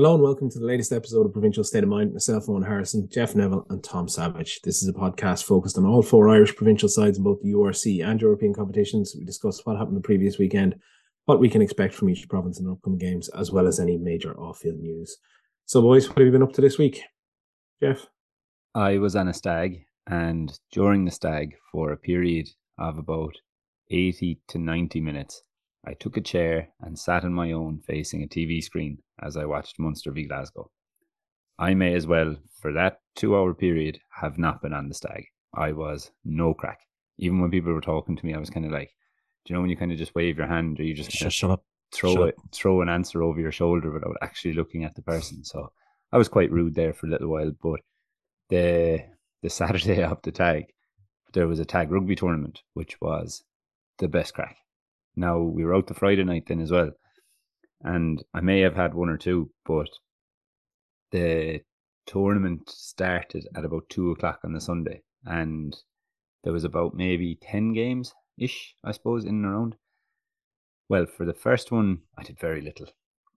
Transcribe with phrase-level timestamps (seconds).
[0.00, 2.14] Hello and welcome to the latest episode of Provincial State of Mind.
[2.14, 4.62] Myself, Owen Harrison, Jeff Neville, and Tom Savage.
[4.62, 8.02] This is a podcast focused on all four Irish provincial sides in both the URC
[8.02, 9.14] and European competitions.
[9.14, 10.76] We discuss what happened the previous weekend,
[11.26, 14.32] what we can expect from each province in upcoming games, as well as any major
[14.40, 15.18] off-field news.
[15.66, 17.02] So, boys, what have you been up to this week?
[17.82, 18.06] Jeff?
[18.74, 22.48] I was on a stag, and during the stag, for a period
[22.78, 23.36] of about
[23.90, 25.42] 80 to 90 minutes,
[25.84, 29.46] I took a chair and sat on my own facing a TV screen as I
[29.46, 30.70] watched Munster v Glasgow.
[31.58, 35.26] I may as well, for that two hour period, have not been on the stag.
[35.54, 36.80] I was no crack.
[37.18, 38.90] Even when people were talking to me, I was kind of like,
[39.44, 41.32] do you know when you kind of just wave your hand or you just shut,
[41.32, 44.94] shut up, throw shut it, throw an answer over your shoulder without actually looking at
[44.94, 45.44] the person.
[45.44, 45.72] So
[46.12, 47.52] I was quite rude there for a little while.
[47.62, 47.80] But
[48.48, 49.04] the
[49.42, 50.66] the Saturday of the tag,
[51.32, 53.44] there was a tag rugby tournament, which was
[53.98, 54.56] the best crack.
[55.16, 56.92] Now we were out the Friday night then as well,
[57.82, 59.88] and I may have had one or two, but
[61.12, 61.60] the
[62.06, 65.76] tournament started at about two o'clock on the Sunday, and
[66.44, 69.76] there was about maybe ten games ish, I suppose, in and around.
[70.88, 72.86] Well, for the first one, I did very little.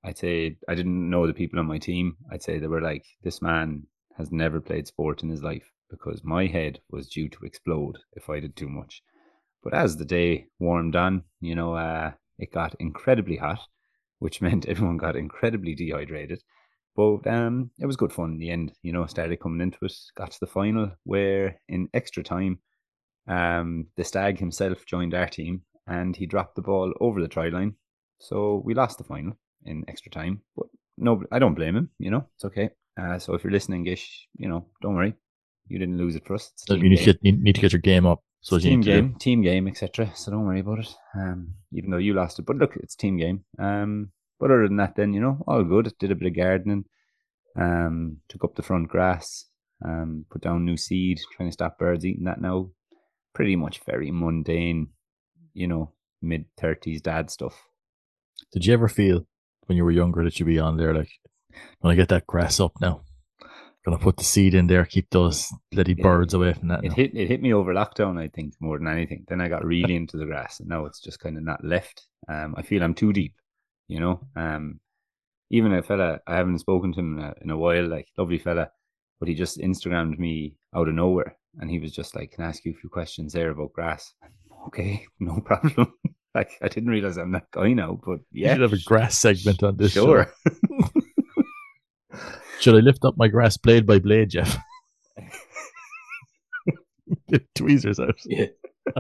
[0.04, 2.18] I'd say I didn't know the people on my team.
[2.32, 6.24] I'd say they were like, this man has never played sport in his life because
[6.24, 9.02] my head was due to explode if I did too much.
[9.64, 13.60] But as the day warmed on, you know, uh, it got incredibly hot,
[14.20, 16.42] which meant everyone got incredibly dehydrated.
[16.96, 18.74] But um, it was good fun in the end.
[18.84, 22.60] You know, started coming into it, got to the final where in extra time,
[23.28, 27.50] um, the stag himself joined our team and he dropped the ball over the try
[27.50, 27.76] line.
[28.20, 29.34] So we lost the final
[29.66, 30.42] in extra time.
[30.56, 31.90] But no, I don't blame him.
[31.98, 32.70] You know, it's okay.
[33.00, 35.16] Uh, so if you're listening, Gish, you know, don't worry.
[35.68, 36.52] You didn't lose it for us.
[36.70, 38.22] you need to, get, you need to get your game up.
[38.44, 40.12] So team game, team game, etc.
[40.16, 40.94] So don't worry about it.
[41.16, 43.46] Um, even though you lost it, but look, it's team game.
[43.58, 45.94] Um, but other than that, then you know, all good.
[45.98, 46.84] Did a bit of gardening.
[47.58, 49.46] Um, took up the front grass.
[49.84, 52.72] Um, put down new seed, trying to stop birds eating that now.
[53.34, 54.90] Pretty much very mundane,
[55.54, 57.56] you know, mid thirties dad stuff.
[58.52, 59.26] Did you ever feel
[59.68, 61.12] when you were younger that you'd be on there like,
[61.80, 63.04] when I get that grass up now?
[63.86, 66.84] Gonna put the seed in there, keep those bloody birds away from that.
[66.84, 66.96] It now.
[66.96, 69.26] hit it hit me over lockdown, I think, more than anything.
[69.28, 72.08] Then I got really into the grass, and now it's just kind of not left.
[72.28, 73.36] Um, I feel I'm too deep,
[73.88, 74.22] you know.
[74.36, 74.80] Um,
[75.50, 78.40] even a fella I haven't spoken to him in a, in a while, like lovely
[78.40, 78.72] fella,
[79.20, 82.48] but he just Instagrammed me out of nowhere, and he was just like, "Can I
[82.48, 84.14] ask you a few questions there about grass?"
[84.68, 85.94] Okay, no problem.
[86.36, 89.20] like I didn't realize I'm that guy now, but yeah, you should have a grass
[89.20, 89.92] segment on this.
[89.92, 90.32] Sure.
[92.60, 94.58] Should I lift up my grass blade by blade, Jeff?
[97.56, 98.18] Tweezers out.
[98.26, 98.48] Yeah.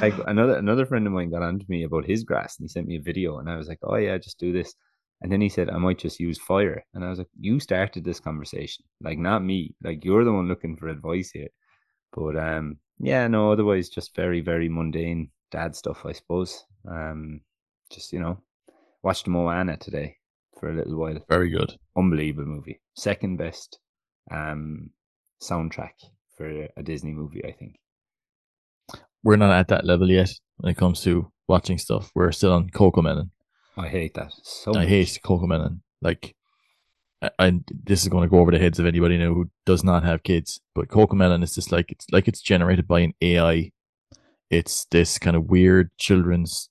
[0.00, 2.68] like another another friend of mine got on to me about his grass and he
[2.68, 4.74] sent me a video and I was like, Oh yeah, just do this.
[5.22, 6.84] And then he said, I might just use fire.
[6.94, 8.84] And I was like, You started this conversation.
[9.00, 9.74] Like not me.
[9.82, 11.48] Like you're the one looking for advice here.
[12.12, 16.64] But um yeah, no, otherwise just very, very mundane dad stuff, I suppose.
[16.88, 17.40] Um
[17.90, 18.38] just, you know,
[19.02, 20.16] watched Moana today
[20.60, 21.18] for a little while.
[21.28, 21.72] Very good.
[21.96, 22.80] Unbelievable movie.
[22.94, 23.78] Second best
[24.30, 24.90] um,
[25.42, 25.92] soundtrack
[26.36, 27.76] for a Disney movie, I think.
[29.24, 32.10] We're not at that level yet when it comes to watching stuff.
[32.14, 33.30] We're still on Cocomelon.
[33.76, 34.32] I hate that.
[34.42, 34.88] So I much.
[34.88, 35.80] hate Cocomelon.
[36.02, 36.34] Like,
[37.38, 40.04] and this is going to go over the heads of anybody now who does not
[40.04, 40.60] have kids.
[40.74, 43.72] But Cocomelon is just like it's like it's generated by an AI.
[44.50, 46.70] It's this kind of weird children's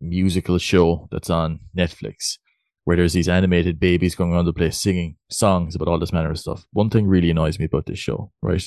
[0.00, 2.38] musical show that's on Netflix
[2.84, 6.30] where there's these animated babies going around the place singing songs about all this manner
[6.30, 6.66] of stuff.
[6.72, 8.64] One thing really annoys me about this show, right?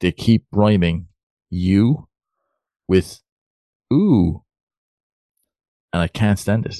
[0.00, 1.08] They keep rhyming
[1.50, 2.08] you
[2.88, 3.20] with
[3.92, 4.42] ooh.
[5.92, 6.76] And I can't stand it.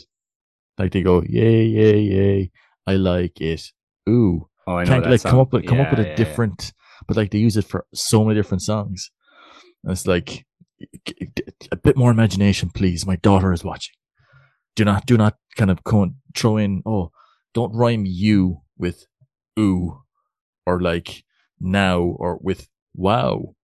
[0.78, 2.50] Like they go, yay, yay, yay.
[2.86, 3.70] I like it.
[4.08, 4.48] Ooh.
[4.66, 5.30] Oh, I know Can't that like song.
[5.32, 6.72] come up with come up with a yeah, different
[7.06, 9.10] but like they use it for so many different songs.
[9.82, 10.46] And it's like
[11.70, 13.06] a bit more imagination, please.
[13.06, 13.94] My daughter is watching
[14.76, 15.78] do not do not kind of
[16.34, 17.10] throw in oh
[17.54, 19.06] don't rhyme you with
[19.58, 20.02] ooh
[20.66, 21.24] or like
[21.60, 23.54] now or with wow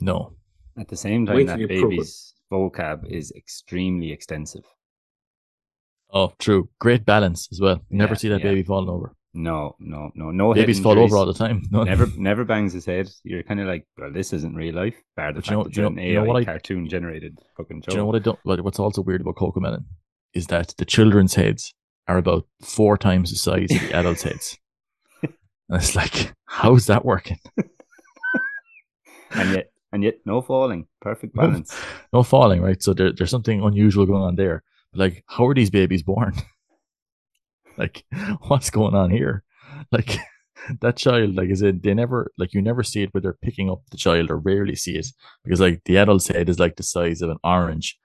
[0.00, 0.34] no
[0.78, 4.64] At the same time, Wait that till you baby's vocab is extremely extensive.
[6.12, 8.50] oh true great balance as well you never Yeah, see that yeah.
[8.50, 10.52] baby falling over No, no, no, no.
[10.52, 13.10] head babies fall over all the time no Never, never bangs his head.
[13.24, 14.94] You're kind of like, well, this isn't real life.
[15.16, 16.36] Bar the But fact you know- that you know- it's an you know AI what
[16.42, 17.90] I- cartoon generated fucking show.
[17.90, 19.84] do you know what i don't what, what's also weird about cocomelon
[20.34, 21.74] is that the children's heads
[22.08, 24.58] are about four times the size of the adults heads.
[25.22, 25.32] And
[25.70, 27.38] it's like how's that working?
[29.30, 30.86] And yet, and yet, no falling.
[31.00, 31.76] Perfect balance.
[32.12, 32.82] no falling right?
[32.82, 34.62] So there, there's something unusual going on there.
[34.92, 36.34] But like how are these babies born?
[37.76, 38.04] Like,
[38.46, 39.42] what's going on here?
[39.90, 40.18] Like
[40.80, 43.70] that child, like, is it they never like you never see it where they're picking
[43.70, 45.06] up the child or rarely see it.
[45.42, 47.98] Because like the adult's head is like the size of an orange,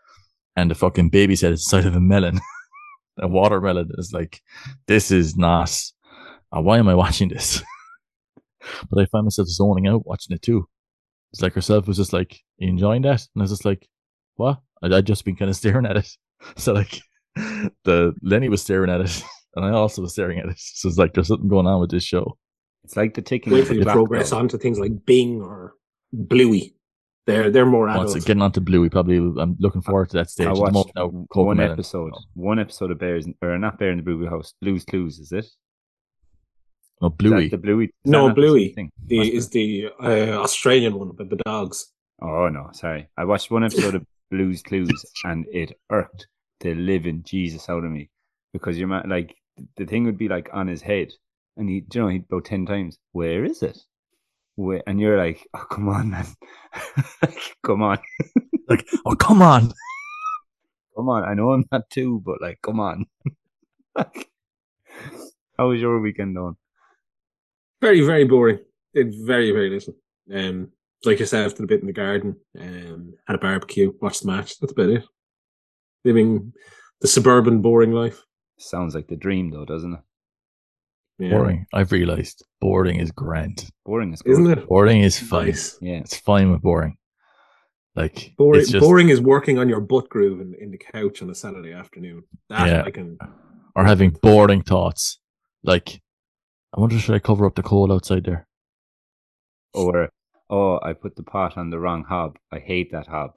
[0.55, 2.39] and the fucking baby's head is the size of a melon.
[3.19, 4.41] a watermelon is like,
[4.87, 5.77] this is not.
[6.55, 7.61] Uh, why am I watching this?
[8.89, 10.67] but I find myself zoning out watching it too.
[11.31, 13.21] It's like herself was just like, enjoying that?
[13.35, 13.87] And I was just like,
[14.35, 14.59] what?
[14.81, 16.09] I, I'd just been kind of staring at it.
[16.55, 17.01] So like,
[17.83, 19.23] the Lenny was staring at it,
[19.55, 20.57] and I also was staring at it.
[20.57, 22.37] So it's like there's something going on with this show.
[22.83, 23.53] It's like the taking.
[23.53, 24.37] Wait of for the the progress though.
[24.37, 25.73] onto things like Bing or
[26.13, 26.75] Bluey.
[27.29, 28.25] They're they're more Once adult.
[28.25, 30.47] getting onto Bluey, probably I'm looking forward to that stage.
[30.47, 31.27] I watched moment now, one
[31.57, 31.71] Cocomelon.
[31.71, 35.31] episode, one episode of Bears, or not Bear in the Bluey House, Blues Clues, is
[35.31, 35.45] it?
[35.45, 35.55] Is
[37.01, 37.47] No, that Bluey.
[37.49, 37.85] the Bluey.
[37.85, 38.69] is No, that the Bluey.
[38.73, 38.89] thing?
[39.05, 41.91] the is the uh, Australian one with the dogs.
[42.21, 43.09] Oh no, sorry.
[43.17, 46.27] I watched one episode of Blues Clues and it irked
[46.59, 48.09] the living Jesus out of me
[48.53, 49.35] because you're like
[49.77, 51.09] the thing would be like on his head
[51.57, 52.97] and he, you know, he'd go ten times.
[53.13, 53.77] Where is it?
[54.59, 54.83] Where?
[54.85, 56.25] And you're like, oh come on, man,
[57.63, 57.97] come on,
[58.67, 59.73] like, oh come on!
[60.97, 61.23] come on.
[61.23, 63.05] I know I'm not two, but like, come on.
[63.95, 66.57] How was your weekend on?
[67.81, 68.59] Very very boring.
[68.93, 69.93] Did very very little.
[70.33, 70.73] Um,
[71.05, 72.35] like yourself, did a bit in the garden.
[72.59, 73.93] Um, had a barbecue.
[74.01, 74.59] Watched the match.
[74.59, 75.05] That's about it.
[76.03, 76.51] Living
[76.99, 78.25] the suburban boring life.
[78.57, 79.99] Sounds like the dream, though, doesn't it?
[81.19, 81.31] Yeah.
[81.31, 81.65] Boring.
[81.73, 83.69] I've realized boring is grand.
[83.85, 84.31] Boring is good.
[84.31, 84.67] isn't it?
[84.67, 85.47] Boring is fine.
[85.47, 85.77] Nice.
[85.81, 85.97] Yeah.
[85.99, 86.95] It's fine with boring.
[87.95, 91.21] Like Boring, it's just, boring is working on your butt groove in, in the couch
[91.21, 92.23] on a Saturday afternoon.
[92.49, 92.83] That Yeah.
[92.85, 93.17] I can.
[93.75, 95.19] or having boring thoughts.
[95.63, 96.01] Like,
[96.73, 98.47] I wonder should I cover up the coal outside there?
[99.73, 100.09] Or,
[100.49, 102.37] oh, I put the pot on the wrong hob.
[102.51, 103.31] I hate that hob.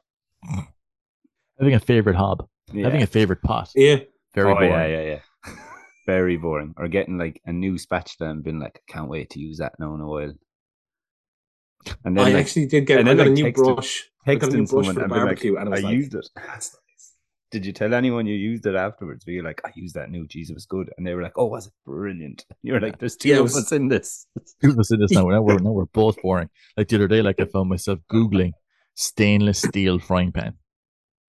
[1.59, 2.47] Having a favorite hob.
[2.73, 2.85] Yeah.
[2.85, 3.71] Having a favorite pot.
[3.75, 3.97] Yeah,
[4.35, 4.71] Very oh, boring.
[4.71, 5.19] yeah, yeah, yeah.
[6.07, 6.75] Very boring.
[6.77, 9.73] Or getting like a new spatula and being like, I can't wait to use that
[9.79, 10.33] now in a while.
[12.05, 13.01] And then I like, actually did get.
[13.01, 14.05] and I then, got a new texted- brush.
[14.27, 16.29] I got a new brush for the and like, and I I like, used it.
[16.37, 16.77] Nice."
[17.51, 19.27] Did you tell anyone you used it afterwards?
[19.27, 20.89] Were you like, I used that new cheese, it was good.
[20.97, 22.47] And they were like, Oh, was it brilliant?
[22.63, 24.27] You were like, There's two Yeah, of was- us in this.
[24.63, 25.25] Two of us in this now.
[25.27, 26.49] Now we're, now we're both boring.
[26.79, 28.53] Like the other day, like I found myself Googling
[28.95, 30.55] stainless steel frying pan.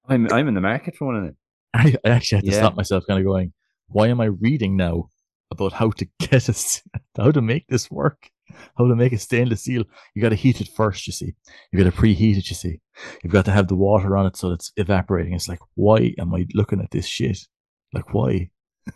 [0.07, 1.38] I'm I'm in the market for one of them.
[1.73, 2.57] I, I actually had to Yeah.
[2.57, 3.53] stop myself kind of going,
[3.91, 5.09] why am I reading now
[5.51, 6.81] about how to get a, s-
[7.17, 8.29] how to make this work?
[8.77, 9.85] How to make a stainless steel.
[10.13, 11.33] You got to heat it first, you see.
[11.71, 12.79] You got to preheat it, you see.
[13.23, 15.33] You've got to have the water on it so it's evaporating.
[15.33, 17.38] It's like, why am I looking at this shit?
[17.93, 18.49] Like, why?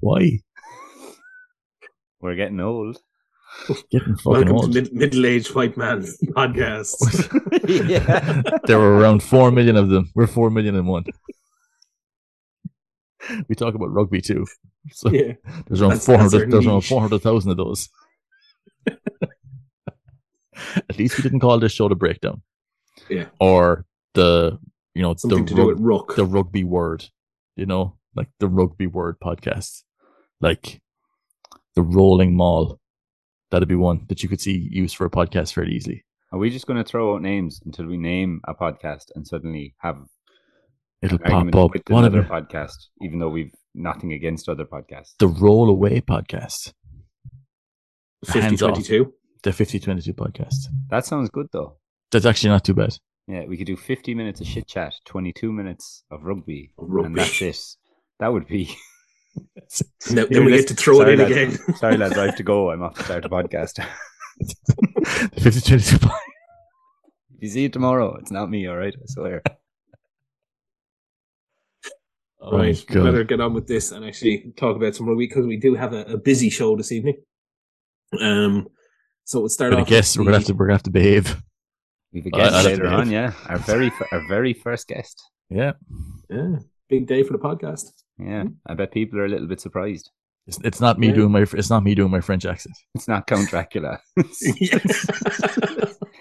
[0.00, 0.38] why?
[2.20, 2.98] We're getting old.
[3.90, 4.72] Getting fucking Welcome old.
[4.72, 6.94] to mid- middle-aged white man podcast.
[7.88, 8.40] yeah.
[8.64, 10.10] there were around four million of them.
[10.14, 11.04] We're four million and one.
[13.48, 14.46] we talk about rugby too.
[14.92, 15.32] So yeah,
[15.66, 16.52] there's around four hundred four that's our hundred.
[16.52, 17.88] There's around four hundred thousand of those.
[20.76, 22.42] At least we didn't call this show the breakdown.
[23.08, 23.28] Yeah.
[23.40, 24.58] Or the
[24.94, 26.16] you know something the to do with rug- rook.
[26.16, 27.06] the rugby word.
[27.56, 29.84] You know, like the rugby word podcast,
[30.42, 30.82] like
[31.74, 32.78] the rolling maul.
[33.50, 36.04] That'd be one that you could see used for a podcast fairly easily.
[36.32, 39.74] Are we just going to throw out names until we name a podcast and suddenly
[39.78, 39.96] have
[41.02, 41.90] It'll an argument pop up.
[41.90, 45.14] One of another the, podcast, even though we've nothing against other podcasts?
[45.18, 46.72] the roll away podcast,
[48.26, 48.78] hands off.
[48.78, 49.10] 50-22.
[49.42, 50.66] the fifty twenty two podcast.
[50.90, 51.76] That sounds good though.
[52.10, 52.96] That's actually not too bad.
[53.26, 57.06] Yeah, we could do 50 minutes of shit chat, 22 minutes of rugby, rugby.
[57.06, 57.58] and that's it.
[58.20, 58.76] That would be.
[60.10, 61.54] no, then, we let's- get to throw sorry, it in lads.
[61.64, 61.74] again.
[61.76, 62.70] Sorry, lads, I have to go.
[62.70, 63.82] I'm off to start a podcast.
[64.38, 65.96] the fifty twenty two.
[67.36, 68.94] if you see it tomorrow, it's not me, all right?
[68.94, 69.42] I swear.
[72.46, 75.56] Oh right, better get on with this and actually talk about some rugby because we
[75.56, 77.16] do have a, a busy show this evening.
[78.20, 78.68] Um,
[79.24, 81.40] so we'll start But I guess we're gonna have to we're gonna have to behave.
[82.12, 83.32] We've a I- guest I'll later on, yeah.
[83.48, 85.22] Our very, our very first guest.
[85.48, 85.72] Yeah,
[86.28, 86.56] yeah,
[86.90, 87.86] big day for the podcast.
[88.18, 90.10] Yeah, I bet people are a little bit surprised.
[90.46, 91.14] it's, it's not me Yeah.
[91.14, 92.76] doing my it's not me doing my French accent.
[92.94, 94.00] It's not Count Dracula.
[94.16, 94.42] it's,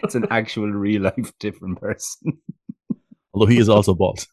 [0.04, 2.40] it's an actual real life different person.
[3.34, 4.26] Although he is also bald.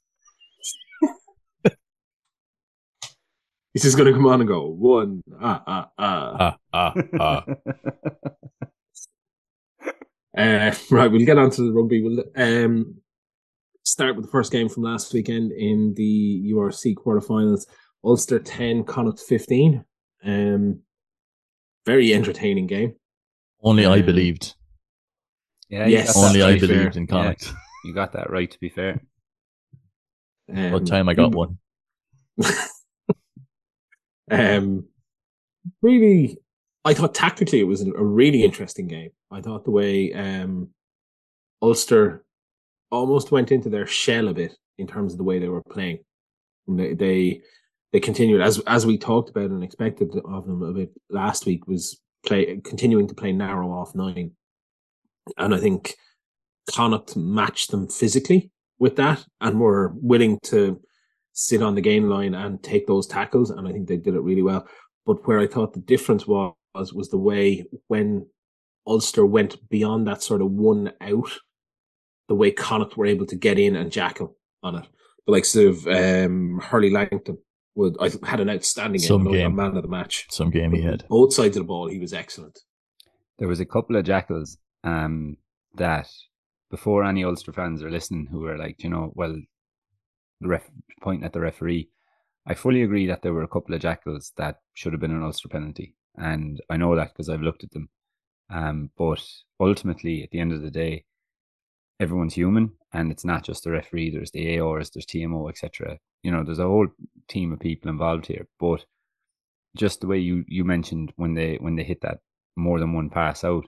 [3.72, 6.36] He's just going to come on and go one ah ah ah.
[6.40, 7.44] Ah ah ah.
[10.36, 12.02] Uh, right, we'll get on to the rugby.
[12.02, 12.94] We'll um,
[13.84, 17.66] start with the first game from last weekend in the URC quarterfinals.
[18.04, 19.84] Ulster 10, Connacht 15.
[20.24, 20.80] Um,
[21.84, 22.94] very entertaining game.
[23.60, 24.54] Only I Um, believed.
[25.68, 26.16] yeah, Yes.
[26.16, 26.60] Only I right.
[26.60, 26.68] fair.
[26.68, 27.08] believed in Yeah.
[27.08, 27.52] Connacht.
[27.84, 29.02] You got that right, to be fair.
[30.48, 31.58] Um, What time I got one.
[34.30, 34.84] Um,
[35.82, 36.38] really,
[36.84, 39.10] I thought tactically it was a really interesting game.
[39.30, 40.70] I thought the way um,
[41.60, 42.24] Ulster
[42.90, 46.00] almost went into their shell a bit in terms of the way they were playing.
[46.66, 47.40] They they,
[47.92, 51.66] they continued as as we talked about and expected of them a bit last week
[51.66, 54.32] was play continuing to play narrow off nine,
[55.36, 55.96] and I think
[56.70, 60.80] Connacht matched them physically with that and were willing to
[61.32, 64.20] sit on the game line and take those tackles, and I think they did it
[64.22, 64.66] really well.
[65.06, 68.26] But where I thought the difference was was the way when
[68.86, 71.30] Ulster went beyond that sort of one out,
[72.28, 74.86] the way Connacht were able to get in and jackal on it.
[75.26, 77.38] The likes of um, Hurley Langton
[77.74, 79.56] would I had an outstanding Some game, game.
[79.56, 80.26] man of the match.
[80.30, 81.04] Some game he had.
[81.08, 82.58] Both sides of the ball, he was excellent.
[83.38, 85.36] There was a couple of jackals um,
[85.76, 86.08] that
[86.70, 89.34] before any Ulster fans are listening who were like, you know, well,
[90.40, 90.70] the ref
[91.02, 91.88] pointing at the referee.
[92.46, 95.22] I fully agree that there were a couple of jackals that should have been an
[95.22, 97.88] Ulster penalty, and I know that because I've looked at them.
[98.50, 99.22] Um, but
[99.60, 101.04] ultimately, at the end of the day,
[102.00, 104.10] everyone's human, and it's not just the referee.
[104.10, 105.98] There's the AORs, there's TMO, etc.
[106.22, 106.88] You know, there's a whole
[107.28, 108.48] team of people involved here.
[108.58, 108.84] But
[109.76, 112.18] just the way you you mentioned when they when they hit that
[112.56, 113.66] more than one pass out,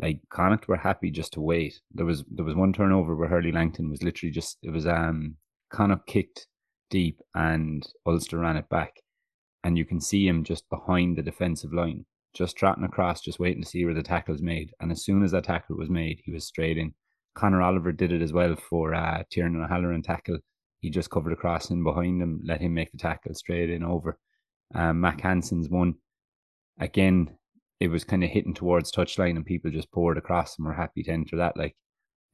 [0.00, 1.80] like Connacht were happy just to wait.
[1.92, 5.36] There was there was one turnover where Hurley Langton was literally just it was um
[5.70, 6.46] Connacht kicked
[6.90, 9.02] deep and Ulster ran it back,
[9.64, 13.62] and you can see him just behind the defensive line, just trotting across, just waiting
[13.62, 14.72] to see where the tackle tackle's made.
[14.80, 16.94] And as soon as that tackle was made, he was straight in.
[17.34, 20.38] Conor Oliver did it as well for uh, Tiernan O'Halloran tackle.
[20.80, 24.18] He just covered across in behind him, let him make the tackle straight in over.
[24.74, 25.94] Um, Mack Hansen's one.
[26.80, 27.36] Again,
[27.80, 31.02] it was kind of hitting towards touchline and people just poured across and were happy
[31.04, 31.56] to enter that.
[31.56, 31.76] Like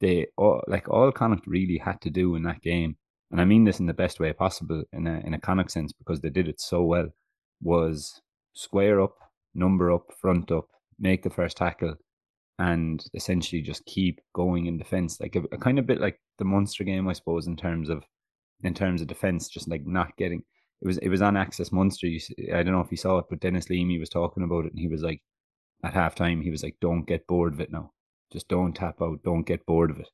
[0.01, 2.97] they all like all Connacht really had to do in that game,
[3.35, 5.91] and I mean this in the best way possible in a in a Connacht sense
[5.91, 7.09] because they did it so well,
[7.61, 8.21] was
[8.53, 9.17] square up,
[9.53, 11.95] number up, front up, make the first tackle,
[12.59, 15.19] and essentially just keep going in defence.
[15.19, 18.05] Like a, a kind of bit like the Munster game, I suppose, in terms of
[18.63, 20.41] in terms of defence, just like not getting
[20.81, 22.07] it was it was on Access Munster.
[22.07, 22.21] You,
[22.53, 24.79] I don't know if you saw it, but Denis Leamy was talking about it, and
[24.79, 25.21] he was like,
[25.83, 27.91] at halftime, he was like, "Don't get bored of it now.
[28.31, 29.23] Just don't tap out.
[29.23, 30.07] Don't get bored of it."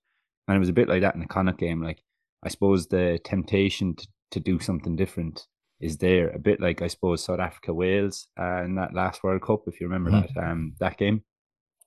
[0.48, 1.84] And it was a bit like that in the Connacht game.
[1.84, 2.02] Like
[2.44, 5.46] I suppose the temptation to, to do something different
[5.80, 6.30] is there.
[6.30, 9.80] A bit like I suppose South Africa Wales uh, in that last World Cup, if
[9.80, 10.34] you remember Mhm.
[10.34, 11.24] that um that game,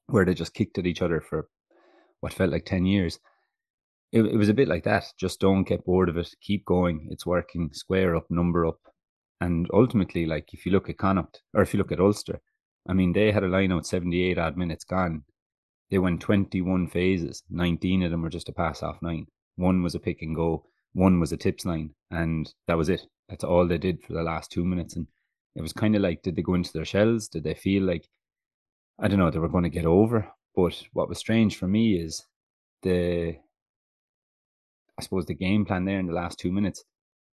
[0.06, 1.48] where they just kicked at each other for
[2.20, 3.18] what felt like ten years.
[4.12, 5.06] It, it was a bit like that.
[5.18, 6.28] Just don't get bored of it.
[6.40, 7.08] Keep going.
[7.10, 7.70] It's working.
[7.72, 8.78] Square up, number up,
[9.40, 12.40] and ultimately, like if you look at Connacht or if you look at Ulster,
[12.88, 15.24] I mean, they had a line out 78 odd minutes gone.
[15.90, 17.42] They went 21 phases.
[17.50, 19.26] 19 of them were just a pass off nine.
[19.56, 20.64] One was a pick and go.
[20.92, 21.94] One was a tips line.
[22.10, 23.06] And that was it.
[23.28, 24.96] That's all they did for the last two minutes.
[24.96, 25.06] And
[25.54, 27.28] it was kind of like, did they go into their shells?
[27.28, 28.08] Did they feel like,
[28.98, 30.28] I don't know, they were going to get over?
[30.54, 32.24] But what was strange for me is
[32.82, 33.36] the,
[34.98, 36.84] I suppose, the game plan there in the last two minutes.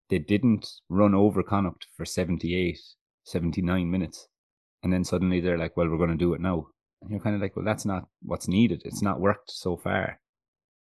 [0.09, 2.79] They didn't run over Connacht for 78,
[3.25, 4.29] 79 minutes
[4.83, 6.69] and then suddenly they're like, "Well, we're going to do it now,"
[7.03, 8.83] and you're kind of like, "Well, that's not what's needed.
[8.85, 10.21] It's not worked so far."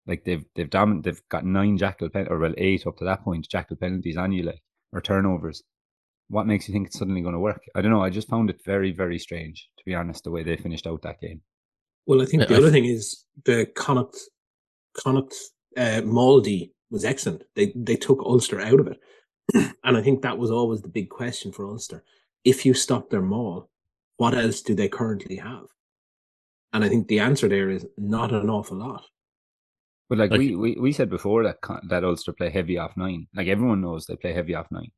[0.06, 3.24] Like they've they've domin- they've got nine jackal pen or well eight up to that
[3.24, 5.62] point jackal penalties on you like or turnovers.
[6.28, 7.62] What makes you think it's suddenly going to work?
[7.74, 8.02] I don't know.
[8.02, 11.02] I just found it very very strange to be honest the way they finished out
[11.02, 11.40] that game.
[12.06, 14.16] Well, I think Yeah, the I other f- thing is the Connacht
[14.96, 15.34] Connacht
[15.76, 17.42] uh, Maldy was excellent.
[17.56, 19.00] They they took Ulster out of it,
[19.84, 22.04] and I think that was always the big question for Ulster.
[22.44, 23.68] If you stop their maul,
[24.18, 25.66] what else do they currently have?
[26.72, 29.04] And I think the answer there is not an awful lot.
[30.08, 31.58] But like, Like- we, we we said before that
[31.88, 33.26] that Ulster play heavy off nine.
[33.34, 34.92] Like everyone knows they play heavy off nine.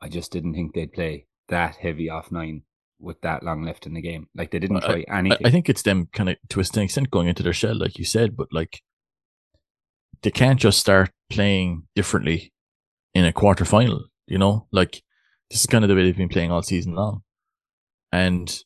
[0.00, 2.62] I just didn't think they'd play that heavy off nine
[2.98, 4.28] with that long left in the game.
[4.34, 5.46] Like they didn't try I, anything.
[5.46, 8.04] I think it's them kind of to a extent going into their shell, like you
[8.04, 8.82] said, but like
[10.22, 12.52] they can't just start playing differently
[13.14, 14.66] in a quarter final, you know?
[14.72, 15.02] Like
[15.50, 17.22] this is kind of the way they've been playing all season long.
[18.10, 18.62] And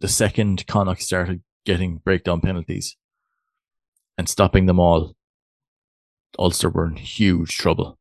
[0.00, 2.96] the second Connacht started getting breakdown penalties
[4.16, 5.14] and stopping them all,
[6.38, 7.98] Ulster were in huge trouble.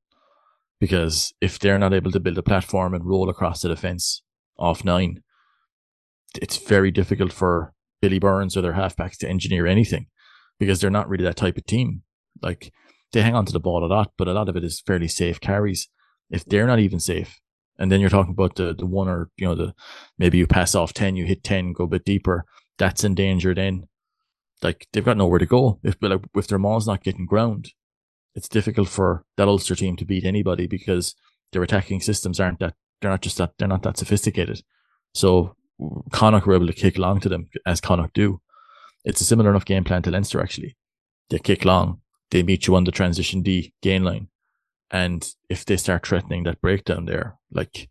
[0.79, 4.22] Because if they're not able to build a platform and roll across the defence
[4.60, 5.24] off nine,
[6.39, 10.07] it's very difficult for Billy Burns or their halfbacks to engineer anything
[10.60, 12.03] because they're not really that type of team.
[12.41, 12.72] Like
[13.12, 15.07] they hang on to the ball a lot, but a lot of it is fairly
[15.07, 15.89] safe carries.
[16.29, 17.39] If they're not even safe,
[17.79, 19.74] and then you're talking about the the one or you know the
[20.17, 22.46] maybe you pass off ten, you hit ten, go a bit deeper,
[22.77, 23.53] that's in danger.
[23.53, 23.88] Then,
[24.62, 25.79] like they've got nowhere to go.
[25.84, 27.69] If like, if their maul's not getting ground,
[28.38, 31.15] it's difficult for that Ulster team to beat anybody because
[31.51, 34.62] their attacking systems aren't that they're not just that they're not that sophisticated.
[35.15, 35.56] So
[36.12, 38.39] Connacht were able to kick long to them as Connacht do.
[39.03, 40.77] It's a similar enough game plan to Leinster actually.
[41.32, 44.27] They kick long, they meet you on the transition D gain line.
[44.91, 47.89] And if they start threatening that breakdown there, like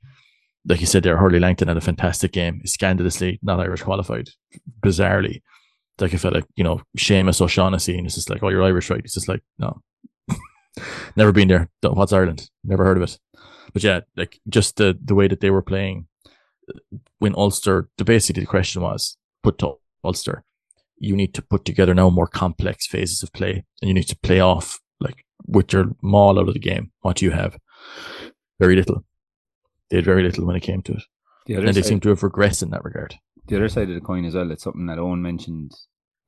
[0.69, 4.31] like you said there, Hurley Langton had a fantastic game, scandalously not Irish qualified,
[4.81, 5.43] bizarrely.
[5.99, 8.91] Like I felt like, you know, Seamus O'Shaughnessy, and it's just like, oh, you're Irish,
[8.91, 9.01] right?
[9.05, 9.81] It's just like, no.
[11.17, 11.71] Never been there.
[11.83, 12.51] Don't, what's Ireland?
[12.65, 13.19] Never heard of it.
[13.73, 16.07] But yeah, like just the, the way that they were playing
[17.19, 20.45] when Ulster, the basically the question was put to Ulster,
[20.99, 24.19] you need to put together now more complex phases of play and you need to
[24.19, 26.93] play off like with your maul out of the game.
[27.01, 27.59] What you have?
[28.59, 29.05] Very little.
[29.91, 31.03] They had very little when it came to it.
[31.47, 33.17] The and they seem to have regressed in that regard.
[33.47, 35.73] The other side of the coin as well, it's something that Owen mentioned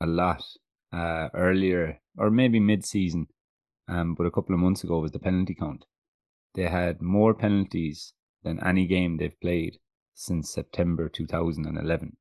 [0.00, 0.44] a lot
[0.92, 3.26] uh, earlier, or maybe mid season,
[3.88, 5.84] um, but a couple of months ago was the penalty count.
[6.54, 9.78] They had more penalties than any game they've played
[10.14, 12.16] since September 2011.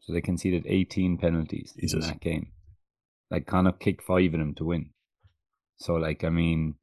[0.00, 2.04] So they conceded 18 penalties Jesus.
[2.04, 2.52] in that game.
[3.30, 4.90] Like Connacht kicked five of them to win.
[5.76, 6.74] So like I mean,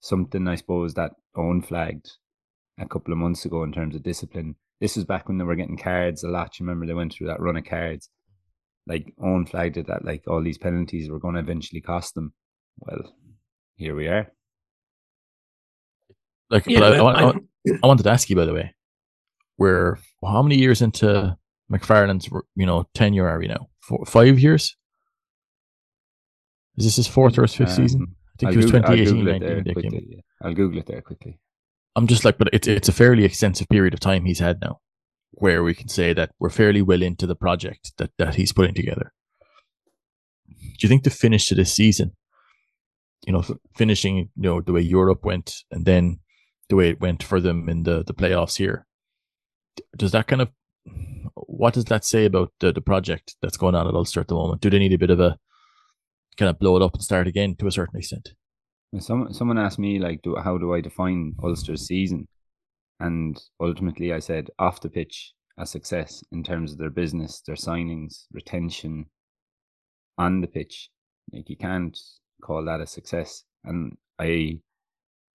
[0.00, 2.10] something I suppose that Owen flagged
[2.78, 4.56] a couple of months ago in terms of discipline.
[4.80, 6.58] This was back when they were getting cards a lot.
[6.58, 8.10] You remember they went through that run of cards.
[8.86, 12.34] Like Owen flagged it that like all these penalties were going to eventually cost them.
[12.78, 13.14] Well,
[13.76, 14.30] here we are.
[16.50, 17.32] Like, yeah, I, I, I,
[17.82, 18.74] I, wanted to ask you by the way,
[19.56, 21.36] where well, how many years into
[21.72, 23.68] McFarland's you know tenure are we now?
[23.80, 24.76] Four, five years?
[26.76, 28.06] Is this his fourth or his fifth um, season?
[28.12, 29.24] I think I'll it was 2018,
[29.64, 30.06] 19.
[30.10, 30.20] Yeah.
[30.42, 31.38] I'll Google it there quickly.
[31.96, 34.80] I'm just like, but it's it's a fairly extensive period of time he's had now,
[35.30, 38.74] where we can say that we're fairly well into the project that that he's putting
[38.74, 39.12] together.
[40.48, 42.16] Do you think the finish to this season,
[43.26, 43.42] you know,
[43.76, 46.20] finishing you know the way Europe went, and then
[46.68, 48.86] the way it went for them in the the playoffs here,
[49.96, 50.48] does that kind of
[51.34, 54.34] what does that say about the, the project that's going on at Ulster at the
[54.34, 54.60] moment?
[54.60, 55.38] Do they need a bit of a
[56.36, 58.30] kind of blow it up and start again to a certain extent?
[58.98, 62.28] Someone someone asked me like, do how do I define Ulster's season?
[63.00, 67.56] And ultimately, I said off the pitch a success in terms of their business, their
[67.56, 69.06] signings, retention.
[70.16, 70.90] On the pitch,
[71.32, 71.98] like you can't
[72.42, 73.44] call that a success.
[73.64, 74.60] And I,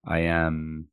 [0.06, 0.88] I am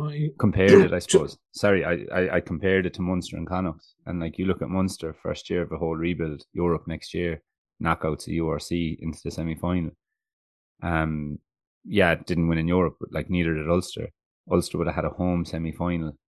[0.00, 1.38] I compared it, I suppose.
[1.52, 3.86] Sorry, I, I, I, compared it to Munster and Connacht.
[4.06, 7.42] And like you look at Munster, first year of a whole rebuild, Europe next year,
[7.82, 9.92] knockouts of URC into the semi final.
[10.82, 11.38] Um,
[11.84, 14.08] yeah, it didn't win in Europe, but like neither did Ulster.
[14.50, 16.18] Ulster would have had a home semi final,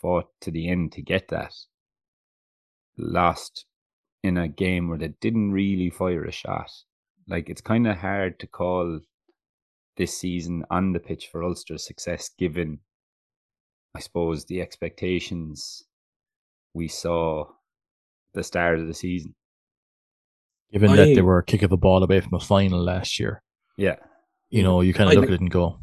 [0.00, 1.52] fought to the end to get that.
[2.96, 3.66] Lost
[4.22, 6.70] in a game where they didn't really fire a shot.
[7.28, 9.00] Like it's kind of hard to call
[9.96, 12.78] this season on the pitch for Ulster's success, given,
[13.94, 15.84] I suppose, the expectations
[16.74, 17.46] we saw
[18.34, 19.34] the start of the season.
[20.72, 23.18] Given I, that they were a kick of the ball away from a final last
[23.18, 23.42] year.
[23.76, 23.96] Yeah.
[24.50, 25.78] You know, you kind of look at it and go,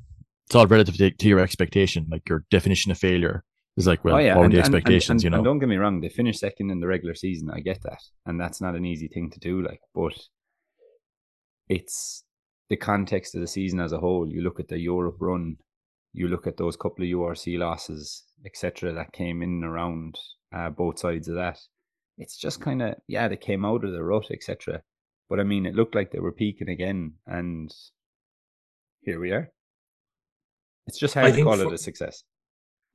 [0.45, 2.07] it's all relative to, to, your expectation.
[2.09, 3.43] Like your definition of failure
[3.75, 4.35] is like, well, oh, yeah.
[4.35, 5.37] what were the expectations, and, and, you know?
[5.37, 7.49] And don't get me wrong, they finished second in the regular season.
[7.51, 7.99] I get that.
[8.25, 10.13] And that's not an easy thing to do, like, but
[11.67, 12.23] it's
[12.69, 15.57] the context of the season as a whole, you look at the Europe run,
[16.13, 20.15] you look at those couple of URC losses, etc., that came in and around
[20.55, 21.59] uh, both sides of that.
[22.17, 24.81] It's just kind of yeah, they came out of the rut, etc.
[25.29, 27.73] But I mean, it looked like they were peaking again, and
[29.01, 29.49] here we are.
[30.85, 32.23] It's just hard I to call for, it a success.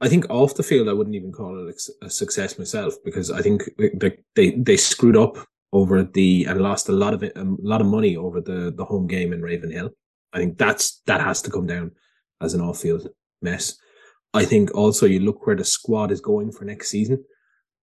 [0.01, 3.43] I think off the field, I wouldn't even call it a success myself because I
[3.43, 5.37] think they they, they screwed up
[5.73, 8.85] over the and lost a lot of it, a lot of money over the the
[8.85, 9.91] home game in Ravenhill.
[10.33, 11.93] I think that's that has to come down
[12.41, 13.09] as an off field
[13.43, 13.77] mess.
[14.35, 17.25] I think also you look where the squad is going for next season.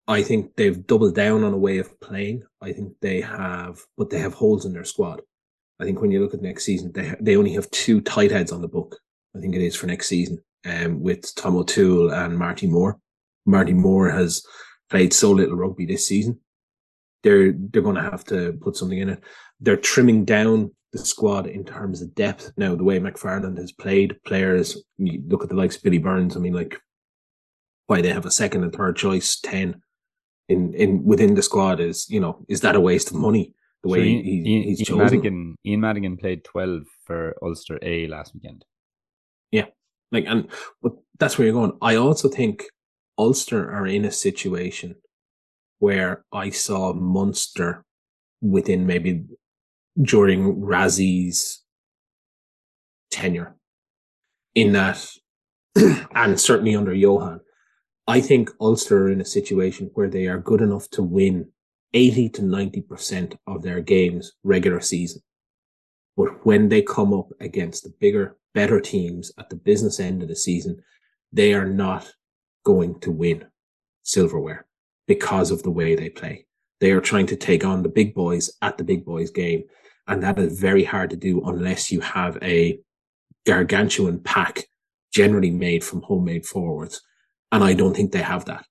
[0.07, 2.43] I think they've doubled down on a way of playing.
[2.61, 5.21] I think they have, but they have holes in their squad.
[5.79, 8.51] I think when you look at next season, they they only have two tight heads
[8.51, 8.97] on the book.
[9.35, 12.99] I think it is for next season, um, with Tom O'Toole and Marty Moore.
[13.45, 14.43] Marty Moore has
[14.89, 16.39] played so little rugby this season
[17.25, 19.23] they're they're going to have to put something in it.
[19.59, 22.75] They're trimming down the squad in terms of depth now.
[22.75, 26.37] The way McFarland has played players, you look at the likes of Billy Burns.
[26.37, 26.79] I mean, like
[27.87, 29.81] why they have a second and third choice ten
[30.47, 33.53] in in within the squad is you know is that a waste of money?
[33.81, 35.03] The way he, Ian, he's Ian chosen.
[35.03, 38.63] Madigan, Ian Madigan played twelve for Ulster A last weekend.
[39.49, 39.65] Yeah,
[40.11, 40.47] like and
[40.81, 41.77] but that's where you're going.
[41.81, 42.65] I also think
[43.17, 44.95] Ulster are in a situation
[45.79, 47.83] where I saw Munster
[48.41, 49.25] within maybe
[50.01, 51.63] during Rassie's
[53.11, 53.55] tenure
[54.53, 55.05] in that,
[55.75, 57.41] and certainly under Johan,
[58.07, 61.49] I think Ulster are in a situation where they are good enough to win
[61.93, 65.21] 80 to 90% of their games regular season.
[66.17, 70.29] But when they come up against the bigger, better teams at the business end of
[70.29, 70.81] the season,
[71.33, 72.13] they are not
[72.63, 73.45] going to win
[74.03, 74.65] silverware
[75.07, 76.45] because of the way they play.
[76.81, 79.63] They are trying to take on the big boys at the big boys game.
[80.07, 82.79] And that is very hard to do unless you have a
[83.45, 84.65] gargantuan pack
[85.13, 87.01] generally made from homemade forwards.
[87.51, 88.65] And I don't think they have that.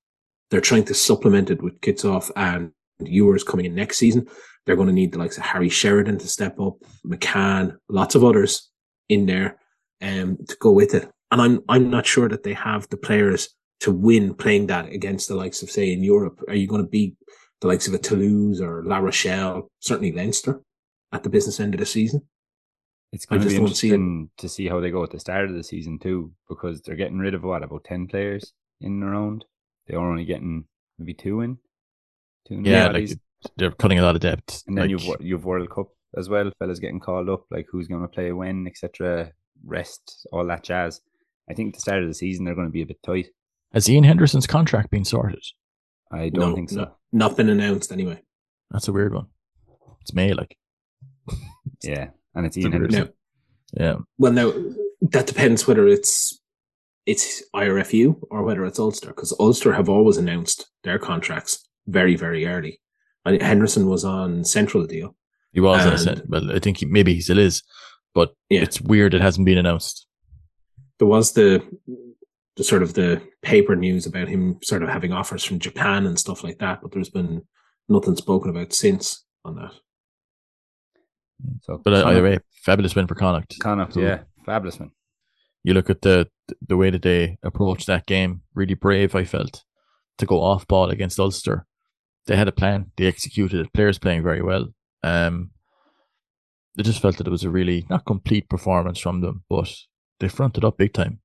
[0.51, 4.29] They're trying to supplement it with Kitshoff and Ewers coming in next season.
[4.65, 8.25] They're going to need the likes of Harry Sheridan to step up, McCann, lots of
[8.25, 8.71] others
[9.09, 9.59] in there
[10.01, 11.11] um, to go with it.
[11.31, 13.49] And I'm I'm not sure that they have the players
[13.81, 16.41] to win playing that against the likes of say in Europe.
[16.49, 17.17] Are you going to beat
[17.61, 20.61] the likes of a Toulouse or La Rochelle, certainly Leinster,
[21.13, 22.23] at the business end of the season?
[23.13, 25.55] It's going to be interesting see to see how they go at the start of
[25.55, 29.45] the season too, because they're getting rid of what about ten players in the round.
[29.87, 30.65] They are only getting
[30.99, 31.59] maybe two in.
[32.49, 33.11] Two in yeah, like
[33.57, 34.65] they're cutting a lot of depth.
[34.67, 38.03] And then you've you've World Cup as well, fellas getting called up, like who's going
[38.03, 39.31] to play when, etc.
[39.65, 41.01] Rest, all that jazz.
[41.49, 43.29] I think the start of the season they're going to be a bit tight.
[43.75, 45.43] Has Ian Henderson's contract been sorted?
[46.13, 46.77] I don't no, think so.
[46.77, 48.23] No, not been announced anyway.
[48.71, 49.27] That's a weird one.
[50.01, 50.57] It's May, like.
[51.83, 53.13] yeah, and it's Ian Henderson.
[53.73, 53.97] yeah.
[54.17, 54.53] Well, now
[55.03, 56.41] that depends whether it's
[57.05, 62.47] it's IRFU or whether it's Ulster, because Ulster have always announced their contracts very, very
[62.47, 62.81] early.
[63.25, 65.17] And Henderson was on Central deal.
[65.53, 66.23] He was, I said.
[66.29, 67.63] Well, I think he, maybe he still is,
[68.15, 68.63] but yeah.
[68.63, 70.07] it's weird it hasn't been announced.
[70.99, 71.63] There was the
[72.57, 76.19] the sort of the paper news about him sort of having offers from Japan and
[76.19, 77.43] stuff like that, but there's been
[77.89, 79.73] nothing spoken about since on that.
[81.63, 83.59] So, but uh, either way, fabulous win for Connacht.
[83.61, 84.93] Connacht, yeah, fabulous win.
[85.63, 86.29] You look at the
[86.67, 88.43] the way that they approached that game.
[88.55, 89.65] Really brave, I felt,
[90.19, 91.67] to go off ball against Ulster.
[92.27, 92.93] They had a plan.
[92.97, 93.73] They executed it.
[93.73, 94.69] Players playing very well.
[95.03, 95.51] Um,
[96.79, 99.71] I just felt that it was a really not complete performance from them, but
[100.21, 101.21] they fronted up big time.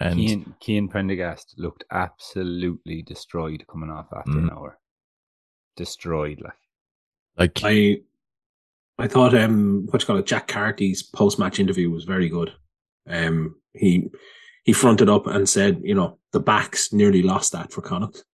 [0.00, 4.44] And Cian, Cian Prendergast looked absolutely destroyed coming off after mm.
[4.44, 4.78] an hour.
[5.76, 6.54] Destroyed, like.
[7.36, 7.98] Like I,
[8.98, 12.52] I thought um, what you call it, Jack Carty's post match interview was very good.
[13.08, 14.08] Um, he
[14.64, 18.24] he fronted up and said, you know, the backs nearly lost that for Connacht,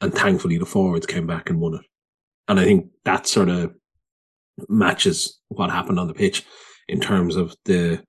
[0.00, 1.82] and thankfully the forwards came back and won it.
[2.48, 3.74] And I think that sort of
[4.68, 6.44] matches what happened on the pitch
[6.88, 8.02] in terms of the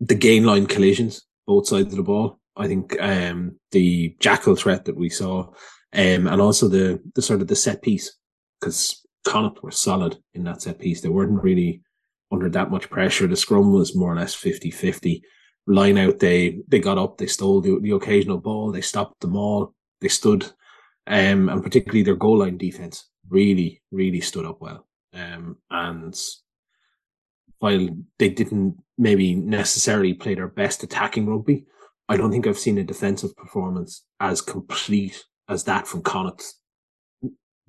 [0.00, 2.38] the gain line collisions, both sides of the ball.
[2.56, 5.48] I think um, the jackal threat that we saw,
[5.94, 8.16] um, and also the the sort of the set piece,
[8.60, 11.00] because Connacht were solid in that set piece.
[11.00, 11.82] They weren't really
[12.30, 13.26] under that much pressure.
[13.26, 15.22] The scrum was more or less 50-50.
[15.66, 19.36] Line out, they they got up, they stole the, the occasional ball, they stopped them
[19.36, 20.44] all, they stood,
[21.06, 24.86] um, and particularly their goal line defense really, really stood up well.
[25.12, 26.18] Um, and
[27.58, 31.64] while they didn't maybe necessarily play their best attacking rugby,
[32.08, 36.44] I don't think I've seen a defensive performance as complete as that from Connacht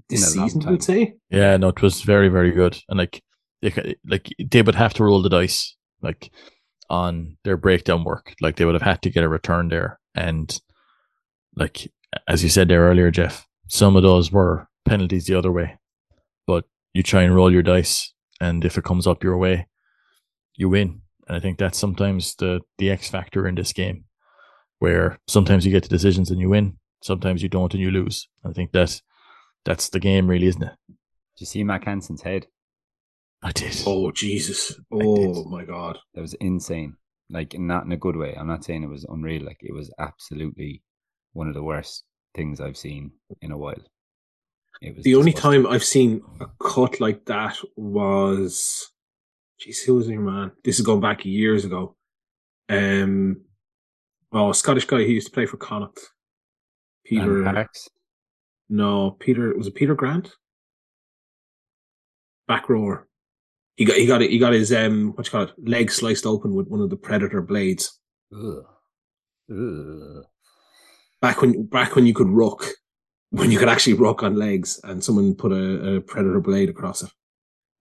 [0.10, 0.68] this season.
[0.68, 1.16] I would say.
[1.30, 3.22] Yeah, no, it was very, very good, and like,
[3.62, 6.32] they, like they would have to roll the dice, like
[6.90, 8.34] on their breakdown work.
[8.42, 10.60] Like they would have had to get a return there, and
[11.56, 11.92] like
[12.28, 15.78] as you said there earlier, Jeff, some of those were penalties the other way,
[16.48, 19.68] but you try and roll your dice, and if it comes up your way,
[20.60, 21.02] you win.
[21.28, 24.04] And I think that's sometimes the the X factor in this game,
[24.78, 28.28] where sometimes you get the decisions and you win, sometimes you don't and you lose.
[28.46, 29.02] I think that
[29.66, 30.74] that's the game, really, isn't it?
[30.88, 30.96] Do
[31.38, 32.48] you see Mack Hansen's head?
[33.42, 33.84] I did.
[33.88, 34.80] Oh Jesus!
[34.92, 35.98] Oh my God!
[36.14, 36.98] That was insane.
[37.30, 38.36] Like not in a good way.
[38.36, 39.46] I'm not saying it was unreal.
[39.46, 40.84] Like it was absolutely
[41.34, 42.04] one of the worst
[42.36, 43.84] things I've seen in a while.
[44.82, 48.92] It was the only time I've seen a cut like that was,
[49.60, 50.52] geez, who was your man?
[50.64, 51.96] This is going back years ago.
[52.70, 53.42] Um,
[54.32, 56.00] oh, Scottish guy who used to play for Connacht.
[57.06, 57.68] Peter.
[58.70, 60.32] No, Peter was it Peter Grant?
[62.48, 63.08] Back rower.
[63.76, 64.22] He got he got.
[64.22, 66.98] He got his um what you call it leg sliced open with one of the
[66.98, 68.00] predator blades.
[68.34, 68.66] Ugh.
[69.52, 70.24] Ugh.
[71.22, 72.66] Back when back when you could rock,
[73.32, 77.02] when you could actually rock on legs and someone put a, a predator blade across
[77.02, 77.12] it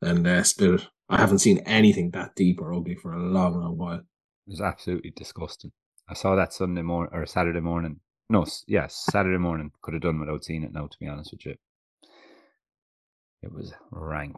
[0.01, 0.87] and uh, split it.
[1.09, 3.99] I haven't seen anything that deep or ugly for a long, long while.
[3.99, 5.73] It was absolutely disgusting.
[6.09, 8.01] I saw that Sunday morning or Saturday morning.
[8.31, 9.73] No, yes, Saturday morning.
[9.83, 11.55] Could have done without seeing it now, to be honest with you.
[13.43, 14.37] It was rank.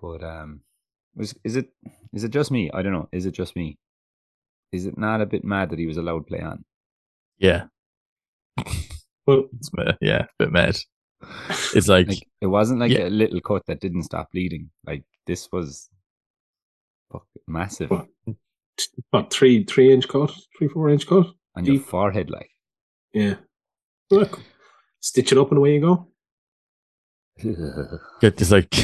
[0.00, 0.60] But um
[1.14, 1.70] was is it
[2.12, 2.70] is it just me?
[2.72, 3.08] I don't know.
[3.10, 3.78] Is it just me?
[4.72, 6.64] Is it not a bit mad that he was allowed play on?
[7.38, 7.64] Yeah.
[9.26, 9.96] Well, It's mad.
[10.00, 10.76] yeah, a bit mad.
[11.74, 13.08] It's like, Like it wasn't like Yeah.
[13.08, 14.70] a little cut that didn't stop bleeding.
[14.86, 15.88] Like this was
[17.12, 18.06] fuck, massive What?
[19.10, 21.26] what three three inch cut, three four inch cut.
[21.54, 21.86] on your deep.
[21.86, 22.30] forehead.
[22.30, 22.50] Like
[23.12, 23.36] Yeah.
[24.10, 24.40] Look,
[25.00, 26.08] stitch it up and away you go.
[28.20, 28.74] get this like,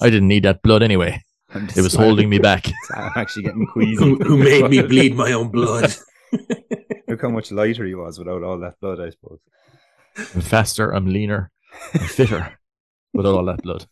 [0.00, 1.22] I didn't need that blood anyway.
[1.54, 2.66] It was holding me back.
[2.94, 4.02] I'm actually getting queasy.
[4.02, 5.92] Who, who made me bleed my own blood?
[7.08, 9.00] Look how much lighter he was without all that blood.
[9.00, 9.40] I suppose.
[10.34, 11.50] I'm faster, I'm leaner,
[11.94, 12.58] I'm fitter
[13.12, 13.86] without all that blood.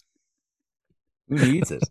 [1.30, 1.82] Who needs it?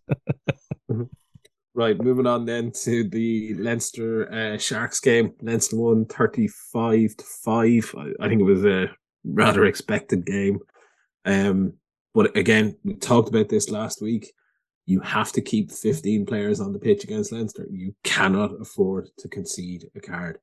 [1.76, 5.34] Right, moving on then to the Leinster uh, Sharks game.
[5.42, 7.96] Leinster won 35 to 5.
[7.98, 8.90] I, I think it was a
[9.24, 10.60] rather expected game.
[11.24, 11.74] Um,
[12.14, 14.34] but again, we talked about this last week.
[14.88, 17.66] You have to keep 15 players on the pitch against Leinster.
[17.72, 20.40] You cannot afford to concede a card.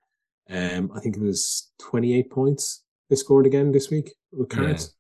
[0.49, 4.95] Um, I think it was 28 points they scored again this week with cards.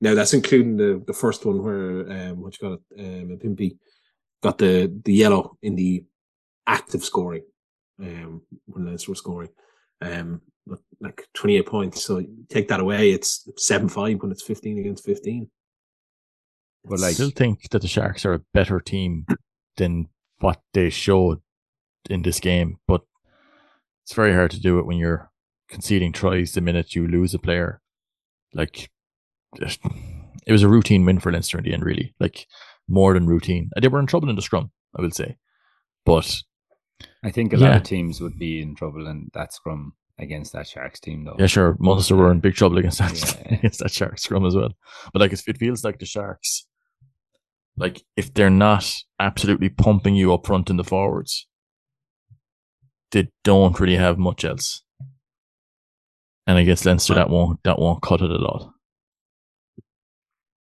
[0.00, 3.76] Now that's including the, the first one where um, what you got it, um, Pimpy
[4.42, 6.04] got the the yellow in the
[6.66, 7.42] active scoring
[8.00, 9.50] um when Leinster were scoring
[10.00, 15.04] um but like 28 points so take that away it's 7-5 when it's 15 against
[15.04, 15.50] 15
[16.84, 19.26] But I still think that the Sharks are a better team
[19.76, 20.08] than
[20.38, 21.40] what they showed
[22.08, 23.02] in this game, but
[24.04, 25.30] it's very hard to do it when you're
[25.68, 27.80] conceding tries the minute you lose a player.
[28.54, 28.90] Like,
[29.58, 32.14] it was a routine win for Leinster in the end, really.
[32.20, 32.46] Like,
[32.88, 33.70] more than routine.
[33.80, 35.36] They were in trouble in the scrum, I will say.
[36.04, 36.42] But
[37.22, 40.66] I think a lot of teams would be in trouble in that scrum against that
[40.66, 41.36] Sharks team, though.
[41.38, 43.54] yeah, sure, Munster were in big trouble against that Yeah.
[43.58, 44.70] against that Sharks scrum as well.
[45.12, 46.66] But like, it feels like the Sharks,
[47.76, 51.46] like if they're not absolutely pumping you up front in the forwards,
[53.12, 54.82] they don't really have much else.
[56.46, 58.74] And against Leinster, that won't that won't cut it at all.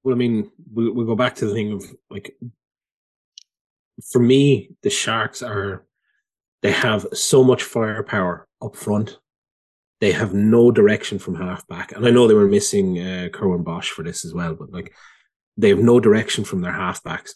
[0.08, 2.38] Well I mean we'll, we'll go back to the thing of like
[4.12, 5.86] for me the Sharks are
[6.62, 9.20] they have so much firepower up front
[10.00, 13.64] they have no direction from half back and I know they were missing uh, Curwin
[13.66, 14.94] Bosch for this as well but like
[15.58, 17.32] they have no direction from their halfbacks.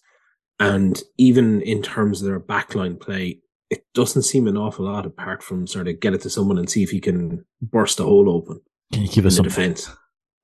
[0.60, 3.40] And even in terms of their backline play,
[3.72, 6.70] it doesn't seem an awful lot apart from sort of get it to someone and
[6.70, 8.62] see if he can burst the hole open
[8.94, 9.44] Can you give us some?
[9.44, 9.90] defense.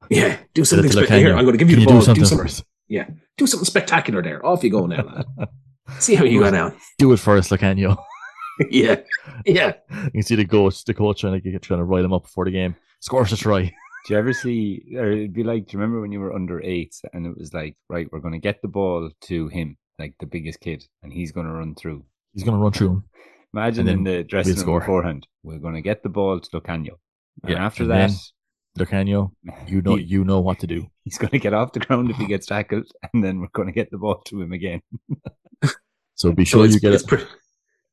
[0.10, 1.34] Yeah, do something spectacular.
[1.34, 1.38] Lukhanyo.
[1.38, 2.00] I'm going to give you Can the you ball.
[2.00, 3.12] do something, Do something, us?
[3.38, 4.46] do something spectacular there.
[4.46, 5.04] Off you go now,
[5.38, 5.50] lad.
[6.00, 6.74] See how you go now.
[6.98, 7.98] Do it for us, Lukhanyo.
[8.70, 8.96] yeah,
[9.46, 9.74] yeah.
[10.06, 12.24] you can see the coach, the coach trying to get trying to rile him up
[12.24, 12.76] before the game.
[13.02, 13.62] Scores us a try.
[14.08, 16.62] Do you ever see, or it'd be like, do you remember when you were under
[16.64, 20.14] eight and it was like, right, we're going to get the ball to him, like
[20.22, 22.06] the biggest kid, and he's going to run through.
[22.34, 23.04] He's gonna run through him.
[23.54, 24.80] Imagine And in then the dressing room score.
[24.80, 26.92] beforehand, we're going to get the ball to Lukhanyo.
[27.44, 28.12] And Yeah, after and that,
[28.78, 29.32] Lukhanyo,
[29.68, 30.88] you know he- you know what to do.
[31.04, 33.68] he's going to get off the ground if he gets tackled, and then we're going
[33.68, 34.82] to get the ball to him again.
[36.16, 37.10] So be sure it's, you get it's it.
[37.10, 37.26] pre-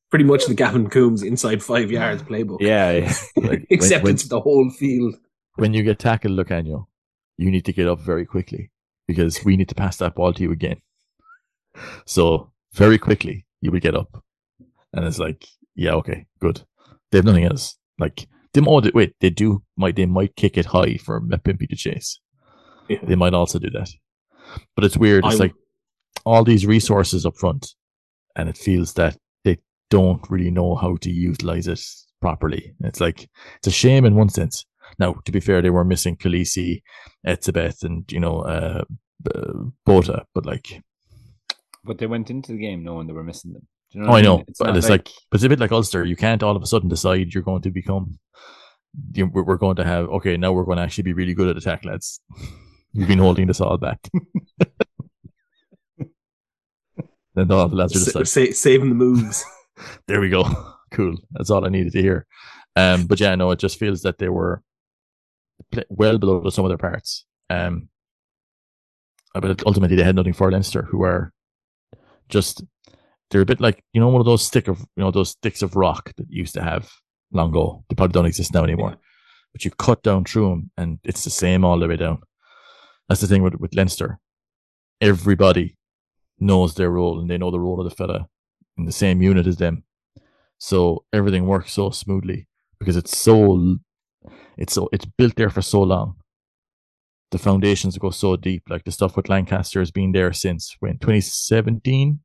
[0.09, 2.59] pretty much the Gavin Coombes inside five yards playbook.
[2.63, 3.15] Yeah, yeah.
[3.37, 5.17] Like, Except when- when- it's the whole field.
[5.57, 6.87] when you get tackled, Lukhanyo,
[7.37, 8.71] you need to get up very quickly
[9.07, 10.81] because we need to pass that ball to you again.
[12.07, 14.23] So very quickly you will get up,
[14.93, 16.63] and it's like, yeah, okay, good.
[17.11, 17.77] They have nothing else.
[17.99, 21.77] Like they might wait, they do might they might kick it high for Pimpy to
[21.77, 22.21] chase.
[22.89, 22.99] Yeah.
[23.03, 23.91] They might also do that,
[24.75, 25.25] but it's weird.
[25.25, 25.55] It's I'm- like
[26.25, 27.75] all these resources up front,
[28.37, 29.59] and it feels that they
[29.91, 31.81] don't really know how to utilize it
[32.21, 32.75] properly.
[32.81, 34.65] It's like it's a shame in one sense.
[34.99, 36.83] Now, to be fair, they were missing Kolisi,
[37.27, 38.85] Etzebeth, and you know, uh,
[39.35, 39.53] uh,
[39.85, 40.83] Bota, but like,
[41.85, 43.67] But they went into the game knowing they were missing them.
[43.95, 44.47] You oh, what I know, mean?
[44.59, 46.05] but it's like, but it's a bit like Ulster.
[46.05, 48.19] You can't all of a sudden decide you're going to become.
[49.13, 50.37] You, we're, we're going to have okay.
[50.37, 52.21] Now we're going to actually be really good at attack, lads.
[52.93, 54.01] You've been holding this all back.
[57.35, 59.45] then all the lads are just like, sa- saving the moves.
[60.07, 60.45] there we go.
[60.91, 61.17] Cool.
[61.33, 62.27] That's all I needed to hear.
[62.77, 64.63] Um, but yeah, no, it just feels that they were
[65.89, 67.25] well below the sum of their parts.
[67.51, 67.89] Um,
[69.35, 71.33] but ultimately they had nothing for Leinster, who are
[72.29, 72.63] just
[73.31, 75.63] they're a bit like you know one of those stick of you know those sticks
[75.63, 76.91] of rock that you used to have
[77.33, 77.85] long ago.
[77.89, 78.91] They probably don't exist now anymore.
[78.91, 78.97] Yeah.
[79.53, 82.23] But you cut down through them, and it's the same all the way down.
[83.09, 84.19] That's the thing with with Leinster.
[85.01, 85.77] Everybody
[86.39, 88.29] knows their role, and they know the role of the fella
[88.77, 89.85] in the same unit as them.
[90.59, 93.79] So everything works so smoothly because it's so
[94.57, 96.17] it's so it's built there for so long.
[97.31, 100.99] The foundations go so deep, like the stuff with Lancaster has been there since when
[100.99, 102.21] 2017,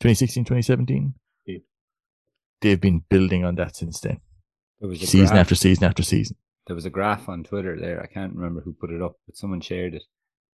[0.00, 1.14] 2016, 2017.
[1.46, 1.58] Yeah.
[2.60, 4.20] They've been building on that since then,
[4.80, 6.36] There was a season graph- after season after season.
[6.66, 8.02] there was a graph on Twitter there.
[8.02, 10.04] I can't remember who put it up, but someone shared it,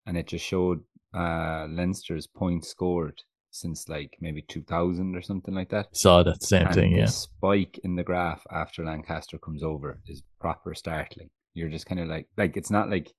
[0.06, 0.80] and it just showed
[1.14, 5.96] uh, Leinster's points scored since like maybe 2000 or something like that.
[5.96, 7.04] Saw that same And thing, the yeah.
[7.06, 11.30] spike in the graph after Lancaster comes over is proper startling.
[11.54, 13.12] You're just kind of like, like it's not like, do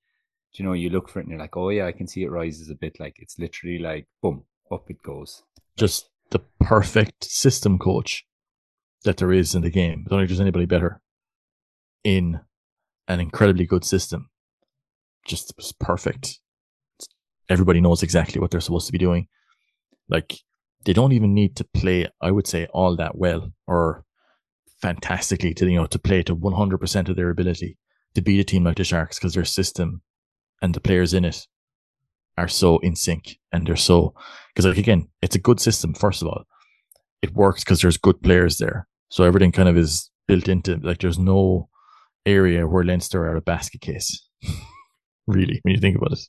[0.62, 2.32] you know, you look for it and you're like, oh yeah, I can see it
[2.32, 3.00] rises a bit.
[3.00, 5.42] Like it's literally like, boom, up it goes.
[5.78, 8.26] Just the perfect system coach
[9.04, 10.06] that there is in the game.
[10.06, 11.02] I don't think there's anybody better
[12.04, 12.40] in
[13.08, 14.30] an incredibly good system.
[15.26, 16.40] Just perfect.
[17.50, 19.28] Everybody knows exactly what they're supposed to be doing.
[20.10, 20.40] Like
[20.86, 24.06] they don't even need to play, I would say, all that well or
[24.82, 27.78] fantastically to you know to play to 100% of their ability
[28.14, 30.02] to beat a team like the Sharks because their system
[30.62, 31.48] and the players in it
[32.38, 34.14] are so in sync and they're so
[34.54, 36.44] because like again it's a good system first of all
[37.22, 41.00] it works because there's good players there so everything kind of is built into like
[41.00, 41.70] there's no
[42.26, 44.28] area where Leinster are a basket case
[45.28, 46.20] really when you think about it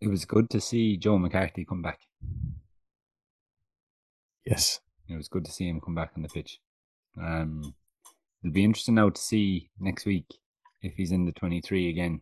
[0.00, 1.98] It was good to see Joe McCarthy come back.
[4.44, 6.60] yes It was good to see him come back on the pitch.
[7.20, 7.74] Um,
[8.42, 10.26] it'll be interesting now to see next week
[10.82, 12.20] if he's in the 23 again.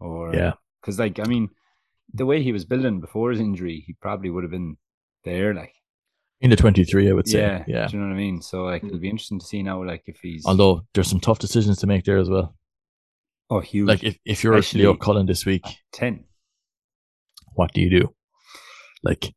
[0.00, 1.50] Or yeah because like I mean,
[2.12, 4.76] the way he was building before his injury, he probably would have been
[5.24, 5.54] there.
[5.54, 5.74] Like
[6.40, 8.42] in the 23 I would say yeah, yeah Do you know what I mean?
[8.42, 9.12] So like it'll be mm.
[9.12, 12.18] interesting to see now, like if he's although there's some tough decisions to make there
[12.18, 12.54] as well
[13.50, 16.24] oh huge like if, if you're Especially- Leo Cullen this week ten.
[17.54, 18.14] what do you do?
[19.02, 19.34] Like,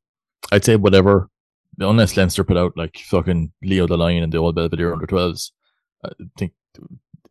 [0.52, 1.30] I'd say whatever,
[1.78, 5.52] unless Leinster put out like fucking Leo the Lion and the old Belvedere under 12s,
[6.06, 6.54] I think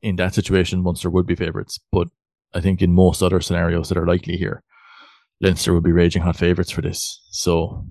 [0.02, 1.80] in that situation, Munster would be favourites.
[1.90, 2.08] But
[2.54, 4.62] I think in most other scenarios that are likely here,
[5.40, 7.22] Leinster would be raging hot favourites for this.
[7.30, 7.86] So,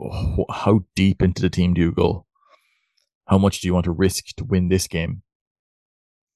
[0.00, 2.26] wh- how deep into the team do you go?
[3.26, 5.22] How much do you want to risk to win this game,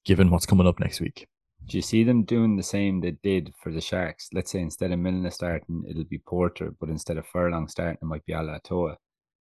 [0.04, 1.26] given what's coming up next week?
[1.66, 4.28] Do you see them doing the same they did for the Sharks?
[4.34, 8.04] Let's say instead of Milner starting, it'll be Porter, but instead of Furlong starting, it
[8.04, 8.96] might be Alatoa.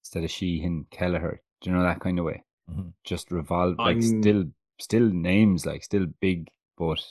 [0.03, 1.43] Instead of Sheehan, Kelleher.
[1.61, 2.43] Do you know that kind of way?
[2.71, 2.95] Mhm.
[3.05, 4.45] Just revolve, like I'm- still,
[4.81, 7.05] still names, like still big, but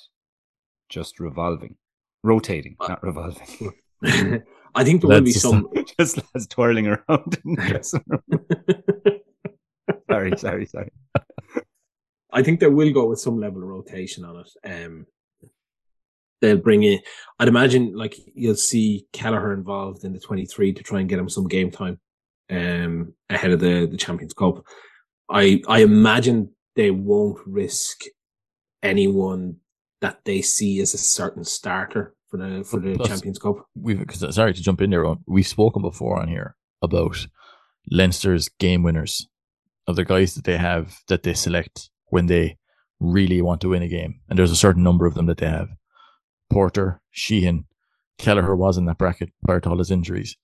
[0.89, 1.75] just revolving,
[2.23, 3.73] rotating, Uh, not revolving.
[4.75, 5.69] I think there will be some.
[5.99, 9.21] just lads twirling around in the room.
[10.09, 10.91] sorry, sorry, sorry.
[12.31, 14.85] I think they will go with some level of rotation on it.
[14.85, 15.05] Um,
[16.41, 16.99] they'll bring in.
[17.39, 21.19] I'd imagine like you'll see Kelleher involved in the twenty three to try and get
[21.19, 21.99] him some game time,
[22.49, 24.65] um, ahead of the the Champions Cup.
[25.29, 28.03] I I imagine they won't risk
[28.83, 29.57] anyone
[30.01, 33.65] that they see as a certain starter for the for the Plus- Champions Cup.
[33.75, 35.05] we've cause, uh, sorry to jump in there.
[35.27, 37.27] We've spoken before on here about
[37.89, 39.27] Leinster's game winners
[39.87, 42.57] of the guys that they have that they select when they
[42.99, 45.47] really want to win a game, and there's a certain number of them that they
[45.49, 45.69] have.
[46.49, 47.65] Porter, Sheehan,
[48.17, 50.37] Kelleher was in that bracket prior to all his injuries.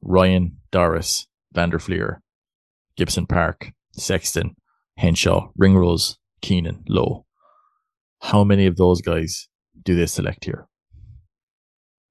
[0.00, 2.22] Ryan, Doris, Van der Flier,
[2.96, 4.56] Gibson Park, Sexton,
[4.96, 7.24] Henshaw, Ringrose, Keenan, Lowe.
[8.22, 9.48] How many of those guys
[9.82, 10.66] do they select here?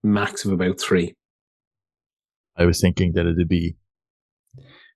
[0.04, 1.16] Max of about three.
[2.58, 3.78] I was thinking that it'd be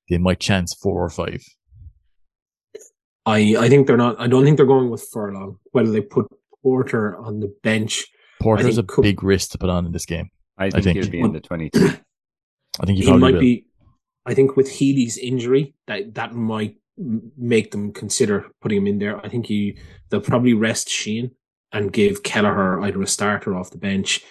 [0.09, 1.41] they might chance four or five.
[3.25, 4.19] I I think they're not.
[4.19, 5.57] I don't think they're going with Furlong.
[5.71, 6.27] Whether they put
[6.61, 8.05] Porter on the bench
[8.41, 10.29] Porter's a think big risk to put on in this game.
[10.57, 11.79] I think, think- he'll be in the 22.
[12.79, 13.39] I think he, he might will.
[13.39, 13.65] be.
[14.25, 18.99] I think with Healy's injury, that that might m- make them consider putting him in
[18.99, 19.23] there.
[19.23, 19.75] I think you
[20.09, 21.31] they'll probably rest Sheen
[21.71, 24.21] and give Kelleher either a starter off the bench.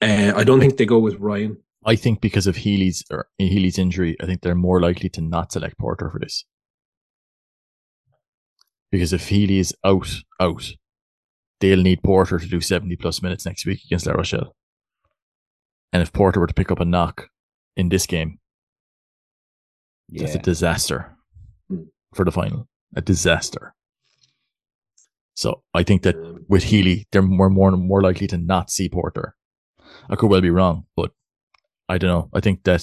[0.00, 1.58] Uh, I don't think they go with Ryan.
[1.84, 5.52] I think because of Healy's or Healy's injury, I think they're more likely to not
[5.52, 6.44] select Porter for this.
[8.90, 10.08] Because if Healy is out,
[10.40, 10.72] out,
[11.60, 14.54] they'll need Porter to do 70 plus minutes next week against La Rochelle.
[15.92, 17.28] And if Porter were to pick up a knock
[17.76, 18.38] in this game,
[20.08, 21.16] that's a disaster
[21.68, 21.82] Hmm.
[22.16, 22.66] For the final.
[22.96, 23.74] A disaster.
[25.34, 28.88] So I think that Um, with Healy, they're more more more likely to not see
[28.88, 29.34] Porter.
[30.08, 31.10] I could well be wrong, but
[31.88, 32.30] I don't know.
[32.32, 32.82] I think that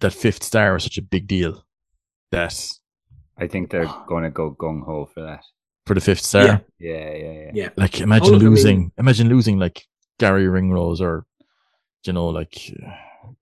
[0.00, 1.64] that fifth star is such a big deal
[2.30, 2.54] that
[3.38, 5.42] I think they're going to go gung ho for that.
[5.86, 6.58] for the fifth star, Yeah.
[6.78, 7.50] Yeah, yeah, yeah.
[7.54, 9.86] yeah, like imagine Oh, look, I mean- losing, imagine losing like
[10.18, 11.24] Garry Ringrose or
[12.04, 12.54] you know like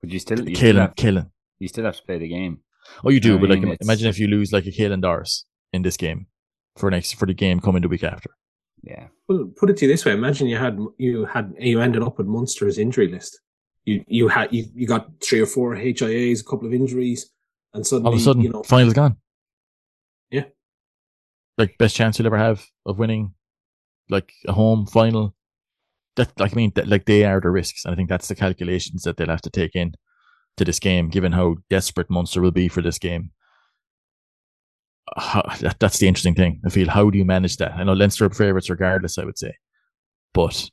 [0.00, 1.30] But you still, you still, have, Caelan.
[1.58, 2.60] you still have to play the game.
[3.04, 4.70] Oh, you do, I but like mean, im- it's- imagine if you lose like a
[4.70, 6.26] Caelan Doris in this game
[6.76, 8.30] for next for the game coming the week after.
[8.82, 9.06] Yeah.
[9.28, 12.18] well, put it to you this way: Imagine you had you had you ended up
[12.18, 13.40] with Munster's injury list.
[13.84, 17.30] You you had you, you got three or four HIAs, a couple of injuries,
[17.72, 19.16] and suddenly All of a sudden, you know final's gone.
[20.30, 20.44] Yeah.
[21.56, 23.34] Like best chance you'll ever have of winning,
[24.10, 25.34] like a home final.
[26.16, 28.34] That like I mean, that, like they are the risks, and I think that's the
[28.34, 29.94] calculations that they'll have to take in
[30.56, 33.30] to this game, given how desperate Munster will be for this game.
[35.16, 36.60] How, that, that's the interesting thing.
[36.64, 37.72] I feel how do you manage that?
[37.72, 39.18] I know Leinster are favourites regardless.
[39.18, 39.54] I would say,
[40.32, 40.70] but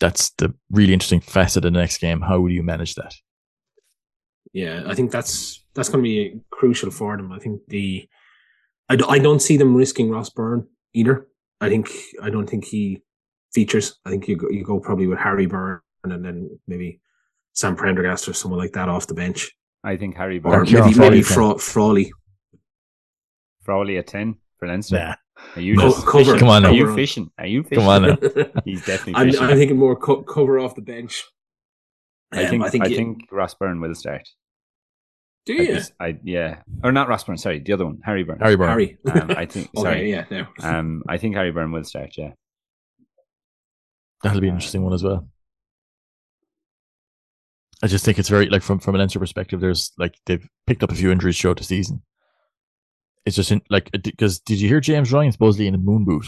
[0.00, 2.20] that's the really interesting facet of the next game.
[2.20, 3.14] How do you manage that?
[4.52, 7.32] Yeah, I think that's that's going to be crucial for them.
[7.32, 8.08] I think the
[8.88, 11.26] I, I don't see them risking Ross Byrne either.
[11.60, 11.90] I think
[12.22, 13.02] I don't think he
[13.52, 13.96] features.
[14.04, 17.00] I think you go, you go probably with Harry Byrne and then maybe
[17.54, 19.50] Sam Prendergast or someone like that off the bench.
[19.82, 21.22] I think Harry Or maybe, maybe.
[21.22, 22.12] Fra- Frawley.
[23.64, 24.96] Frawley at ten for Leinster.
[24.98, 25.14] Nah,
[25.56, 26.38] Are you Co- just cover- fishing?
[26.38, 26.74] Come on Are now.
[26.74, 27.30] you fishing?
[27.38, 27.78] Are you fishing?
[27.84, 28.16] come on now.
[28.64, 29.50] He's definitely I'm.
[29.50, 31.22] I'm thinking more co- cover off the bench.
[32.32, 34.28] I Um, think I think, you- Ross Byrne will start.
[35.46, 37.36] do you just- I yeah, or not Ross Byrne.
[37.36, 38.40] Sorry, the other one, Harry Byrne.
[38.40, 38.68] Harry Byrne.
[38.70, 38.98] Harry?
[39.12, 39.68] Um, I think.
[39.76, 40.10] okay, sorry.
[40.10, 40.46] yeah, no.
[40.62, 42.16] Um, I think Harry Byrne will start.
[42.16, 42.32] Yeah.
[44.22, 45.28] That'll be an interesting one as well.
[47.84, 49.60] I just think it's very like from from an Leinster perspective.
[49.60, 52.02] There's like they've picked up a few injuries throughout the season.
[53.26, 56.26] It's just in, like because did you hear James Ryan supposedly in a moon boot?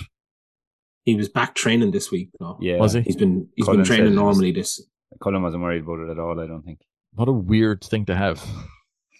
[1.05, 2.31] he was back training this week.
[2.41, 2.79] No, Yeah.
[2.79, 3.01] Was he?
[3.03, 4.53] he's been he's Cullen been training it was- normally.
[4.53, 4.83] This
[5.23, 6.39] Cullen wasn't worried about it at all.
[6.41, 6.81] I don't think
[7.15, 8.45] What a weird thing to have.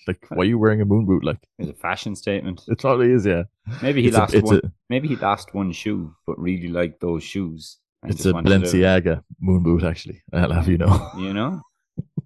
[0.09, 1.25] Like, why are you wearing a moon boot?
[1.25, 2.63] Like, it was a fashion statement.
[2.69, 3.27] it probably is.
[3.27, 3.45] Yeah,
[3.83, 4.61] Maybe he it's lost it's one.
[4.63, 7.79] a maybe he lost one shoe, but really liked those shoes.
[8.05, 9.83] it's a wanted to- Balenciaga moon boot.
[9.83, 11.11] Actually, I'll have you know.
[11.19, 11.61] You know,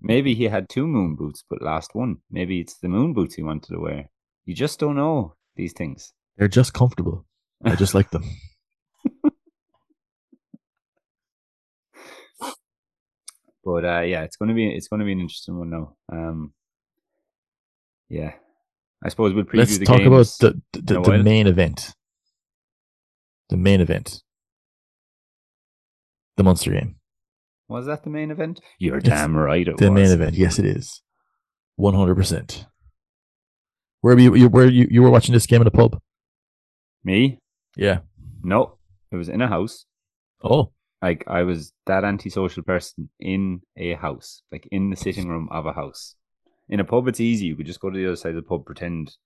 [0.01, 2.18] maybe he had two moon boots, but lost one.
[2.30, 4.11] Maybe it's the moon boots he wanted to wear.
[4.44, 6.12] You just don't know these things.
[6.36, 7.26] They're just comfortable.
[7.64, 8.24] I just like them.
[13.62, 15.94] But uh, yeah, it's gonna be it's gonna be an interesting one now.
[16.11, 16.55] Um,
[18.09, 18.32] yeah,
[19.05, 21.92] I suppose we'll preview Let's the talk about the the, the main event.
[23.51, 24.22] The main event.
[26.36, 26.96] The Munster game.
[27.71, 28.61] Was that the main event?
[28.79, 29.66] You're It's damn right.
[29.66, 29.95] It The was.
[30.03, 30.35] main event.
[30.35, 31.03] Yes, it is.
[31.77, 32.66] One hundred percent.
[34.03, 34.49] Where were you, you?
[34.49, 34.87] Where you?
[34.91, 35.99] You were watching this game in a pub?
[37.05, 37.39] Me?
[37.77, 38.01] Yeah.
[38.43, 38.77] No,
[39.12, 39.87] it was in a house.
[40.43, 45.49] Oh, Like I was that antisocial person in a house, like in the sitting room
[45.51, 46.16] of a house.
[46.68, 47.47] In a pub, it's easy.
[47.47, 49.16] You could just go to the other side of the pub, pretend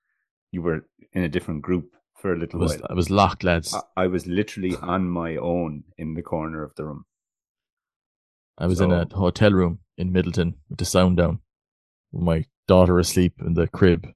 [0.50, 2.86] you were in a different group for a little was while.
[2.90, 3.74] I was locked, lads.
[3.74, 7.04] I, I was literally on my own in the corner of the room.
[8.58, 11.40] I was in a hotel room in Midleton with the sound down,
[12.12, 14.06] with my daughter asleep in the crib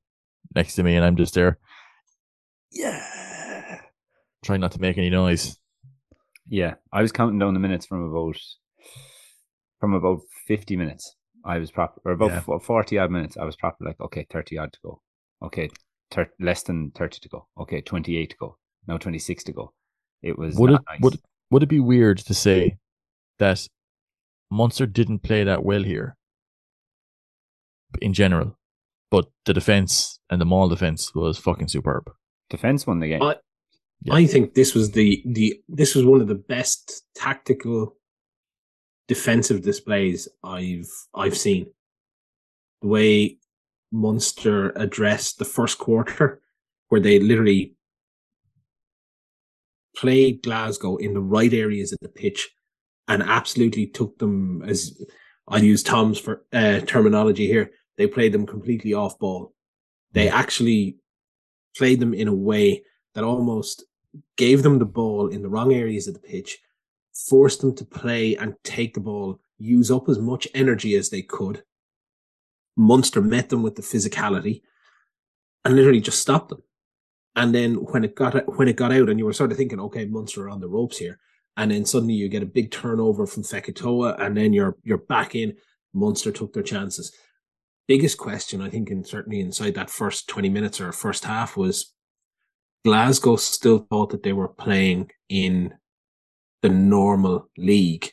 [0.54, 1.58] next to me, and I'm just there.
[2.72, 3.80] Yeah,
[4.44, 5.56] trying not to make any noise.
[6.48, 8.36] Yeah, I was counting down the minutes from about
[9.80, 11.14] from about fifty minutes.
[11.44, 12.58] I was proper or about Yeah.
[12.58, 13.36] forty odd minutes.
[13.36, 15.02] I was proper like, okay, thirty odd to go.
[15.42, 15.68] Okay,
[16.10, 17.48] thir- less than thirty to go.
[17.58, 18.58] Okay, twenty eight to go.
[18.86, 19.72] Now twenty six to go.
[20.22, 21.00] It was Would it nice.
[21.00, 21.20] would
[21.50, 22.78] would it be weird to say
[23.38, 23.66] that
[24.50, 26.16] Munster didn't play that well here
[28.00, 28.58] in general,
[29.10, 32.10] but the defense and the maul defense was fucking superb.
[32.50, 33.22] defense won the game.
[33.22, 33.36] I-
[34.04, 34.14] Yeah.
[34.14, 37.96] I think this was the the this was one of the best tactical
[39.08, 41.66] defensive displays I've I've seen.
[42.82, 43.38] The way
[43.90, 46.40] Munster addressed the first quarter,
[46.88, 47.74] where they literally
[49.96, 52.48] played Glasgow in the right areas of the pitch
[53.08, 55.02] and absolutely took them as
[55.48, 57.70] I'll use Tom's for uh, terminology here.
[57.96, 59.54] They played them completely off ball.
[60.12, 60.98] They actually
[61.76, 62.84] played them in a way
[63.14, 63.84] that almost
[64.36, 66.58] gave them the ball in the wrong areas of the pitch,
[67.14, 71.22] forced them to play and take the ball, use up as much energy as they
[71.22, 71.62] could.
[72.76, 74.62] Munster met them with the physicality
[75.64, 76.62] and literally just stopped them.
[77.34, 79.80] And then when it got when it got out, and you were sort of thinking,
[79.80, 81.18] okay, Munster are on the ropes here,
[81.58, 85.34] and then suddenly you get a big turnover from Fekitoa, and then you're you're back
[85.34, 85.54] in.
[85.92, 87.12] Munster took their chances.
[87.86, 91.92] Biggest question, I think, and certainly inside that first twenty minutes or first half was
[92.84, 95.74] Glasgow still thought that they were playing in
[96.62, 98.12] the normal league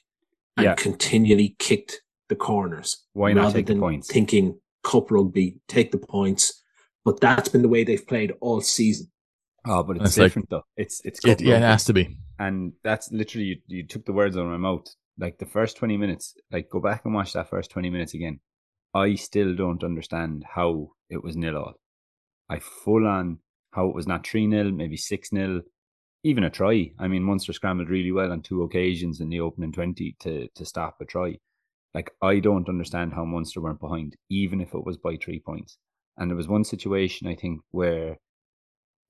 [0.58, 0.76] and Yeah.
[0.76, 3.06] continually kicked the corners.
[3.14, 4.08] Why not rather take the points?
[4.08, 6.64] Thinking cup rugby, take the points.
[7.04, 9.12] But that's been the way they've played all season.
[9.68, 10.64] Oh, but it's It's like- different though.
[10.78, 12.18] It's it's It, yeah, it has to be.
[12.40, 14.86] and that's literally you, you took the words out of my mouth.
[15.18, 18.40] Like the first twenty minutes, like go back and watch that first twenty minutes again.
[18.94, 21.74] I still don't understand how it was nil all.
[22.50, 23.40] I full on
[23.72, 25.62] how it was not three 0 maybe six 0
[26.24, 26.92] even a try.
[26.98, 30.66] I mean, Munster scrambled really well on two occasions in the opening twenty to to
[30.66, 31.38] stop a try.
[31.94, 35.78] Like I don't understand how Munster weren't behind, even if it was by three points.
[36.18, 38.18] And there was one situation I think where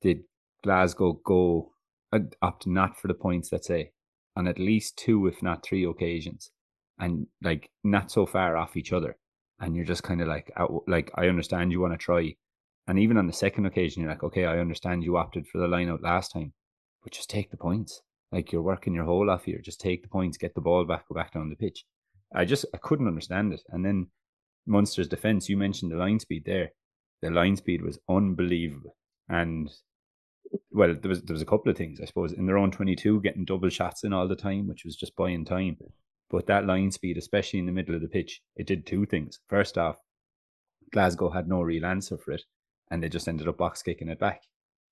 [0.01, 0.23] the
[0.65, 1.71] Glasgow go
[2.41, 3.91] opt not for the points, let's say,
[4.35, 6.49] on at least two, if not three occasions,
[6.99, 9.15] and like not so far off each other,
[9.59, 12.35] and you're just kind of like, oh, like I understand you want to try,
[12.87, 15.67] and even on the second occasion, you're like, okay, I understand you opted for the
[15.67, 16.53] line out last time,
[17.03, 18.01] but just take the points.
[18.31, 21.07] Like you're working your whole off here, just take the points, get the ball back,
[21.07, 21.85] go back down the pitch.
[22.33, 24.07] I just I couldn't understand it, and then
[24.65, 25.47] Munster's defense.
[25.47, 26.71] You mentioned the line speed there.
[27.21, 28.97] The line speed was unbelievable,
[29.29, 29.69] and
[30.75, 32.95] well, there was there was a couple of things I suppose in their own twenty
[32.95, 35.77] two, getting double shots in all the time, which was just buying time.
[36.29, 39.39] But that line speed, especially in the middle of the pitch, it did two things.
[39.47, 39.97] First off,
[40.91, 42.43] Glasgow had no real answer for it,
[42.91, 44.41] and they just ended up box kicking it back.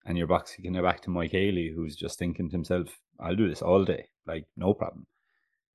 [0.05, 3.35] And you're box kicking it back to Mike Haley, who's just thinking to himself, "I'll
[3.35, 5.07] do this all day, like no problem."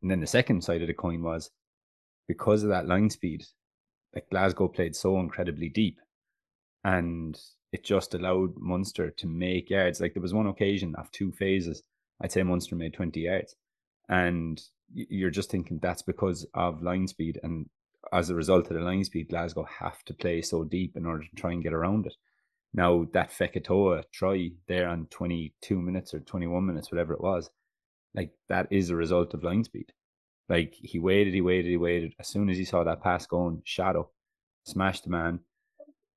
[0.00, 1.50] And then the second side of the coin was
[2.26, 3.44] because of that line speed,
[4.14, 5.98] like Glasgow played so incredibly deep,
[6.84, 7.38] and
[7.72, 10.00] it just allowed Munster to make yards.
[10.00, 11.82] Like there was one occasion of two phases,
[12.20, 13.54] I'd say Munster made 20 yards.
[14.08, 14.60] And
[14.92, 17.38] you're just thinking that's because of line speed.
[17.42, 17.68] And
[18.12, 21.24] as a result of the line speed, Glasgow have to play so deep in order
[21.24, 22.14] to try and get around it.
[22.72, 27.50] Now, that Fekitoa try there on 22 minutes or 21 minutes, whatever it was,
[28.14, 29.92] like that is a result of line speed.
[30.48, 32.14] Like he waited, he waited, he waited.
[32.18, 34.10] As soon as he saw that pass going, shadow,
[34.64, 35.40] smashed the man,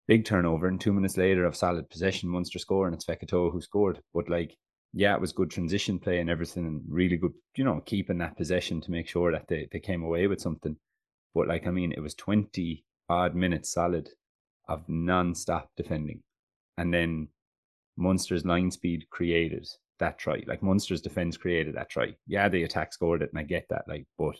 [0.07, 3.61] big turnover, and two minutes later of solid possession, Munster score, and it's Fekitoa who
[3.61, 4.01] scored.
[4.13, 4.57] But like,
[4.93, 8.37] yeah, it was good transition play and everything, and really good, you know, keeping that
[8.37, 10.75] possession to make sure that they, they came away with something.
[11.33, 14.09] But like, I mean, it was 20 odd minutes solid
[14.67, 16.23] of non-stop defending.
[16.77, 17.27] And then
[17.97, 19.67] Munster's line speed created
[19.99, 20.43] that try.
[20.47, 22.15] Like Munster's defense created that try.
[22.27, 23.85] Yeah, the attack scored it, and I get that.
[23.87, 24.35] Like, but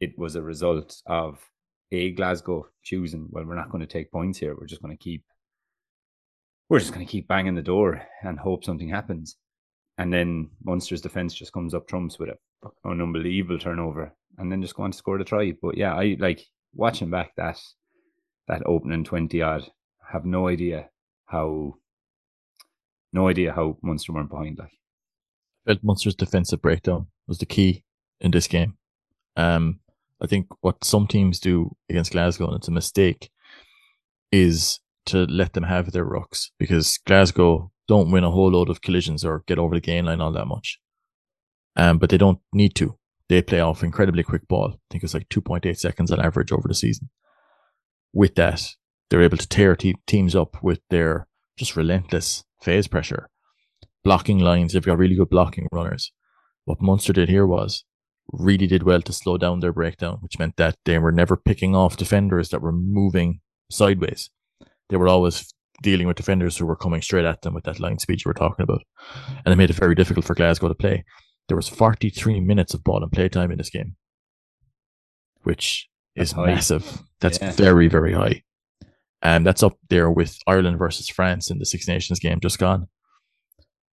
[0.00, 1.40] it was a result of
[1.90, 4.54] a Glasgow choosing, well, we're not going to take points here.
[4.54, 5.24] We're just going to keep,
[6.68, 9.36] we're just going to keep banging the door and hope something happens.
[9.96, 14.62] And then Munster's defense just comes up trumps with a, an unbelievable turnover, and then
[14.62, 15.52] just go on to score the try.
[15.60, 17.58] But yeah, I like watching back that
[18.46, 19.68] that opening twenty odd.
[20.12, 20.88] Have no idea
[21.26, 21.74] how,
[23.12, 24.58] no idea how Munster weren't behind.
[24.58, 24.72] Like,
[25.66, 27.84] felt Munster's defensive breakdown was the key
[28.20, 28.78] in this game.
[29.36, 29.80] Um,
[30.20, 33.30] I think what some teams do against Glasgow, and it's a mistake,
[34.32, 38.82] is to let them have their rucks because Glasgow don't win a whole load of
[38.82, 40.78] collisions or get over the gain line all that much.
[41.76, 42.98] Um, but they don't need to.
[43.28, 44.72] They play off incredibly quick ball.
[44.74, 47.08] I think it's like 2.8 seconds on average over the season.
[48.12, 48.74] With that,
[49.08, 53.28] they're able to tear te- teams up with their just relentless phase pressure.
[54.04, 56.12] Blocking lines, they've got really good blocking runners.
[56.64, 57.84] What Munster did here was
[58.32, 61.74] really did well to slow down their breakdown, which meant that they were never picking
[61.74, 64.30] off defenders that were moving sideways.
[64.88, 65.52] They were always
[65.82, 68.34] dealing with defenders who were coming straight at them with that line speed you were
[68.34, 68.82] talking about.
[69.44, 71.04] And it made it very difficult for Glasgow to play.
[71.48, 73.96] There was 43 minutes of ball and play time in this game,
[75.42, 76.46] which that's is high.
[76.46, 77.02] massive.
[77.20, 77.52] That's yeah.
[77.52, 78.42] very, very high.
[79.22, 82.88] And that's up there with Ireland versus France in the Six Nations game just gone.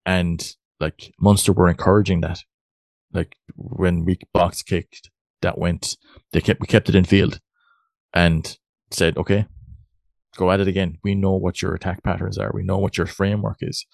[0.05, 2.43] And like Munster were encouraging that
[3.15, 5.09] like when we box kicked,
[5.41, 5.97] that went.
[6.31, 7.39] They kept we kept it in field,
[8.13, 8.57] and
[8.91, 9.45] said, "Okay,
[10.35, 10.97] go at it again.
[11.03, 12.51] We know what your attack patterns are.
[12.53, 13.85] We know what your framework is.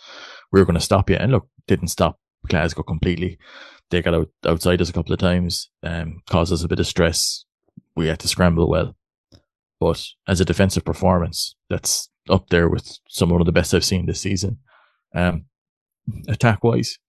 [0.51, 3.37] We're going to stop you." And look, didn't stop Glasgow completely.
[3.89, 6.87] They got out, outside us a couple of times, um, caused us a bit of
[6.87, 7.45] stress.
[7.95, 8.95] We had to scramble well,
[9.79, 14.05] but as a defensive performance, that's up there with some of the best I've seen
[14.05, 14.59] this season.
[15.13, 15.45] Um,
[16.27, 16.99] attack wise,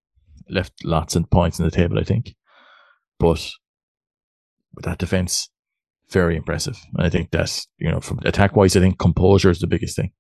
[0.53, 2.35] left lots of points on the table, I think.
[3.19, 3.51] But
[4.75, 5.49] with that defense,
[6.11, 6.79] very impressive.
[6.95, 9.97] And I think that's, you know, from attack wise, I think composure is the biggest
[9.97, 10.13] thing.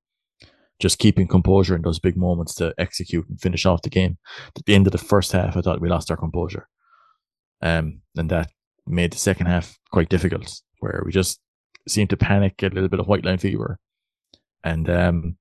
[0.80, 4.18] Just keeping composure in those big moments to execute and finish off the game.
[4.57, 6.68] At the end of the first half, I thought we lost our composure.
[7.61, 8.51] Um, and that
[8.87, 11.41] made the second half quite difficult, where we just
[11.87, 13.78] seemed to panic, get a little bit of white line fever.
[14.64, 15.37] And um,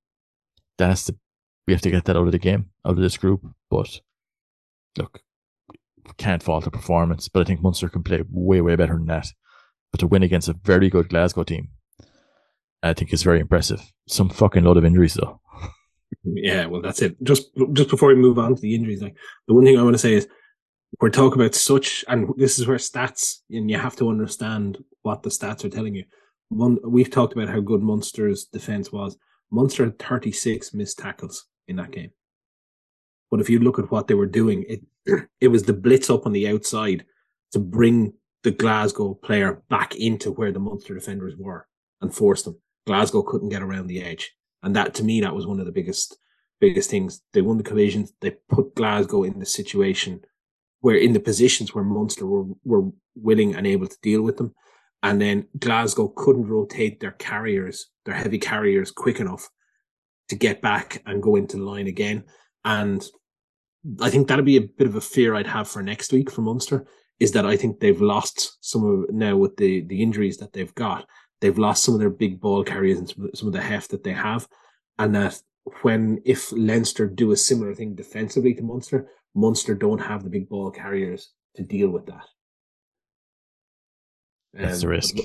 [0.77, 1.17] that's the,
[1.65, 3.41] we have to get that out of the game, out of this group.
[3.69, 4.01] But
[4.97, 5.21] look,
[6.17, 9.27] can't fault the performance, but I think Munster can play way, way better than that.
[9.91, 11.69] But to win against a very good Glasgow team,
[12.83, 13.81] I think is very impressive.
[14.07, 15.39] Some fucking load of injuries though.
[16.23, 17.15] Yeah, well, that's it.
[17.23, 19.15] Just just before we move on to the injuries, like
[19.47, 20.27] the one thing I want to say is
[20.99, 25.23] we're talking about such, and this is where stats, and you have to understand what
[25.23, 26.03] the stats are telling you.
[26.49, 29.17] One, we've talked about how good Munster's defense was.
[29.51, 32.11] Munster had 36 missed tackles in that game.
[33.31, 34.81] But if you look at what they were doing, it
[35.41, 37.05] it was the blitz up on the outside
[37.53, 38.13] to bring
[38.43, 41.67] the Glasgow player back into where the Munster defenders were
[42.01, 42.59] and force them.
[42.85, 44.31] Glasgow couldn't get around the edge.
[44.63, 46.17] And that to me, that was one of the biggest
[46.59, 47.21] biggest things.
[47.33, 48.13] They won the collisions.
[48.21, 50.21] They put Glasgow in the situation
[50.81, 54.53] where in the positions where Munster were, were willing and able to deal with them.
[55.03, 59.49] And then Glasgow couldn't rotate their carriers, their heavy carriers quick enough
[60.29, 62.23] to get back and go into line again.
[62.63, 63.03] And
[63.99, 66.41] I think that'd be a bit of a fear I'd have for next week for
[66.41, 66.85] Munster
[67.19, 70.73] is that I think they've lost some of now with the the injuries that they've
[70.75, 71.07] got.
[71.39, 74.13] They've lost some of their big ball carriers and some of the heft that they
[74.13, 74.47] have,
[74.97, 75.41] and that
[75.81, 80.49] when if Leinster do a similar thing defensively to Munster, Munster don't have the big
[80.49, 82.25] ball carriers to deal with that.
[84.53, 85.15] That's um, the risk.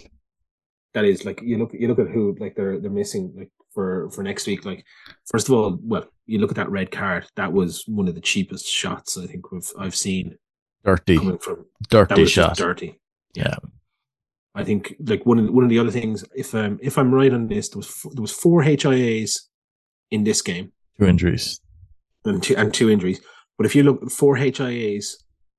[0.94, 4.10] That is like you look you look at who like they're they're missing like for
[4.10, 4.64] for next week.
[4.64, 4.84] Like
[5.26, 7.26] first of all, well, you look at that red card.
[7.36, 10.38] That was one of the cheapest shots I think we've I've seen.
[10.84, 12.56] Dirty, coming from dirty shot.
[12.56, 13.00] Dirty.
[13.34, 13.56] Yeah.
[14.54, 17.12] I think like one of the, one of the other things, if um if I'm
[17.12, 19.40] right on this, there was there was four HIAs
[20.10, 20.72] in this game.
[20.98, 21.60] Two injuries.
[22.24, 23.20] And two and two injuries.
[23.58, 25.16] But if you look four HIAs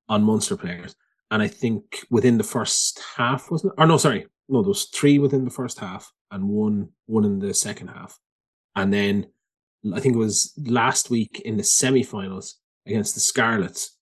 [0.09, 0.95] on Munster players,
[1.29, 3.81] and I think within the first half, wasn't it?
[3.81, 7.39] Or no, sorry, no, there was three within the first half and one one in
[7.39, 8.17] the second half,
[8.75, 9.27] and then
[9.93, 13.97] I think it was last week in the semi-finals against the Scarlets.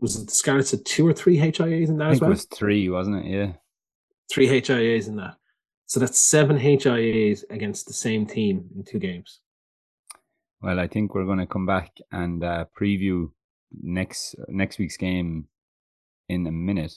[0.00, 2.30] Was it the Scarlets had two or three HIAs in that I as well?
[2.30, 3.30] It was three, wasn't it?
[3.30, 3.52] Yeah,
[4.30, 5.36] three HIAs in that.
[5.86, 9.40] So that's seven HIAs against the same team in two games.
[10.62, 13.30] Well, I think we're going to come back and uh, preview
[13.82, 15.48] next next week's game
[16.28, 16.94] in a minute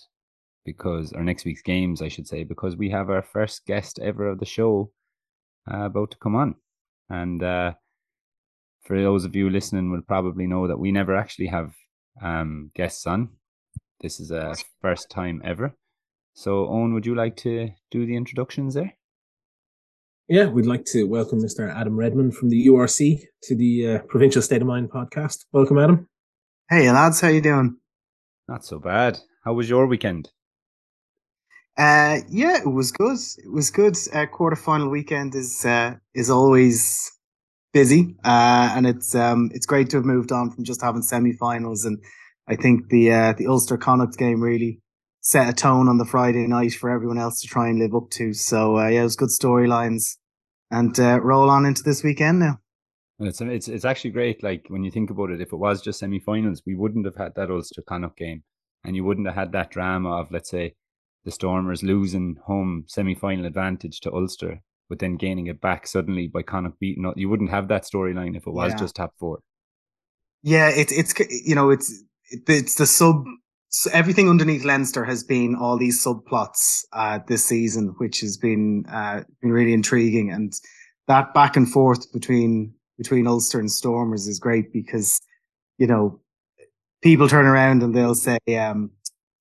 [0.65, 4.27] because our next week's games I should say because we have our first guest ever
[4.27, 4.91] of the show
[5.71, 6.55] uh, about to come on
[7.09, 7.73] and uh,
[8.81, 11.73] for those of you listening will probably know that we never actually have
[12.21, 13.29] um, guests on
[14.01, 15.75] this is a first time ever
[16.33, 18.93] so Owen would you like to do the introductions there
[20.27, 24.41] yeah we'd like to welcome Mr Adam Redmond from the URC to the uh, Provincial
[24.41, 26.07] State of Mind podcast welcome Adam
[26.69, 27.75] Hey lads, how you doing?
[28.47, 29.19] Not so bad.
[29.43, 30.31] How was your weekend?
[31.77, 33.17] Uh, yeah, it was good.
[33.37, 33.95] It was good.
[34.13, 37.11] Uh, quarterfinal weekend is uh, is always
[37.73, 41.83] busy, uh, and it's um, it's great to have moved on from just having semi-finals.
[41.83, 41.97] And
[42.47, 44.81] I think the uh, the Ulster Connacht game really
[45.21, 48.09] set a tone on the Friday night for everyone else to try and live up
[48.11, 48.33] to.
[48.33, 50.17] So uh, yeah, it was good storylines,
[50.69, 52.59] and uh, roll on into this weekend now.
[53.17, 54.43] And it's it's it's actually great.
[54.43, 57.33] Like when you think about it, if it was just semi-finals, we wouldn't have had
[57.35, 58.43] that Ulster Connacht game,
[58.83, 60.75] and you wouldn't have had that drama of let's say
[61.25, 66.41] the Stormers losing home semi-final advantage to Ulster, but then gaining it back suddenly by
[66.41, 67.11] Connacht beating.
[67.15, 68.77] You wouldn't have that storyline if it was yeah.
[68.77, 69.39] just top four.
[70.41, 71.13] Yeah, it's it's
[71.45, 73.23] you know it's it's the sub.
[73.69, 78.85] So everything underneath Leinster has been all these subplots uh, this season, which has been
[78.91, 80.53] uh, been really intriguing, and
[81.07, 85.19] that back and forth between between Ulster and Stormers is great because,
[85.77, 86.19] you know,
[87.01, 88.91] people turn around and they'll say, um,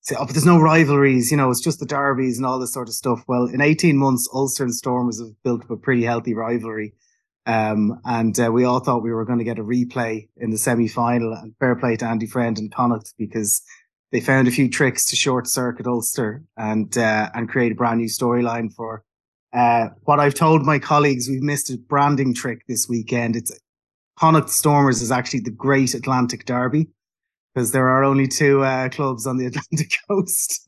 [0.03, 2.73] say, oh, but there's no rivalries, you know, it's just the derbies and all this
[2.73, 3.23] sort of stuff.
[3.27, 6.93] Well, in 18 months, Ulster and Stormers have built up a pretty healthy rivalry.
[7.45, 10.57] Um, and uh, we all thought we were going to get a replay in the
[10.57, 13.61] semi final and fair play to Andy Friend and Connacht because
[14.13, 17.99] they found a few tricks to short circuit Ulster and, uh, and create a brand
[17.99, 19.03] new storyline for
[19.53, 23.35] uh, what I've told my colleagues, we've missed a branding trick this weekend.
[23.35, 23.51] It's
[24.17, 26.87] Connacht Stormers is actually the Great Atlantic Derby
[27.53, 30.65] because there are only two uh, clubs on the Atlantic coast.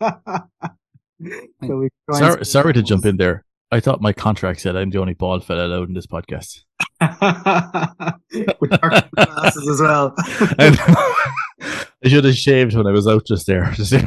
[1.61, 3.43] so sorry, sorry to jump in there.
[3.71, 6.61] I thought my contract said I'm the only bald fella allowed in this podcast.
[8.59, 8.69] With
[9.15, 10.13] glasses as well.
[10.17, 13.71] I should have shaved when I was out just there.
[13.71, 14.01] Just there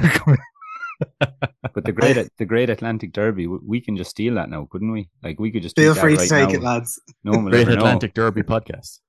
[1.74, 5.08] but the great the Great Atlantic Derby, we can just steal that now, couldn't we?
[5.22, 6.54] Like we could just feel free right to take now.
[6.54, 7.00] it, lads.
[7.24, 8.24] No one Great Atlantic know.
[8.24, 9.00] Derby podcast.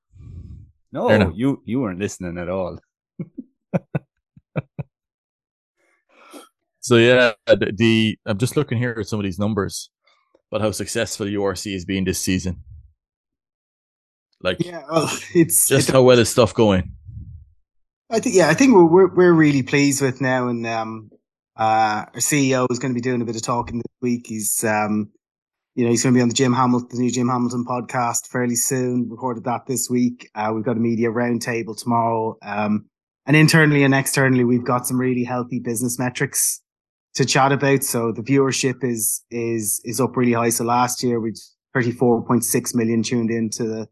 [0.91, 2.79] No, you you weren't listening at all.
[6.79, 9.89] so yeah, the, the, I'm just looking here at some of these numbers
[10.51, 12.63] about how successful URC has been this season.
[14.41, 16.93] Like, yeah, well, it's just how well is stuff going.
[18.09, 21.11] I think, yeah, I think we're, we're we're really pleased with now, and um,
[21.59, 24.25] uh, our CEO is going to be doing a bit of talking this week.
[24.27, 25.11] He's, um,
[25.75, 28.27] you know, he's going to be on the Jim Hamilton, the new Jim Hamilton podcast
[28.27, 29.09] fairly soon.
[29.09, 30.29] Recorded that this week.
[30.33, 32.37] Uh, we've got a media roundtable tomorrow.
[32.41, 32.85] Um,
[33.29, 36.63] and internally and externally, we've got some really healthy business metrics
[37.13, 37.83] to chat about.
[37.83, 40.49] So the viewership is is is up really high.
[40.49, 41.33] So last year we
[41.77, 43.87] 34.6 million tuned into the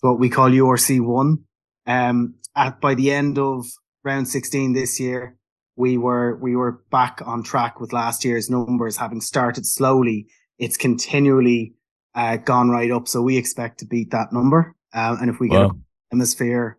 [0.00, 1.38] what we call URC one.
[1.86, 3.64] Um, at by the end of
[4.04, 5.38] round 16 this year,
[5.74, 10.26] we were we were back on track with last year's numbers, having started slowly.
[10.58, 11.72] It's continually
[12.14, 14.76] uh, gone right up, so we expect to beat that number.
[14.92, 15.78] Um, and if we get wow.
[16.10, 16.76] hemisphere.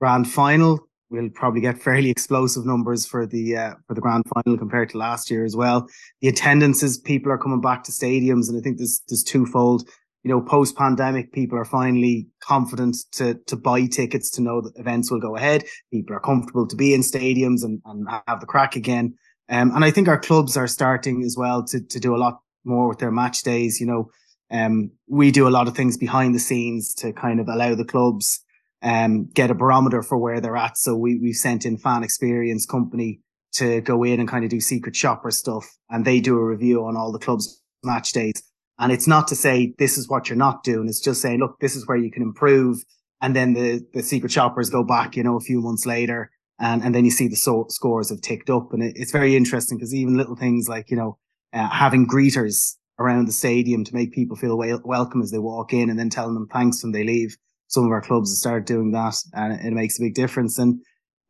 [0.00, 4.58] Grand final, we'll probably get fairly explosive numbers for the uh, for the grand final
[4.58, 5.88] compared to last year as well.
[6.20, 9.88] The attendances, people are coming back to stadiums, and I think there's there's twofold.
[10.24, 14.72] You know, post pandemic, people are finally confident to to buy tickets to know that
[14.76, 15.64] events will go ahead.
[15.92, 19.14] People are comfortable to be in stadiums and, and have the crack again.
[19.48, 22.40] Um, and I think our clubs are starting as well to to do a lot
[22.64, 23.80] more with their match days.
[23.80, 24.10] You know,
[24.50, 27.84] um, we do a lot of things behind the scenes to kind of allow the
[27.84, 28.44] clubs
[28.82, 30.76] um, get a barometer for where they're at.
[30.76, 33.20] So we, we've sent in fan experience company
[33.54, 35.66] to go in and kind of do secret shopper stuff.
[35.90, 38.42] And they do a review on all the club's match days.
[38.78, 40.88] And it's not to say this is what you're not doing.
[40.88, 42.78] It's just saying, look, this is where you can improve.
[43.20, 46.82] And then the, the secret shoppers go back, you know, a few months later and,
[46.82, 48.72] and then you see the so- scores have ticked up.
[48.72, 51.18] And it, it's very interesting because even little things like, you know,
[51.52, 55.72] uh, having greeters around the stadium to make people feel wel- welcome as they walk
[55.72, 57.36] in and then telling them thanks when they leave
[57.68, 60.58] some of our clubs have started doing that and it makes a big difference.
[60.58, 60.80] And,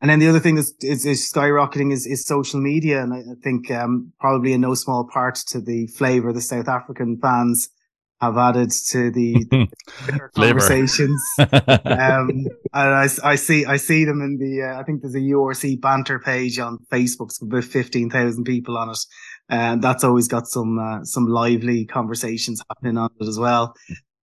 [0.01, 3.03] and then the other thing that's is, is skyrocketing is, is social media.
[3.03, 6.69] And I, I think, um, probably in no small part to the flavor the South
[6.69, 7.69] African fans
[8.21, 11.23] have added to the, the conversations.
[11.39, 11.49] um,
[11.85, 15.81] and I, I see, I see them in the, uh, I think there's a URC
[15.81, 17.27] banter page on Facebook.
[17.27, 18.99] It's about 15,000 people on it.
[19.49, 23.75] And that's always got some, uh, some lively conversations happening on it as well.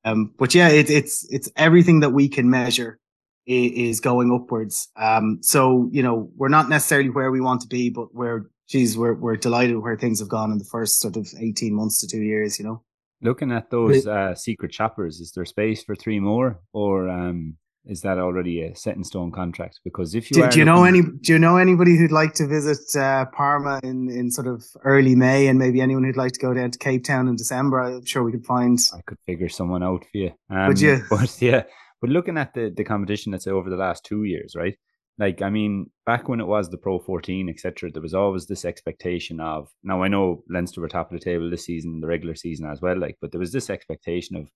[0.06, 3.00] Um, but yeah, it, it's it's everything that we can measure
[3.48, 4.88] is, is going upwards.
[4.96, 8.98] Um, so you know we're not necessarily where we want to be, but we're geez,
[8.98, 12.08] we're we're delighted where things have gone in the first sort of eighteen months to
[12.08, 12.60] two years.
[12.60, 12.84] You know,
[13.22, 17.58] looking at those uh, secret shoppers, is there space for three more, or um,
[17.88, 19.80] is that already a set in stone contract?
[19.84, 22.48] Because if you do, do you know any do you know anybody who'd like to
[22.48, 26.40] visit uh, Parma in in sort of early May, and maybe anyone who'd like to
[26.40, 27.80] go down to Cape Town in December?
[27.80, 28.80] I'm sure we could find.
[28.94, 30.32] I could figure someone out for you.
[30.50, 31.02] Um, Would you?
[31.10, 31.64] But yeah,
[32.02, 34.76] but looking at the the competition that's over the last two years, right?
[35.18, 38.66] Like I mean, back when it was the Pro 14, etc., there was always this
[38.66, 39.70] expectation of.
[39.84, 42.66] Now I know Leinster were top of the table this season, in the regular season
[42.70, 43.00] as well.
[43.00, 44.50] Like, but there was this expectation of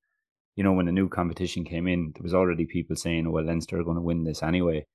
[0.60, 3.46] you know, when a new competition came in, there was already people saying, oh, well,
[3.46, 4.86] Leinster are going to win this anyway,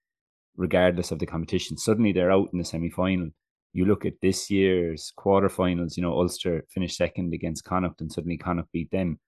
[0.58, 1.78] regardless of the competition.
[1.78, 3.30] Suddenly they're out in the semi final.
[3.72, 8.36] You look at this year's quarterfinals, you know, Ulster finished second against Connacht and suddenly
[8.36, 9.18] Connacht beat them.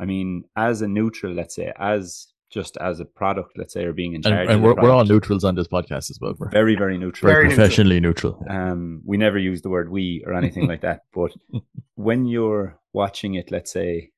[0.00, 3.92] I mean, as a neutral, let's say, as just as a product, let's say, or
[3.92, 4.48] being in charge.
[4.48, 6.34] And, and we're, we're all neutrals on this podcast as well.
[6.36, 7.32] We're very, very neutral.
[7.32, 8.38] Very professionally neutral.
[8.40, 8.72] neutral.
[8.72, 11.02] Um, we never use the word we or anything like that.
[11.14, 11.30] But
[11.94, 14.10] when you're watching it, let's say,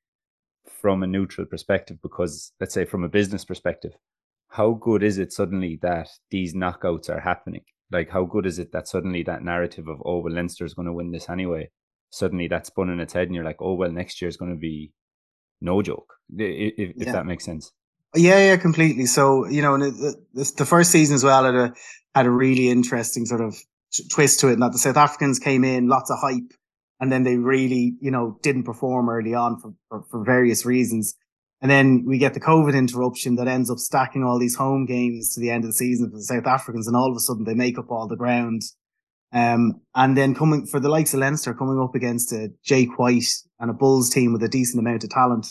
[0.87, 3.91] from a neutral perspective because let's say from a business perspective
[4.47, 7.65] how good is it suddenly that these knockouts are happening?
[7.91, 10.85] Like how good is it that suddenly that narrative of oh well Leinster is going
[10.85, 11.71] to win this anyway
[12.09, 14.53] suddenly that's spun in its head and you're like oh well next year is going
[14.53, 14.93] to be
[15.59, 17.11] no joke if, if yeah.
[17.11, 17.73] that makes sense.
[18.15, 19.07] Yeah yeah completely.
[19.07, 21.73] So you know the, the, the first season as well had a
[22.15, 23.57] had a really interesting sort of
[24.09, 26.53] twist to it and that the south africans came in lots of hype
[26.99, 31.15] and then they really, you know, didn't perform early on for, for, for, various reasons.
[31.61, 35.33] And then we get the COVID interruption that ends up stacking all these home games
[35.33, 36.87] to the end of the season for the South Africans.
[36.87, 38.61] And all of a sudden they make up all the ground.
[39.33, 43.29] Um, and then coming for the likes of Leinster coming up against a Jake White
[43.59, 45.47] and a Bulls team with a decent amount of talent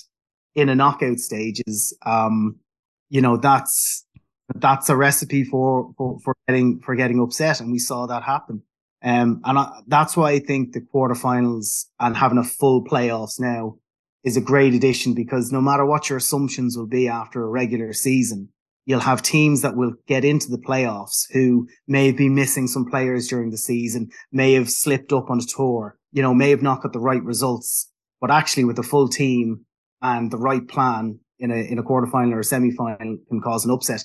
[0.54, 1.96] in a knockout stages.
[2.04, 2.60] Um,
[3.08, 4.06] you know, that's,
[4.54, 7.60] that's a recipe for, for, for getting, for getting upset.
[7.60, 8.62] And we saw that happen.
[9.02, 13.76] Um, and I, that's why I think the quarterfinals and having a full playoffs now
[14.24, 17.92] is a great addition because no matter what your assumptions will be after a regular
[17.92, 18.48] season,
[18.86, 23.28] you'll have teams that will get into the playoffs who may been missing some players
[23.28, 26.82] during the season, may have slipped up on a tour, you know, may have not
[26.82, 27.90] got the right results,
[28.20, 29.64] but actually with a full team
[30.02, 33.70] and the right plan in a, in a quarterfinal or a semi-final can cause an
[33.70, 34.04] upset.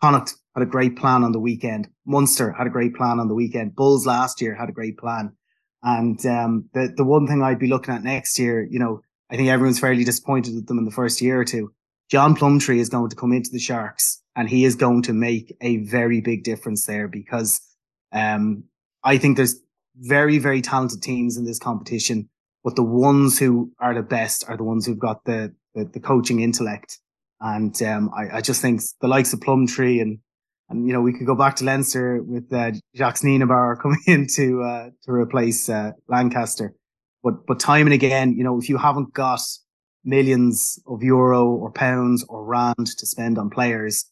[0.00, 1.88] Connacht had a great plan on the weekend.
[2.06, 3.74] Munster had a great plan on the weekend.
[3.76, 5.32] Bulls last year had a great plan.
[5.82, 9.36] And um, the the one thing I'd be looking at next year, you know, I
[9.36, 11.72] think everyone's fairly disappointed with them in the first year or two.
[12.10, 15.54] John Plumtree is going to come into the Sharks and he is going to make
[15.60, 17.60] a very big difference there because
[18.12, 18.64] um,
[19.04, 19.60] I think there's
[19.96, 22.28] very, very talented teams in this competition,
[22.64, 26.00] but the ones who are the best are the ones who've got the, the, the
[26.00, 26.98] coaching intellect
[27.40, 30.18] and um, I, I, just think the likes of Plumtree and
[30.68, 34.26] and you know we could go back to Leinster with uh, Jacques Nienaber coming in
[34.34, 36.74] to uh, to replace uh, Lancaster.
[37.22, 39.40] But but time and again, you know, if you haven't got
[40.04, 44.04] millions of euro or pounds or rand to spend on players,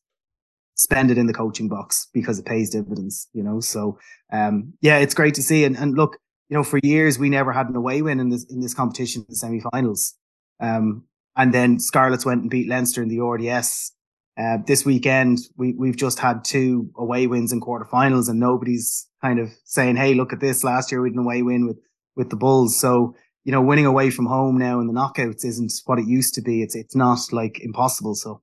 [0.75, 3.29] spend it in the coaching box because it pays dividends.
[3.33, 3.99] You know, so
[4.33, 5.65] um, yeah, it's great to see.
[5.65, 6.19] And and look,
[6.49, 9.27] you know, for years we never had an away win in this in this competition,
[9.29, 10.15] the semi-finals.
[10.61, 11.05] Um,
[11.37, 13.93] and then Scarlets went and beat Leinster in the RDS
[14.39, 19.39] Uh, this weekend, we, we've just had two away wins in quarterfinals and nobody's kind
[19.39, 20.65] of saying, Hey, look at this.
[20.65, 21.79] Last year we had an away win with,
[22.17, 22.79] with the Bulls.
[22.79, 23.15] So,
[23.45, 26.43] you know, winning away from home now in the knockouts isn't what it used to
[26.43, 26.63] be.
[26.63, 28.15] It's, it's not like impossible.
[28.15, 28.43] So.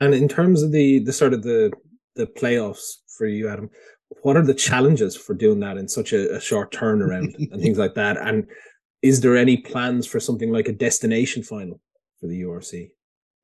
[0.00, 1.72] And in terms of the, the sort of the,
[2.14, 3.70] the playoffs for you, Adam,
[4.22, 7.78] what are the challenges for doing that in such a, a short turnaround and things
[7.78, 8.16] like that?
[8.18, 8.46] And
[9.02, 11.80] is there any plans for something like a destination final
[12.20, 12.90] for the URC?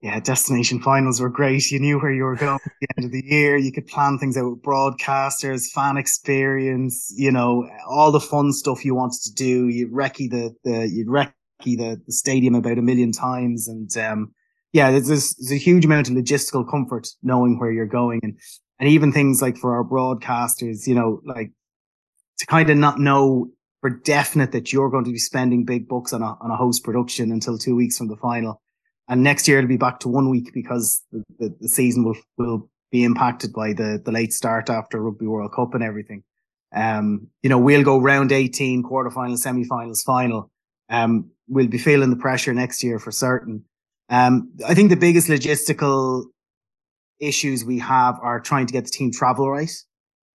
[0.01, 1.71] Yeah, destination finals were great.
[1.71, 3.57] You knew where you were going at the end of the year.
[3.57, 8.85] You could plan things out with broadcasters, fan experience, you know, all the fun stuff
[8.85, 9.69] you wanted to do.
[9.69, 11.33] You'd recce the, the you'd recce
[11.63, 13.67] the, the stadium about a million times.
[13.67, 14.35] And um,
[14.75, 18.21] yeah, there's, there's a huge amount of logistical comfort knowing where you're going.
[18.23, 18.39] And
[18.79, 21.53] and even things like for our broadcasters, you know, like
[22.39, 23.49] to kind of not know
[23.85, 26.83] for definite that you're going to be spending big bucks on a, on a host
[26.83, 28.63] production until two weeks from the final.
[29.11, 32.17] And next year it'll be back to one week because the, the, the season will,
[32.39, 36.23] will be impacted by the, the late start after Rugby World Cup and everything.
[36.75, 40.51] Um, you know, we'll go round 18, quarterfinals, semi-finals, final.
[40.89, 43.67] Um, we'll be feeling the pressure next year for certain.
[44.09, 46.25] Um, I think the biggest logistical
[47.21, 49.77] issues we have are trying to get the team travel right.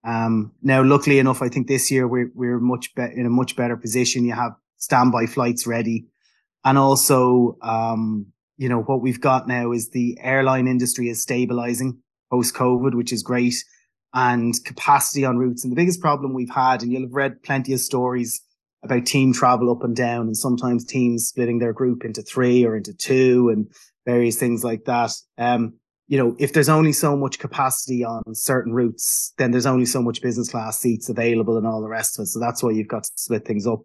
[0.04, 3.56] Um, now, luckily enough, I think this year we're we're much be- in a much
[3.56, 4.26] better position.
[4.26, 6.06] You have standby flights ready,
[6.64, 8.28] and also, um,
[8.58, 12.00] you know, what we've got now is the airline industry is stabilizing
[12.32, 13.56] post COVID, which is great,
[14.14, 15.64] and capacity on routes.
[15.64, 18.42] And the biggest problem we've had, and you'll have read plenty of stories
[18.84, 22.78] about team travel up and down, and sometimes teams splitting their group into three or
[22.78, 23.70] into two, and
[24.06, 25.12] various things like that.
[25.38, 25.79] Um,
[26.10, 30.02] you know, if there's only so much capacity on certain routes, then there's only so
[30.02, 32.26] much business class seats available and all the rest of it.
[32.26, 33.82] So that's why you've got to split things up.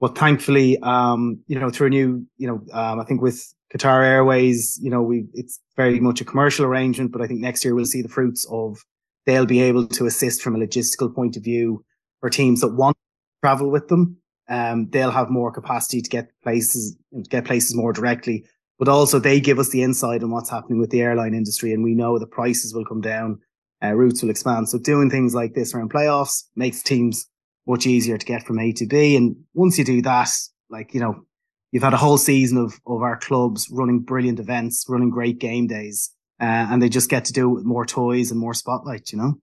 [0.00, 4.04] But thankfully, um, you know, through a new, you know, um, I think with Qatar
[4.04, 7.74] Airways, you know, we, it's very much a commercial arrangement, but I think next year
[7.74, 8.78] we'll see the fruits of
[9.24, 11.84] they'll be able to assist from a logistical point of view
[12.20, 14.18] for teams that want to travel with them.
[14.48, 16.96] Um, they'll have more capacity to get places,
[17.28, 18.44] get places more directly
[18.78, 21.82] but also they give us the insight on what's happening with the airline industry, and
[21.82, 23.38] we know the prices will come down,
[23.82, 24.68] uh, routes will expand.
[24.68, 27.28] So doing things like this around playoffs makes teams
[27.66, 29.16] much easier to get from A to B.
[29.16, 30.30] And once you do that,
[30.70, 31.24] like you know,
[31.72, 35.66] you've had a whole season of of our clubs running brilliant events, running great game
[35.66, 36.10] days,
[36.40, 39.12] uh, and they just get to do it with more toys and more spotlight.
[39.12, 39.34] You know.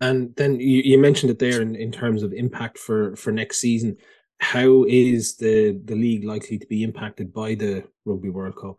[0.00, 3.58] And then you, you mentioned it there in, in terms of impact for for next
[3.58, 3.96] season
[4.42, 8.76] how is the the league likely to be impacted by the Rugby World Cup?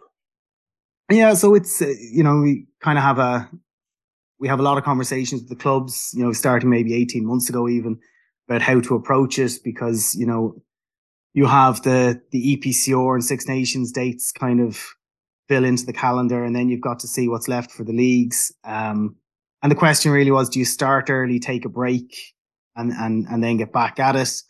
[1.09, 3.49] Yeah, so it's uh, you know we kind of have a
[4.39, 7.47] we have a lot of conversations with the clubs, you know, starting maybe 18 months
[7.49, 7.97] ago even
[8.49, 10.61] about how to approach it because, you know,
[11.33, 14.83] you have the the EPCR and Six Nations dates kind of
[15.47, 18.51] fill into the calendar and then you've got to see what's left for the leagues.
[18.65, 19.15] Um,
[19.61, 22.13] and the question really was, do you start early, take a break
[22.75, 24.41] and, and, and then get back at it?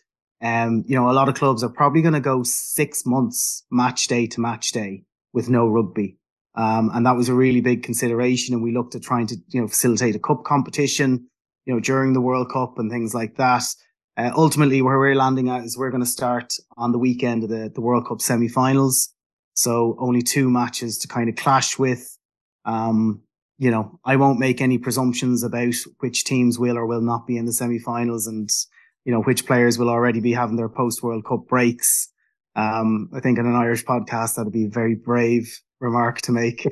[0.42, 4.08] Um, you know, a lot of clubs are probably going to go six months match
[4.08, 6.18] day to match day with no rugby.
[6.54, 8.54] Um, and that was a really big consideration.
[8.54, 11.28] And we looked at trying to, you know, facilitate a cup competition,
[11.64, 13.64] you know, during the World Cup and things like that.
[14.16, 17.50] Uh, ultimately, where we're landing at is we're going to start on the weekend of
[17.50, 19.12] the, the World Cup semi-finals.
[19.54, 22.16] So only two matches to kind of clash with.
[22.64, 23.22] Um,
[23.58, 27.36] you know, I won't make any presumptions about which teams will or will not be
[27.36, 28.48] in the semi-finals and
[29.04, 32.08] you know, which players will already be having their post World Cup breaks.
[32.56, 36.66] Um, I think in an Irish podcast, that'd be a very brave remark to make.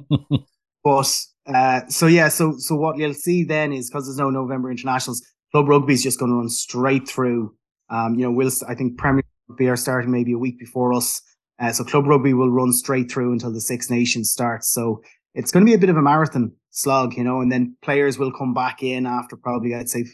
[0.84, 4.70] but, uh, so yeah, so, so what you'll see then is because there's no November
[4.70, 7.54] internationals, club rugby is just going to run straight through.
[7.90, 11.20] Um, you know, we'll, I think Premier Rugby are starting maybe a week before us.
[11.60, 14.72] Uh, so club rugby will run straight through until the Six Nations starts.
[14.72, 15.02] So
[15.34, 18.18] it's going to be a bit of a marathon slog, you know, and then players
[18.18, 20.06] will come back in after probably, I'd say,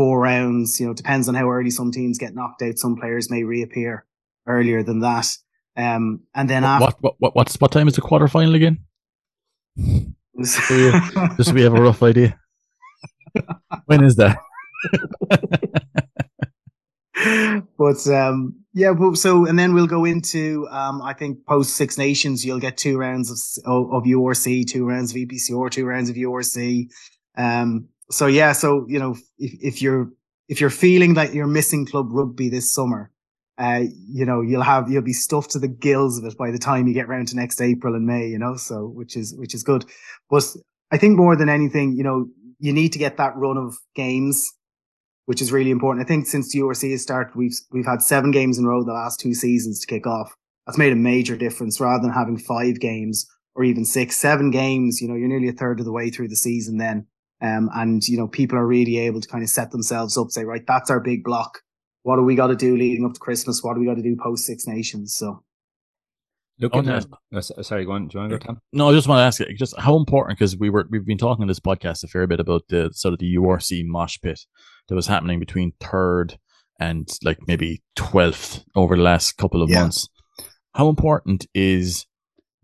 [0.00, 0.80] four rounds.
[0.80, 2.78] You know, depends on how early some teams get knocked out.
[2.78, 4.06] Some players may reappear
[4.46, 5.26] earlier than that.
[5.76, 8.78] Um, and then what, after what, what what's what time is the quarter final again?
[10.40, 12.40] just so we have a rough idea.
[13.84, 14.38] when is that?
[17.76, 21.98] but um, yeah, but so and then we'll go into um, I think post Six
[21.98, 22.42] Nations.
[22.42, 26.88] You'll get two rounds of of URC, two rounds of EPCR, two rounds of URC.
[27.36, 30.10] Um, so yeah, so you know, if, if you're
[30.48, 33.10] if you're feeling that you're missing club rugby this summer,
[33.58, 36.58] uh, you know, you'll have you'll be stuffed to the gills of it by the
[36.58, 39.54] time you get round to next April and May, you know, so which is which
[39.54, 39.84] is good.
[40.28, 40.44] But
[40.90, 42.26] I think more than anything, you know,
[42.58, 44.50] you need to get that run of games,
[45.26, 46.04] which is really important.
[46.04, 48.82] I think since the URC has started, we've we've had seven games in a row
[48.82, 50.34] the last two seasons to kick off.
[50.66, 55.00] that's made a major difference rather than having five games or even six, seven games.
[55.00, 57.06] You know, you're nearly a third of the way through the season then.
[57.42, 60.44] Um, and you know, people are really able to kind of set themselves up, say,
[60.44, 61.60] right, that's our big block.
[62.02, 63.62] What do we got to do leading up to Christmas?
[63.62, 65.14] What do we got to do post Six Nations?
[65.14, 65.42] So,
[66.58, 68.08] looking at, oh, sorry, go on.
[68.08, 68.60] Do you want to go, Tom?
[68.72, 71.18] No, I just want to ask you, just how important because we were we've been
[71.18, 74.40] talking in this podcast a fair bit about the sort of the URC mosh pit
[74.88, 76.38] that was happening between third
[76.78, 79.80] and like maybe twelfth over the last couple of yeah.
[79.80, 80.08] months.
[80.74, 82.06] How important is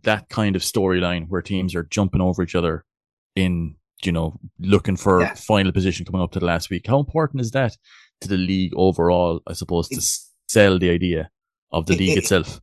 [0.03, 2.85] that kind of storyline where teams are jumping over each other
[3.35, 5.35] in you know looking for yeah.
[5.35, 6.87] final position coming up to the last week?
[6.87, 7.77] How important is that
[8.21, 9.41] to the league overall?
[9.47, 10.01] I suppose to
[10.49, 11.31] sell the idea
[11.73, 12.61] of the it, league it, itself.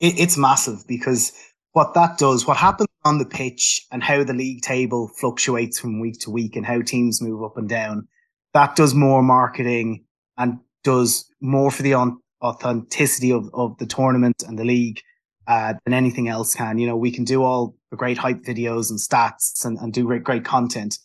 [0.00, 1.32] It, it's massive because
[1.72, 6.00] what that does, what happens on the pitch, and how the league table fluctuates from
[6.00, 8.06] week to week, and how teams move up and down,
[8.54, 10.04] that does more marketing
[10.36, 15.00] and does more for the on, authenticity of, of the tournament and the league
[15.46, 16.78] uh, than anything else can.
[16.78, 20.04] You know, we can do all the great hype videos and stats and, and do
[20.04, 20.98] great, great content.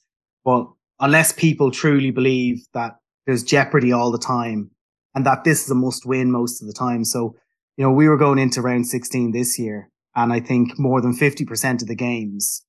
[0.46, 0.68] But
[1.00, 4.72] unless people truly believe that there's jeopardy all the time
[5.14, 7.04] and that this is a must win most of the time.
[7.04, 7.36] So,
[7.76, 11.16] you know, we were going into round 16 this year, and I think more than
[11.16, 12.64] 50% of the games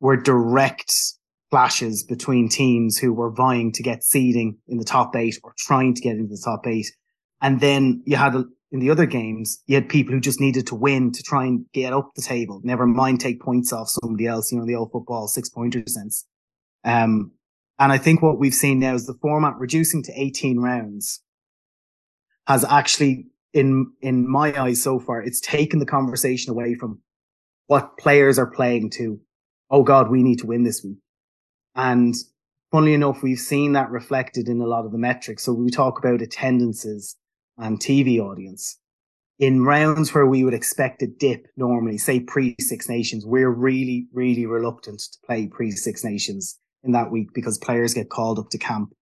[0.00, 0.92] were direct
[1.50, 5.94] clashes between teams who were vying to get seeding in the top eight or trying
[5.94, 6.90] to get into the top eight.
[7.42, 8.34] And then you had
[8.72, 11.64] in the other games, you had people who just needed to win to try and
[11.72, 14.92] get up the table, never mind take points off somebody else, you know, the old
[14.92, 16.26] football six pointer sense.
[16.84, 17.32] Um,
[17.78, 21.22] and I think what we've seen now is the format reducing to 18 rounds
[22.46, 27.00] has actually, in, in my eyes so far, it's taken the conversation away from
[27.66, 29.20] what players are playing to,
[29.70, 30.98] oh God, we need to win this week.
[31.74, 32.14] And
[32.70, 35.44] funnily enough, we've seen that reflected in a lot of the metrics.
[35.44, 37.16] So we talk about attendances
[37.60, 38.78] and TV audience.
[39.38, 44.06] In rounds where we would expect a dip normally, say pre Six Nations, we're really,
[44.12, 48.50] really reluctant to play pre Six Nations in that week because players get called up
[48.50, 48.92] to camp.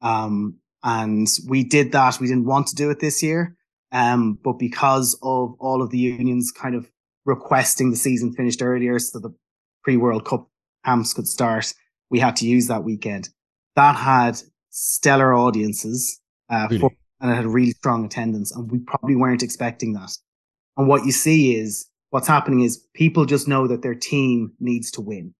[0.00, 2.18] Um, and we did that.
[2.20, 3.56] We didn't want to do it this year.
[3.92, 6.90] Um, but because of all of the unions kind of
[7.24, 9.34] requesting the season finished earlier so the
[9.84, 10.48] pre World Cup
[10.84, 11.74] camps could start,
[12.10, 13.28] we had to use that weekend.
[13.76, 14.40] That had
[14.70, 16.96] stellar audiences, uh, really?
[17.22, 18.54] And it had really strong attendance.
[18.54, 20.10] And we probably weren't expecting that.
[20.76, 24.90] And what you see is what's happening is people just know that their team needs
[24.92, 25.32] to win.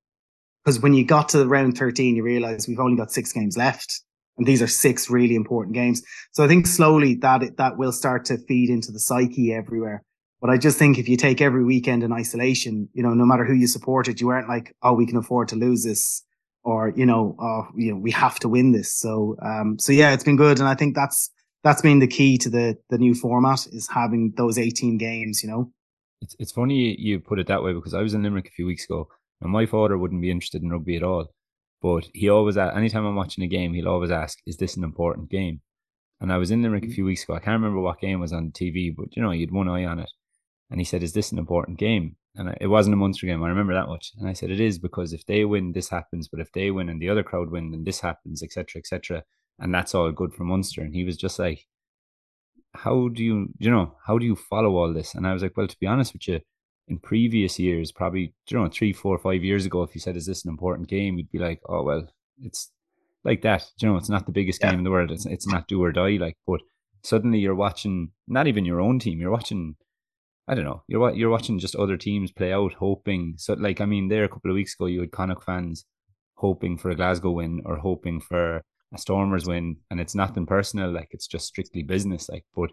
[0.64, 4.00] Because when you got to round 13, you realize we've only got six games left.
[4.38, 6.02] And these are six really important games.
[6.30, 10.04] So I think slowly that, that will start to feed into the psyche everywhere.
[10.40, 13.44] But I just think if you take every weekend in isolation, you know, no matter
[13.44, 16.22] who you supported, you aren't like, oh, we can afford to lose this
[16.64, 18.92] or, you know, oh, you know, we have to win this.
[18.92, 20.60] So, um, so yeah, it's been good.
[20.60, 21.30] And I think that's,
[21.62, 25.48] that's been the key to the the new format is having those 18 games you
[25.48, 25.72] know
[26.20, 28.66] it's it's funny you put it that way because i was in limerick a few
[28.66, 29.08] weeks ago
[29.40, 31.26] and my father wouldn't be interested in rugby at all
[31.80, 35.30] but he always anytime i'm watching a game he'll always ask is this an important
[35.30, 35.60] game
[36.20, 36.94] and i was in limerick a mm.
[36.94, 39.40] few weeks ago i can't remember what game was on tv but you know you
[39.40, 40.10] had one eye on it
[40.70, 43.42] and he said is this an important game and it wasn't a Munster game.
[43.42, 44.12] I remember that much.
[44.18, 46.28] And I said, it is because if they win, this happens.
[46.28, 49.22] But if they win and the other crowd win, then this happens, etc., etc
[49.58, 50.82] and that's all good for Munster.
[50.82, 51.66] And he was just like,
[52.74, 55.14] how do you, you know, how do you follow all this?
[55.14, 56.40] And I was like, well, to be honest with you,
[56.88, 60.26] in previous years, probably, you know, three, four, five years ago, if you said, is
[60.26, 61.16] this an important game?
[61.16, 62.08] You'd be like, oh, well,
[62.40, 62.70] it's
[63.24, 63.64] like that.
[63.78, 64.70] You know, it's not the biggest yeah.
[64.70, 65.10] game in the world.
[65.10, 66.16] It's, it's not do or die.
[66.20, 66.60] Like, but
[67.04, 69.20] suddenly you're watching not even your own team.
[69.20, 69.76] You're watching,
[70.48, 73.34] I don't know, you're you're watching just other teams play out, hoping.
[73.36, 75.84] So, like, I mean, there a couple of weeks ago, you had Connacht fans
[76.34, 80.90] hoping for a Glasgow win or hoping for a Stormers win, and it's nothing personal.
[80.90, 82.28] Like it's just strictly business.
[82.28, 82.70] Like, but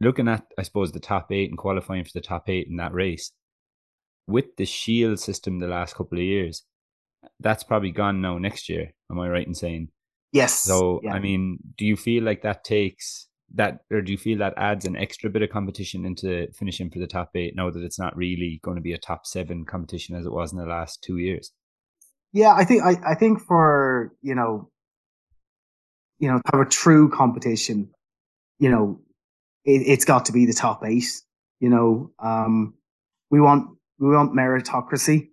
[0.00, 2.92] looking at, I suppose, the top eight and qualifying for the top eight in that
[2.92, 3.32] race,
[4.26, 6.62] with the shield system the last couple of years,
[7.40, 8.92] that's probably gone now next year.
[9.10, 9.88] Am I right in saying?
[10.32, 10.58] Yes.
[10.58, 11.12] So, yeah.
[11.14, 14.84] I mean, do you feel like that takes that, or do you feel that adds
[14.84, 18.16] an extra bit of competition into finishing for the top eight now that it's not
[18.16, 21.18] really going to be a top seven competition as it was in the last two
[21.18, 21.52] years?
[22.32, 24.70] Yeah, I think I, I think for you know
[26.18, 27.90] you know, have a true competition,
[28.58, 29.00] you know,
[29.64, 31.06] it, has got to be the top eight.
[31.60, 32.74] You know, um,
[33.30, 35.28] we want we want meritocracy.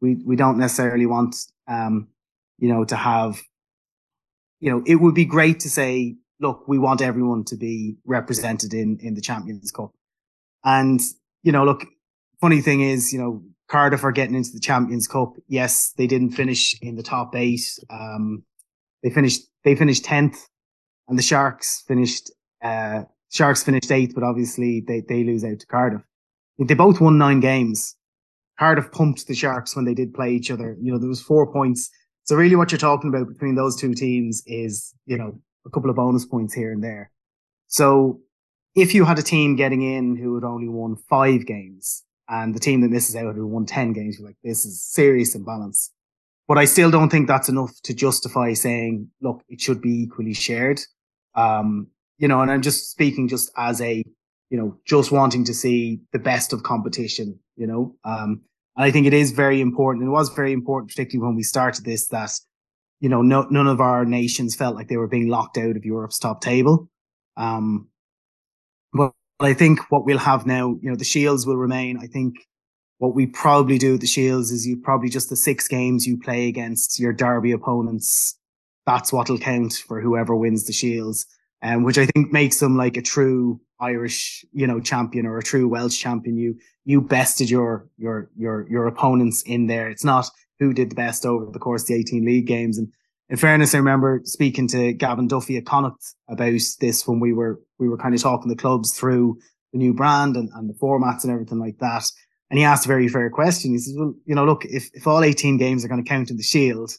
[0.00, 1.36] We we don't necessarily want
[1.68, 2.08] um,
[2.58, 3.40] you know, to have
[4.60, 8.74] you know, it would be great to say, look, we want everyone to be represented
[8.74, 9.92] in in the Champions Cup.
[10.64, 11.00] And,
[11.42, 11.84] you know, look,
[12.40, 15.34] funny thing is, you know, Cardiff are getting into the Champions Cup.
[15.48, 17.78] Yes, they didn't finish in the top eight.
[17.90, 18.44] Um,
[19.02, 20.48] they finished they finished tenth,
[21.08, 22.30] and the Sharks finished
[22.62, 23.02] uh,
[23.32, 26.02] Sharks finished eighth, but obviously they they lose out to Cardiff.
[26.58, 27.96] They both won nine games.
[28.58, 30.76] Cardiff pumped the Sharks when they did play each other.
[30.80, 31.90] You know, there was four points.
[32.22, 35.90] So really what you're talking about between those two teams is, you know, a couple
[35.90, 37.10] of bonus points here and there.
[37.66, 38.20] So
[38.74, 42.60] if you had a team getting in who had only won five games and the
[42.60, 45.92] team that misses out who won 10 games, you're like, this is serious imbalance.
[46.48, 50.34] But I still don't think that's enough to justify saying, look, it should be equally
[50.34, 50.80] shared.
[51.34, 51.88] Um,
[52.18, 54.04] you know, and I'm just speaking just as a,
[54.50, 57.96] you know, just wanting to see the best of competition, you know.
[58.04, 58.42] Um,
[58.76, 60.02] and I think it is very important.
[60.02, 62.30] And it was very important, particularly when we started this, that,
[63.00, 65.84] you know, no, none of our nations felt like they were being locked out of
[65.84, 66.88] Europe's top table.
[67.36, 67.88] Um,
[68.92, 71.98] but I think what we'll have now, you know, the shields will remain.
[71.98, 72.36] I think
[72.98, 76.18] what we probably do with the shields is you probably just the six games you
[76.18, 78.38] play against your derby opponents.
[78.86, 81.26] That's what'll count for whoever wins the shields
[81.62, 85.42] um, which I think makes them like a true Irish, you know, champion or a
[85.42, 86.36] true Welsh champion.
[86.36, 89.88] You you bested your your your your opponents in there.
[89.88, 92.78] It's not who did the best over the course of the 18 league games.
[92.78, 92.88] And
[93.28, 97.60] in fairness, I remember speaking to Gavin Duffy at Connacht about this when we were
[97.78, 99.38] we were kind of talking the clubs through
[99.72, 102.04] the new brand and, and the formats and everything like that.
[102.50, 103.72] And he asked a very fair question.
[103.72, 106.30] He says, Well, you know, look, if, if all 18 games are going to count
[106.30, 106.92] in the shield,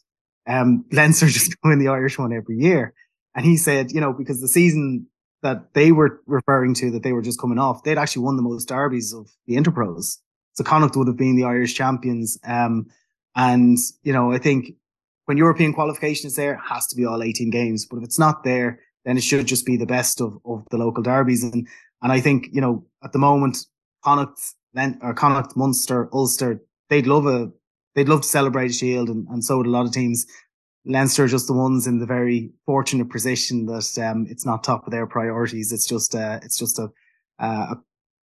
[0.47, 2.93] um, Leinster just win the Irish one every year.
[3.35, 5.05] And he said, you know, because the season
[5.43, 8.41] that they were referring to that they were just coming off, they'd actually won the
[8.41, 10.17] most derbies of the Interpros.
[10.53, 12.39] So Connacht would have been the Irish champions.
[12.43, 12.87] Um,
[13.35, 14.71] and, you know, I think
[15.25, 17.85] when European qualification is there, it has to be all 18 games.
[17.85, 20.77] But if it's not there, then it should just be the best of, of the
[20.77, 21.43] local derbies.
[21.43, 21.67] And,
[22.01, 23.59] and I think, you know, at the moment,
[24.03, 24.39] Connacht,
[24.75, 27.51] or Connacht, Munster, Ulster, they'd love a,
[27.95, 30.25] they'd love to celebrate a shield and, and so would a lot of teams.
[30.85, 34.85] Leinster are just the ones in the very fortunate position that um, it's not top
[34.85, 35.73] of their priorities.
[35.73, 36.89] It's just uh, it's just a,
[37.39, 37.77] uh, a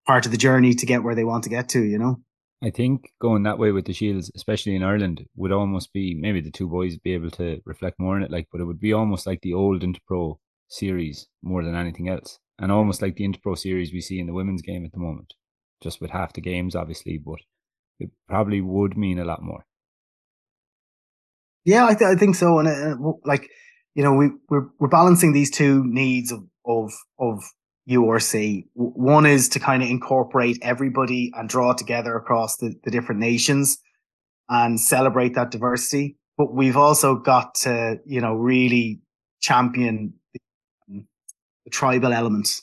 [0.06, 1.84] part of the journey to get where they want to get to.
[1.84, 2.22] You know.
[2.64, 6.42] I think going that way with the Shields, especially in Ireland, would almost be maybe
[6.42, 8.94] the two boys be able to reflect more on it, like, but it would be
[8.94, 13.56] almost like the old Interpro series more than anything else, and almost like the Interpro
[13.58, 15.34] series we see in the women's game at the moment,
[15.82, 17.40] just with half the games, obviously, but
[18.00, 19.66] it probably would mean a lot more.
[21.66, 22.60] Yeah, I, th- I think so.
[22.60, 23.50] And uh, like,
[23.96, 27.44] you know, we we're we're balancing these two needs of of of
[27.90, 28.66] URC.
[28.74, 33.78] One is to kind of incorporate everybody and draw together across the, the different nations
[34.50, 36.18] and celebrate that diversity.
[36.38, 39.02] But we've also got to, you know, really
[39.42, 41.04] champion the,
[41.66, 42.62] the tribal element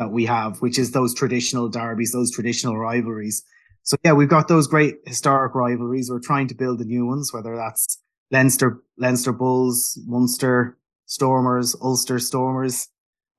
[0.00, 3.44] that we have, which is those traditional derbies, those traditional rivalries.
[3.82, 6.10] So yeah, we've got those great historic rivalries.
[6.10, 12.18] We're trying to build the new ones, whether that's Leinster, Leinster Bulls, Munster Stormers, Ulster
[12.18, 12.88] Stormers.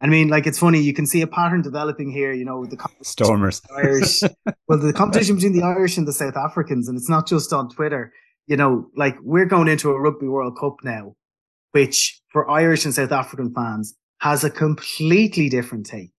[0.01, 2.77] I mean, like it's funny, you can see a pattern developing here, you know, the
[3.01, 3.61] Stormers.
[3.61, 4.21] The Irish.
[4.67, 7.69] well, the competition between the Irish and the South Africans, and it's not just on
[7.69, 8.13] Twitter.
[8.45, 11.15] You know, like we're going into a Rugby World Cup now,
[11.71, 16.11] which for Irish and South African fans has a completely different take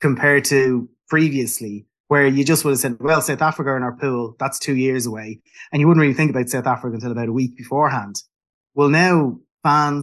[0.00, 4.34] compared to previously where you just would have said, well, South Africa in our pool,
[4.40, 5.40] that's two years away.
[5.70, 8.20] And you wouldn't really think about South Africa until about a week beforehand.
[8.74, 10.02] Well, now fans,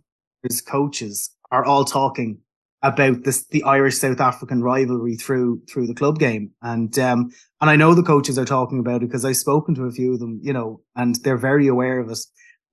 [0.65, 2.40] coaches are all talking
[2.82, 6.52] about this, the Irish South African rivalry through, through the club game.
[6.61, 7.30] And, um,
[7.60, 10.14] and I know the coaches are talking about it because I've spoken to a few
[10.14, 12.19] of them, you know, and they're very aware of it.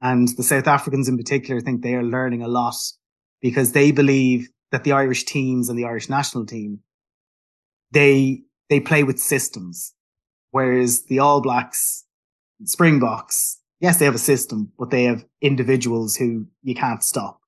[0.00, 2.76] And the South Africans in particular think they are learning a lot
[3.42, 6.80] because they believe that the Irish teams and the Irish national team,
[7.94, 9.94] they they play with systems.
[10.50, 12.04] Whereas the All Blacks,
[12.64, 17.40] Springboks, yes, they have a system, but they have individuals who you can't stop.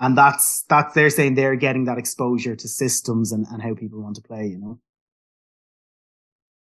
[0.00, 4.02] And that's, that's, they're saying they're getting that exposure to systems and, and how people
[4.02, 4.80] want to play, you know?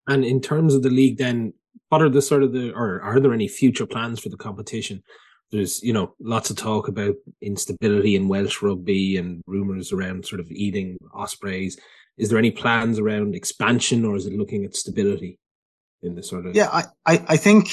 [0.08, 1.54] And in terms of the league, then
[1.88, 5.02] what are the sort of the, or are there any future plans for the competition?
[5.52, 10.42] There's, you know, lots of talk about instability in Welsh rugby and rumors around sort
[10.42, 11.80] of eating ospreys
[12.20, 15.40] is there any plans around expansion or is it looking at stability
[16.02, 17.70] in the sort of yeah I, I, I think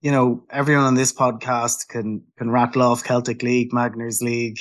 [0.00, 4.58] you know everyone on this podcast can can rattle off celtic league magners league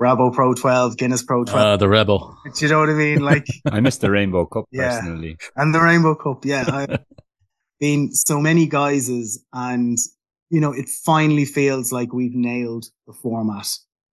[0.00, 1.64] Rabo Pro 12, Guinness Pro 12.
[1.64, 2.36] Uh, the Rebel.
[2.44, 3.20] Do you know what I mean?
[3.20, 4.98] Like I missed the Rainbow Cup yeah.
[4.98, 5.36] personally.
[5.54, 6.64] And the Rainbow Cup, yeah.
[6.66, 6.98] I've
[7.78, 9.98] been so many guises and
[10.52, 13.68] you know, it finally feels like we've nailed the format.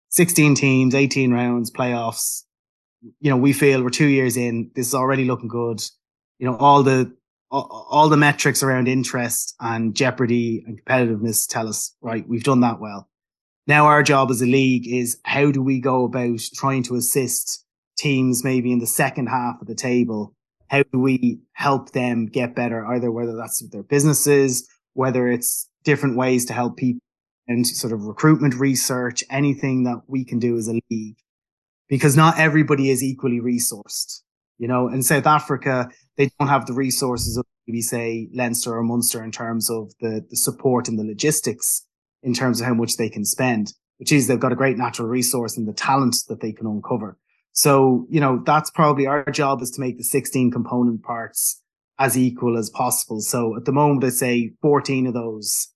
[0.09, 2.43] 16 teams, 18 rounds, playoffs,
[3.21, 4.71] you know, we feel we're two years in.
[4.75, 5.83] This is already looking good.
[6.39, 7.15] You know, all the
[7.51, 12.29] all, all the metrics around interest and jeopardy and competitiveness tell us right.
[12.29, 13.09] We've done that well.
[13.67, 17.65] Now our job as a league is how do we go about trying to assist
[17.97, 20.35] teams maybe in the second half of the table
[20.69, 22.85] how do we help them get better?
[22.87, 27.01] Either whether that's their businesses, whether it's different ways to help people
[27.47, 31.17] and sort of recruitment research, anything that we can do as a league,
[31.89, 34.21] because not everybody is equally resourced.
[34.59, 38.83] You know, in South Africa, they don't have the resources of maybe say Leinster or
[38.83, 41.87] Munster in terms of the, the support and the logistics
[42.23, 45.09] in terms of how much they can spend, which is they've got a great natural
[45.09, 47.19] resource and the talent that they can uncover.
[47.53, 51.63] So, you know, that's probably our job is to make the 16 component parts
[51.99, 53.21] as equal as possible.
[53.21, 55.69] So at the moment, I'd say 14 of those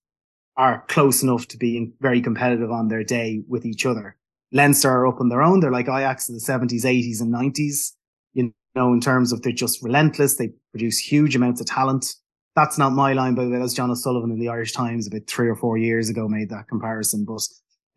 [0.56, 4.16] are close enough to being very competitive on their day with each other.
[4.52, 5.60] Leinster are up on their own.
[5.60, 7.92] They're like Ajax in the 70s, 80s and 90s,
[8.34, 10.36] you know, in terms of they're just relentless.
[10.36, 12.14] They produce huge amounts of talent.
[12.56, 13.58] That's not my line, by the way.
[13.58, 16.68] That's John O'Sullivan in the Irish Times about three or four years ago made that
[16.68, 17.24] comparison.
[17.24, 17.46] But,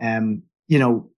[0.02, 1.10] um, you know,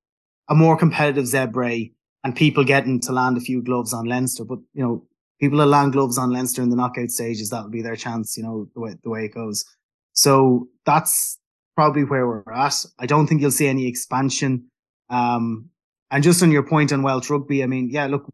[0.50, 1.92] a more competitive Zebre
[2.24, 4.46] and people getting to land a few gloves on Leinster.
[4.46, 5.06] But, you know,
[5.42, 8.44] people that land gloves on Leinster in the knockout stages, that'll be their chance, you
[8.44, 9.66] know, the way, the way it goes.
[10.14, 11.38] So that's
[11.76, 12.86] probably where we're at.
[13.00, 14.70] I don't think you'll see any expansion.
[15.14, 15.70] Um,
[16.12, 18.30] and just on your point on Welsh rugby, I mean, yeah, look,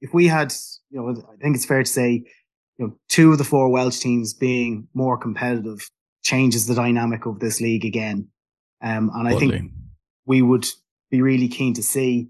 [0.00, 0.52] if we had,
[0.90, 2.24] you know, I think it's fair to say,
[2.78, 5.88] you know, two of the four Welsh teams being more competitive
[6.22, 8.28] changes the dynamic of this league again.
[8.82, 9.72] Um, and I think
[10.26, 10.66] we would
[11.10, 12.28] be really keen to see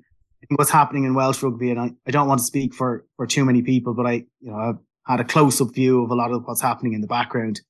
[0.50, 1.70] what's happening in Welsh rugby.
[1.70, 4.50] And I, I don't want to speak for, for too many people, but I, you
[4.50, 7.06] know, I've had a close up view of a lot of what's happening in the
[7.06, 7.60] background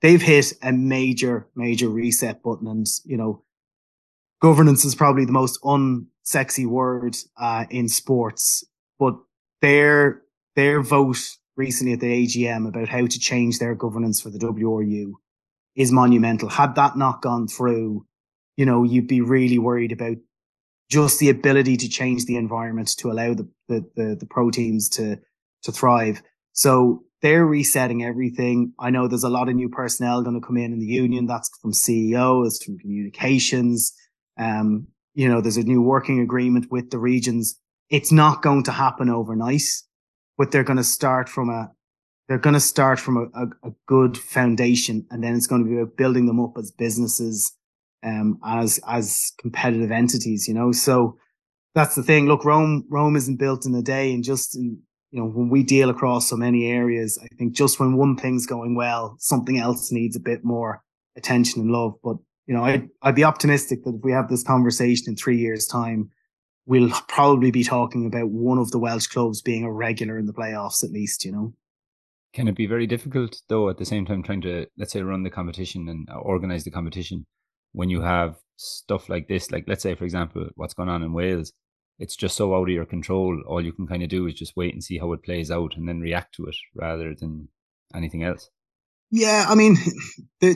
[0.00, 2.66] they've hit a major, major reset button.
[2.66, 3.42] And, you know,
[4.40, 8.64] governance is probably the most unsexy word uh, in sports,
[8.98, 9.14] but
[9.60, 10.22] their,
[10.56, 11.18] their vote
[11.56, 15.12] recently at the AGM about how to change their governance for the WRU
[15.74, 16.48] is monumental.
[16.48, 18.06] Had that not gone through,
[18.56, 20.16] you know, you'd be really worried about
[20.90, 24.88] just the ability to change the environment to allow the, the, the, the pro teams
[24.88, 25.18] to,
[25.62, 26.22] to thrive.
[26.52, 28.72] So they're resetting everything.
[28.78, 31.26] I know there's a lot of new personnel going to come in in the union.
[31.26, 33.92] That's from CEO, it's from communications.
[34.38, 37.58] Um, you know, there's a new working agreement with the regions.
[37.90, 39.62] It's not going to happen overnight,
[40.36, 41.70] but they're going to start from a,
[42.28, 45.68] they're going to start from a, a, a good foundation and then it's going to
[45.68, 47.52] be about building them up as businesses,
[48.04, 51.16] um, as, as competitive entities, you know, so
[51.74, 52.26] that's the thing.
[52.26, 55.62] Look, Rome, Rome isn't built in a day and just in, you know, when we
[55.62, 59.90] deal across so many areas, I think just when one thing's going well, something else
[59.90, 60.82] needs a bit more
[61.16, 61.94] attention and love.
[62.02, 62.16] But,
[62.48, 65.66] you know, I'd, I'd be optimistic that if we have this conversation in three years
[65.66, 66.10] time,
[66.66, 70.32] we'll probably be talking about one of the Welsh clubs being a regular in the
[70.32, 71.54] playoffs at least, you know.
[72.34, 75.22] Can it be very difficult though at the same time trying to let's say run
[75.22, 77.24] the competition and uh, organize the competition
[77.72, 81.14] when you have stuff like this like let's say for example what's going on in
[81.14, 81.52] Wales
[81.98, 83.42] it's just so out of your control.
[83.46, 85.76] All you can kind of do is just wait and see how it plays out
[85.76, 87.48] and then react to it rather than
[87.94, 88.50] anything else.
[89.10, 89.76] Yeah, I mean,
[90.40, 90.50] the,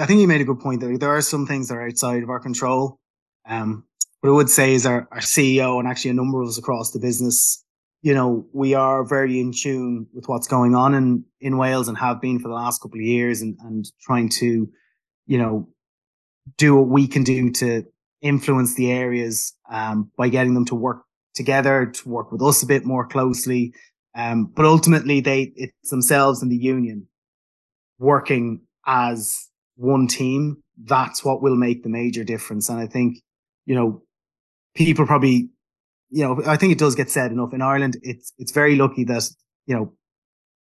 [0.00, 0.96] I think you made a good point there.
[0.98, 2.98] There are some things that are outside of our control.
[3.46, 3.84] Um,
[4.20, 6.92] what I would say is our, our CEO and actually a number of us across
[6.92, 7.64] the business,
[8.02, 11.98] you know, we are very in tune with what's going on in, in Wales and
[11.98, 14.68] have been for the last couple of years and, and trying to,
[15.26, 15.68] you know,
[16.56, 17.84] do what we can do to
[18.20, 21.02] influence the areas um, by getting them to work
[21.34, 23.72] together, to work with us a bit more closely.
[24.14, 27.08] Um, but ultimately, they it's themselves and the union
[28.02, 30.62] working as one team.
[30.82, 32.68] That's what will make the major difference.
[32.68, 33.18] And I think,
[33.64, 34.02] you know,
[34.74, 35.50] people probably,
[36.10, 37.96] you know, I think it does get said enough in Ireland.
[38.02, 39.28] It's it's very lucky that
[39.66, 39.92] you know,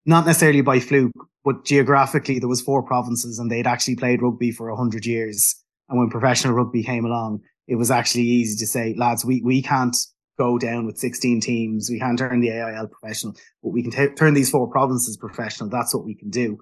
[0.05, 1.11] not necessarily by fluke,
[1.43, 5.55] but geographically there was four provinces and they'd actually played rugby for a hundred years.
[5.87, 9.61] And when professional rugby came along, it was actually easy to say, lads, we, we
[9.61, 9.95] can't
[10.37, 11.89] go down with 16 teams.
[11.89, 15.69] We can't turn the AIL professional, but we can t- turn these four provinces professional.
[15.69, 16.57] That's what we can do.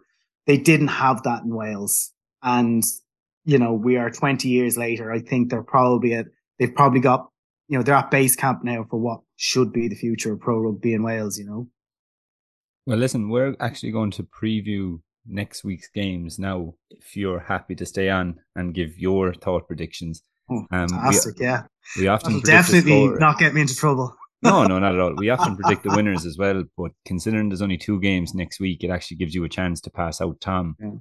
[0.48, 2.12] They didn't have that in Wales.
[2.42, 2.84] And,
[3.46, 5.12] you know, we are 20 years later.
[5.12, 6.26] I think they're probably at,
[6.58, 7.30] they've probably got,
[7.68, 10.58] you know, they're at base camp now for what should be the future of pro
[10.58, 11.68] rugby in Wales, you know?
[12.86, 17.86] Well, listen, we're actually going to preview next week's games now if you're happy to
[17.86, 20.24] stay on and give your thought predictions.
[20.50, 21.64] Oh, um, fantastic, we, yeah.
[21.98, 24.16] We often definitely not get me into trouble.
[24.42, 25.16] No, no, not at all.
[25.16, 28.84] We often predict the winners as well, but considering there's only two games next week,
[28.84, 30.76] it actually gives you a chance to pass out Tom.
[30.80, 30.92] Yeah.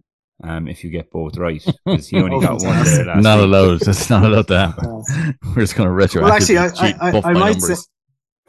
[0.43, 3.45] Um, if you get both right, because he only got one there last Not week.
[3.45, 3.89] allowed.
[3.89, 5.03] It's not allowed to happen.
[5.47, 7.85] We're just going to retroactively well, actually, I, cheat, I, I, I might numbers.
[7.85, 7.91] Say,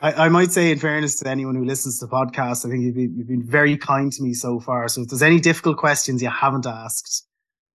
[0.02, 2.84] I, I, might say, in fairness to anyone who listens to the podcast, I think
[2.84, 4.90] you've been, you've been very kind to me so far.
[4.90, 7.26] So if there's any difficult questions you haven't asked,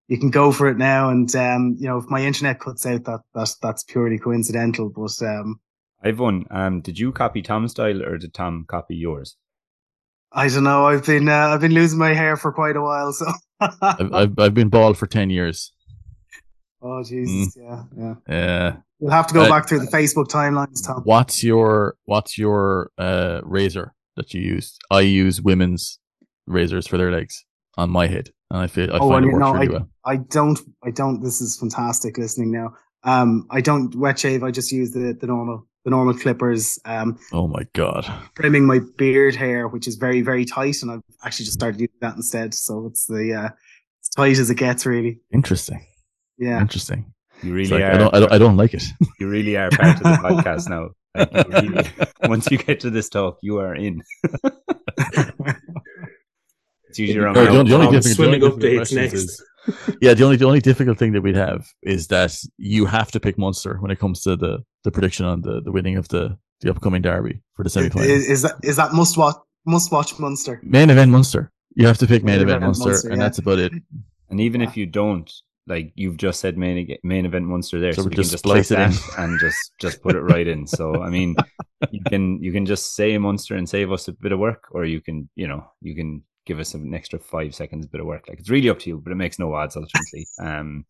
[0.08, 1.08] you can go for it now.
[1.08, 4.90] And um, you know, if my internet cuts out, that that's that's purely coincidental.
[4.90, 5.58] But um,
[6.02, 6.44] I've won.
[6.50, 9.36] Um, did you copy Tom's style or did Tom copy yours?
[10.32, 10.86] I don't know.
[10.86, 13.26] I've been uh, I've been losing my hair for quite a while, so
[13.60, 15.72] I've, I've I've been bald for ten years.
[16.84, 18.14] Oh Jesus, yeah, yeah.
[18.28, 18.76] Yeah.
[18.98, 21.02] We'll have to go Uh, back through the Facebook timelines, Tom.
[21.04, 24.76] What's your what's your uh razor that you use?
[24.90, 26.00] I use women's
[26.48, 27.44] razors for their legs
[27.76, 29.68] on my head, and I feel I Oh, find and it you works know, really
[29.68, 29.88] well.
[30.04, 31.22] I don't, I don't.
[31.22, 32.74] This is fantastic listening now.
[33.04, 34.42] Um, I don't wet shave.
[34.42, 36.78] I just use the the normal the normal clippers.
[36.84, 38.06] Um, Oh my god.
[38.36, 41.96] trimming my beard hair, which is very very tight, and I've actually just started using
[42.00, 42.54] that instead.
[42.54, 45.20] So it's the uh, as tight as it gets, really.
[45.32, 45.84] Interesting.
[46.38, 46.60] Yeah.
[46.60, 47.12] Interesting.
[47.42, 47.90] You really like, are.
[47.92, 48.84] I don't, I don't I don't like it.
[49.20, 50.90] You really are part of the podcast now.
[51.14, 51.90] Like, you really-
[52.22, 54.02] once you get to this talk, you are in.
[56.88, 57.36] it's usually around.
[57.36, 59.12] Oh, the only- the only Tom, different- the swimming updates next.
[59.14, 59.44] is-
[60.00, 63.20] yeah, the only the only difficult thing that we'd have is that you have to
[63.20, 66.36] pick Munster when it comes to the the prediction on the the winning of the
[66.60, 68.10] the upcoming derby for the semi Is, final.
[68.10, 69.36] is that is that must watch
[69.66, 70.60] must watch Munster?
[70.62, 71.50] Main event Munster.
[71.74, 73.24] You have to pick main, Main event, event Munster, Munster, and yeah.
[73.24, 73.72] that's about it.
[74.28, 75.30] And even if you don't,
[75.66, 78.32] like you've just said, main main event Munster there, So so, we we just can
[78.32, 78.92] just splice it in.
[79.24, 80.66] and just just put it right in.
[80.66, 81.36] So I mean,
[81.90, 84.84] you can you can just say Munster and save us a bit of work, or
[84.84, 88.24] you can you know you can give us an extra five seconds bit of work.
[88.28, 90.26] Like it's really up to you, but it makes no odds ultimately.
[90.40, 90.84] Um,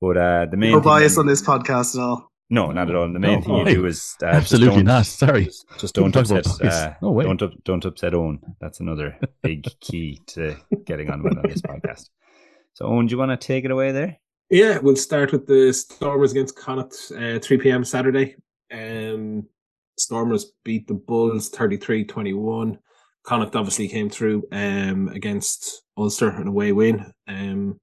[0.00, 2.30] but uh, the main No bias on this podcast at all.
[2.50, 3.10] No, not at all.
[3.10, 5.44] The main No, thing you do is uh, absolutely don't- Sorry.
[5.46, 6.72] Just, just don't can talk about upset.
[6.72, 7.24] Uh, No way.
[7.24, 8.38] Don't up, don't upset Owen.
[8.60, 12.10] That's another big key to getting on with on this podcast.
[12.74, 14.18] So Owen, do you want to take it away there?
[14.50, 17.82] Yeah, we'll start with the Stormers against Connacht, uh, 3 p.m.
[17.82, 18.36] Saturday.
[18.70, 19.46] Um,
[19.98, 22.78] Stormers beat the Bulls 33 21.
[23.24, 27.12] Connacht obviously came through um, against Ulster, an away win.
[27.26, 27.80] Um,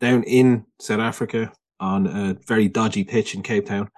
[0.00, 3.88] down in South Africa on a very dodgy pitch in Cape Town.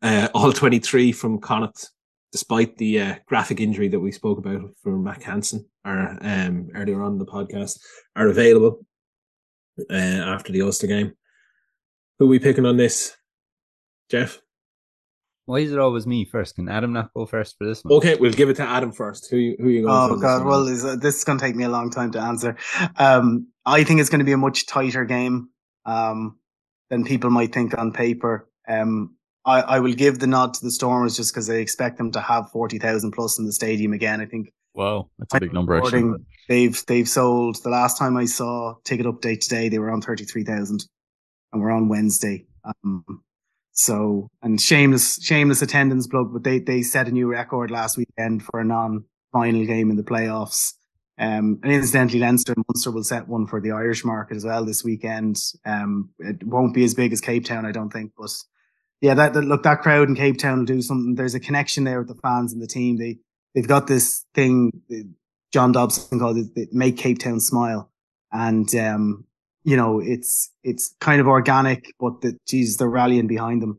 [0.00, 1.90] Uh, all 23 from Connacht,
[2.32, 7.02] despite the uh, graphic injury that we spoke about for Mack Hansen or, um, earlier
[7.02, 7.78] on in the podcast,
[8.16, 8.84] are available
[9.90, 11.12] uh, after the Ulster game.
[12.18, 13.16] Who are we picking on this,
[14.10, 14.40] Jeff?
[15.46, 16.54] Why is it always me first?
[16.54, 17.94] Can Adam not go first for this one?
[17.94, 19.28] Okay, we'll give it to Adam first.
[19.30, 19.94] Who you, who you going?
[19.94, 20.38] Oh for God!
[20.38, 20.46] one?
[20.48, 22.56] Well, is, uh, this is going to take me a long time to answer.
[22.96, 25.48] Um, I think it's going to be a much tighter game
[25.84, 26.38] um,
[26.90, 28.48] than people might think on paper.
[28.68, 32.12] Um, I, I will give the nod to the Stormers just because I expect them
[32.12, 34.20] to have forty thousand plus in the stadium again.
[34.20, 36.14] I think Wow, that's a big number actually.
[36.48, 40.24] They've they've sold the last time I saw ticket update today they were on thirty
[40.24, 40.86] three thousand,
[41.52, 42.46] and we're on Wednesday.
[42.64, 43.22] Um,
[43.72, 48.42] so and shameless shameless attendance plug, but they they set a new record last weekend
[48.42, 50.74] for a non final game in the playoffs.
[51.18, 54.64] Um, and incidentally, Leinster and Munster will set one for the Irish market as well
[54.64, 55.36] this weekend.
[55.64, 58.30] Um, it won't be as big as Cape Town, I don't think, but
[59.00, 61.14] yeah, that, that look that crowd in Cape Town will do something.
[61.14, 62.98] There's a connection there with the fans and the team.
[62.98, 63.18] They
[63.54, 64.72] they've got this thing
[65.52, 67.90] John Dobson called it, make Cape Town smile,
[68.32, 69.24] and um,
[69.64, 73.78] you know it's it's kind of organic, but the Jesus they're rallying behind them.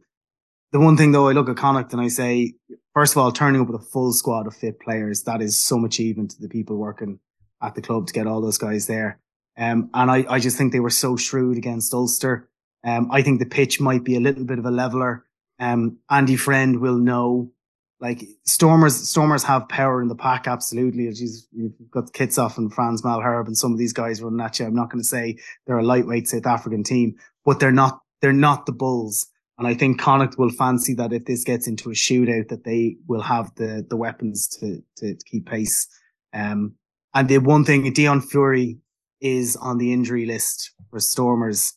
[0.71, 2.53] The one thing though, I look at Connacht and I say,
[2.93, 5.85] first of all, turning up with a full squad of fit players, that is some
[5.85, 7.19] achievement to the people working
[7.61, 9.19] at the club to get all those guys there.
[9.55, 12.49] Um, and I, I just think they were so shrewd against Ulster.
[12.83, 15.25] Um, I think the pitch might be a little bit of a leveler.
[15.59, 17.51] Um, Andy Friend will know
[17.99, 20.47] like Stormers, Stormers have power in the pack.
[20.47, 21.03] Absolutely.
[21.51, 24.65] You've got Kitshoff and Frans Malherbe and some of these guys running at you.
[24.65, 27.15] I'm not going to say they're a lightweight South African team,
[27.45, 29.27] but they're not, they're not the Bulls.
[29.57, 32.97] And I think Connacht will fancy that if this gets into a shootout, that they
[33.07, 35.87] will have the, the weapons to, to, to keep pace.
[36.33, 36.73] Um,
[37.13, 38.79] and the one thing, Deon Fourie
[39.21, 41.73] is on the injury list for Stormers.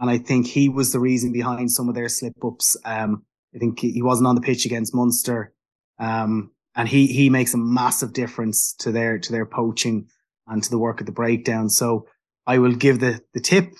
[0.00, 2.76] And I think he was the reason behind some of their slip ups.
[2.84, 3.24] Um,
[3.54, 5.52] I think he wasn't on the pitch against Munster.
[5.98, 10.08] Um, and he, he makes a massive difference to their, to their poaching
[10.46, 11.68] and to the work at the breakdown.
[11.68, 12.06] So
[12.46, 13.72] I will give the, the tip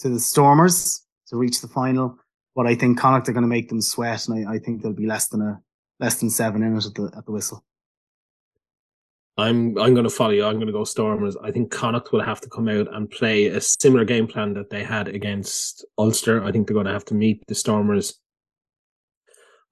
[0.00, 2.16] to the Stormers to reach the final,
[2.54, 4.28] but I think Connacht are going to make them sweat.
[4.28, 5.60] And I, I think there'll be less than a,
[5.98, 7.64] less than seven in it at the, at the whistle.
[9.38, 10.44] I'm I'm going to follow you.
[10.44, 11.36] I'm going to go Stormers.
[11.42, 14.70] I think Connacht will have to come out and play a similar game plan that
[14.70, 16.44] they had against Ulster.
[16.44, 18.18] I think they're going to have to meet the Stormers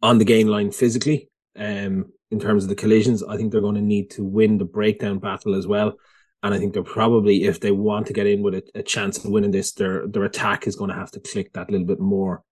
[0.01, 1.29] on the gain line physically.
[1.57, 4.65] Um, in terms of the collisions, I think they're going to need to win the
[4.65, 5.95] breakdown battle as well.
[6.43, 9.19] And I think they're probably, if they want to get in with a, a chance
[9.19, 12.01] of winning this, their their attack is going to have to click that little bit
[12.01, 12.45] more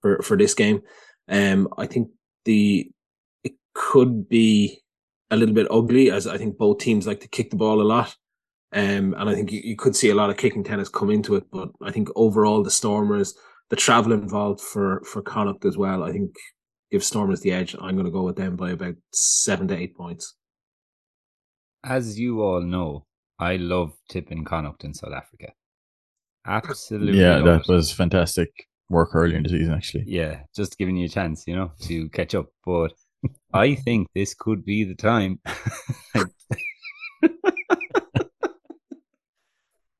[0.00, 0.82] for for this game.
[1.28, 2.08] Um, I think
[2.44, 2.90] the
[3.42, 4.82] it could be
[5.30, 7.82] a little bit ugly, as I think both teams like to kick the ball a
[7.82, 8.14] lot.
[8.74, 11.34] Um, and I think you, you could see a lot of kicking tennis come into
[11.34, 11.44] it.
[11.50, 13.34] But I think overall, the Stormers,
[13.70, 16.36] the travel involved for for Connacht as well, I think
[16.92, 17.74] give Stormers the edge.
[17.80, 20.36] I'm going to go with them by about seven to eight points.
[21.82, 23.06] as you all know,
[23.38, 25.52] I love tipping Connacht in South Africa.
[26.46, 27.18] Absolutely.
[27.18, 27.68] Yeah, that it.
[27.68, 28.50] was fantastic
[28.88, 30.04] work earlier in the season, actually.
[30.06, 32.46] Yeah, just giving you a chance, you know, to catch up.
[32.64, 32.92] But
[33.54, 35.40] I think this could be the time.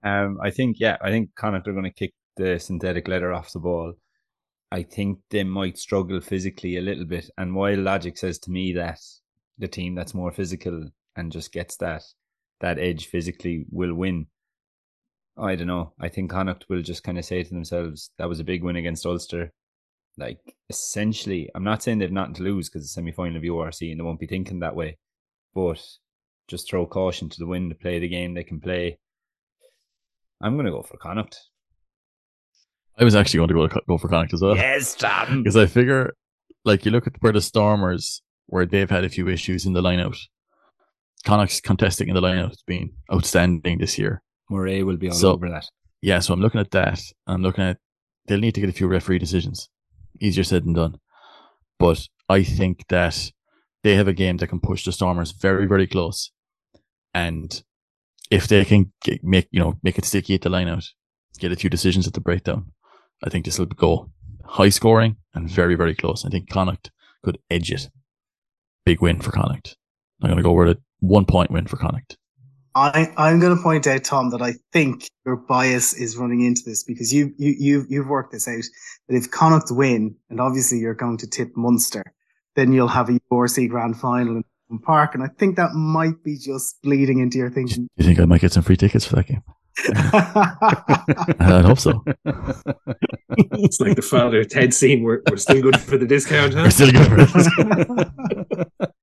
[0.05, 3.53] um, I think, yeah, I think Connacht are going to kick the synthetic leather off
[3.53, 3.95] the ball.
[4.73, 7.29] I think they might struggle physically a little bit.
[7.37, 9.01] And while logic says to me that
[9.59, 12.03] the team that's more physical and just gets that
[12.61, 14.29] that edge physically will win,
[15.37, 15.93] I don't know.
[16.01, 18.77] I think Connacht will just kind of say to themselves, that was a big win
[18.77, 19.53] against Ulster.
[20.17, 20.39] Like,
[20.71, 24.01] essentially, I'm not saying they've nothing to lose because it's semi final of URC and
[24.01, 24.97] they won't be thinking that way,
[25.55, 25.83] but
[26.49, 28.99] just throw caution to the wind to play the game they can play.
[30.41, 31.39] I'm going to go for Connacht.
[32.99, 34.57] I was actually going to go to, go for Connacht as well.
[34.57, 35.39] Yes, Tom.
[35.43, 36.15] Because I figure,
[36.65, 39.81] like, you look at where the Stormers, where they've had a few issues in the
[39.83, 40.19] lineout.
[41.25, 44.23] Connacht's contesting in the lineout has been outstanding this year.
[44.51, 45.67] Murray will be all So- over that.
[46.01, 47.01] Yeah, so I'm looking at that.
[47.29, 47.79] I'm looking at
[48.27, 49.69] they'll need to get a few referee decisions.
[50.21, 50.97] Easier said than done.
[51.79, 53.31] But I think that
[53.85, 56.33] they have a game that can push the Stormers very, very close.
[57.15, 57.63] And
[58.31, 60.85] if they can get, make you know make it sticky at the line out,
[61.39, 62.73] get a few decisions at the breakdown,
[63.23, 64.11] I think this will go
[64.45, 66.25] high scoring and very, very close.
[66.25, 66.91] I think Connacht
[67.23, 67.89] could edge it.
[68.85, 69.77] Big win for Connacht.
[70.23, 72.17] I'm going to go with a one point win for Connacht.
[72.75, 76.63] I, I'm going to point out, Tom, that I think your bias is running into
[76.65, 78.65] this because you, you, you, you've worked this out
[79.09, 82.03] that if Connacht win, and obviously you're going to tip Munster,
[82.57, 85.15] then you'll have a URC grand final in Park.
[85.15, 87.89] And I think that might be just bleeding into your thinking.
[87.97, 89.43] you think I might get some free tickets for that game?
[91.41, 92.05] I hope so.
[93.55, 95.03] It's like the father Ted scene.
[95.03, 96.63] We're, we're still good for the discount, huh?
[96.65, 97.41] We're still good for
[98.81, 98.93] it.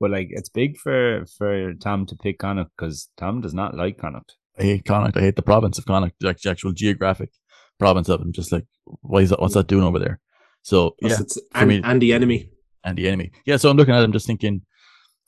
[0.00, 3.96] But like, it's big for for Tom to pick Connacht because Tom does not like
[3.96, 4.36] Connacht.
[4.58, 5.16] I hate Connacht.
[5.16, 7.30] I hate the province of Connacht, like the actual geographic
[7.78, 8.24] province of it.
[8.24, 8.66] I'm just like,
[9.00, 9.40] why is that?
[9.40, 10.20] What's that doing over there?
[10.62, 12.50] So Plus yeah, it's for and, me- and the enemy.
[12.84, 13.30] and the enemy.
[13.46, 14.62] Yeah, so I'm looking at them, just thinking,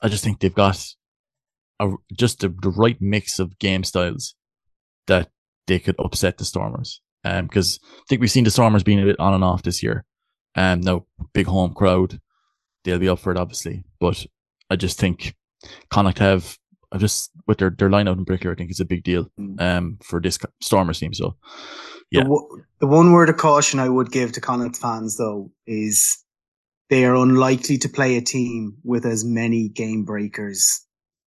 [0.01, 0.85] I just think they've got
[1.79, 4.35] a, just the, the right mix of game styles
[5.07, 5.29] that
[5.67, 7.01] they could upset the Stormers.
[7.23, 9.83] Um, because I think we've seen the Stormers being a bit on and off this
[9.83, 10.05] year.
[10.55, 12.19] Um, now big home crowd,
[12.83, 13.83] they'll be up for it, obviously.
[13.99, 14.25] But
[14.69, 15.35] I just think
[15.89, 16.57] Connacht have,
[16.91, 19.29] I just with their their line out in Brickler, I think is a big deal.
[19.39, 19.61] Mm.
[19.61, 21.13] Um, for this Stormers team.
[21.13, 21.35] So
[22.11, 22.23] Yeah.
[22.23, 22.49] The, wo-
[22.79, 26.23] the one word of caution I would give to Connacht fans, though, is
[26.89, 30.86] they are unlikely to play a team with as many game breakers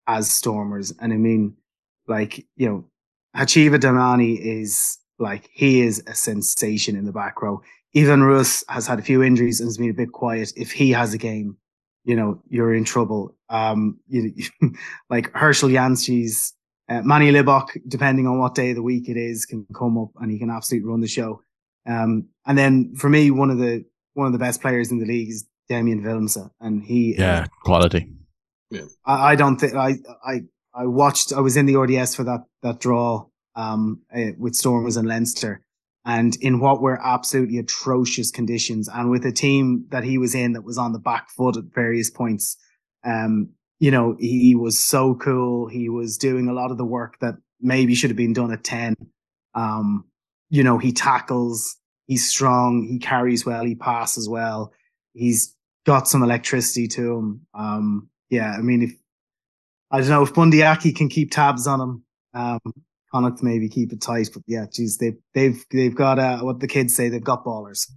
[0.06, 0.92] as Stormers.
[1.00, 1.56] And I mean,
[2.06, 2.84] like, you know,
[3.36, 7.62] Hacjivah Dayimani is like, he is a sensation in the back row.
[7.94, 10.52] Evan Roos has had a few injuries and has been a bit quiet.
[10.56, 11.56] If he has a game,
[12.04, 13.34] you know, you're in trouble.
[13.48, 14.32] Um, you,
[15.10, 16.52] like Herschel Jantjies'
[16.88, 20.10] uh, Manie Libbok, depending on what day of the week it is, can come up
[20.20, 21.40] and he can absolutely run the show.
[21.86, 25.06] Um, and then for me, one of the one of the best players in the
[25.06, 28.10] league is Damian Willemse, and he yeah, quality.
[29.04, 29.94] I, I don't think I
[30.24, 30.40] I
[30.74, 31.32] I watched.
[31.32, 33.26] I was in the RDS for that that draw
[33.56, 35.62] um uh, with Stormers and Leinster,
[36.04, 40.52] and in what were absolutely atrocious conditions, and with a team that he was in
[40.52, 42.56] that was on the back foot at various points.
[43.04, 45.68] Um, you know, he was so cool.
[45.68, 48.64] He was doing a lot of the work that maybe should have been done at
[48.64, 48.96] ten.
[49.54, 50.04] Um,
[50.50, 51.76] you know, he tackles.
[52.06, 52.86] He's strong.
[52.88, 53.64] He carries well.
[53.64, 54.72] He passes well.
[55.14, 57.46] He's got some electricity to him.
[57.54, 58.92] Um, yeah, I mean, if
[59.90, 62.04] I don't know if Bundee Aki can keep tabs on him,
[62.34, 62.60] um,
[63.12, 64.30] Connacht maybe keep it tight.
[64.34, 67.08] But yeah, geez, they've they've they've got uh, what the kids say.
[67.08, 67.88] They've got ballers.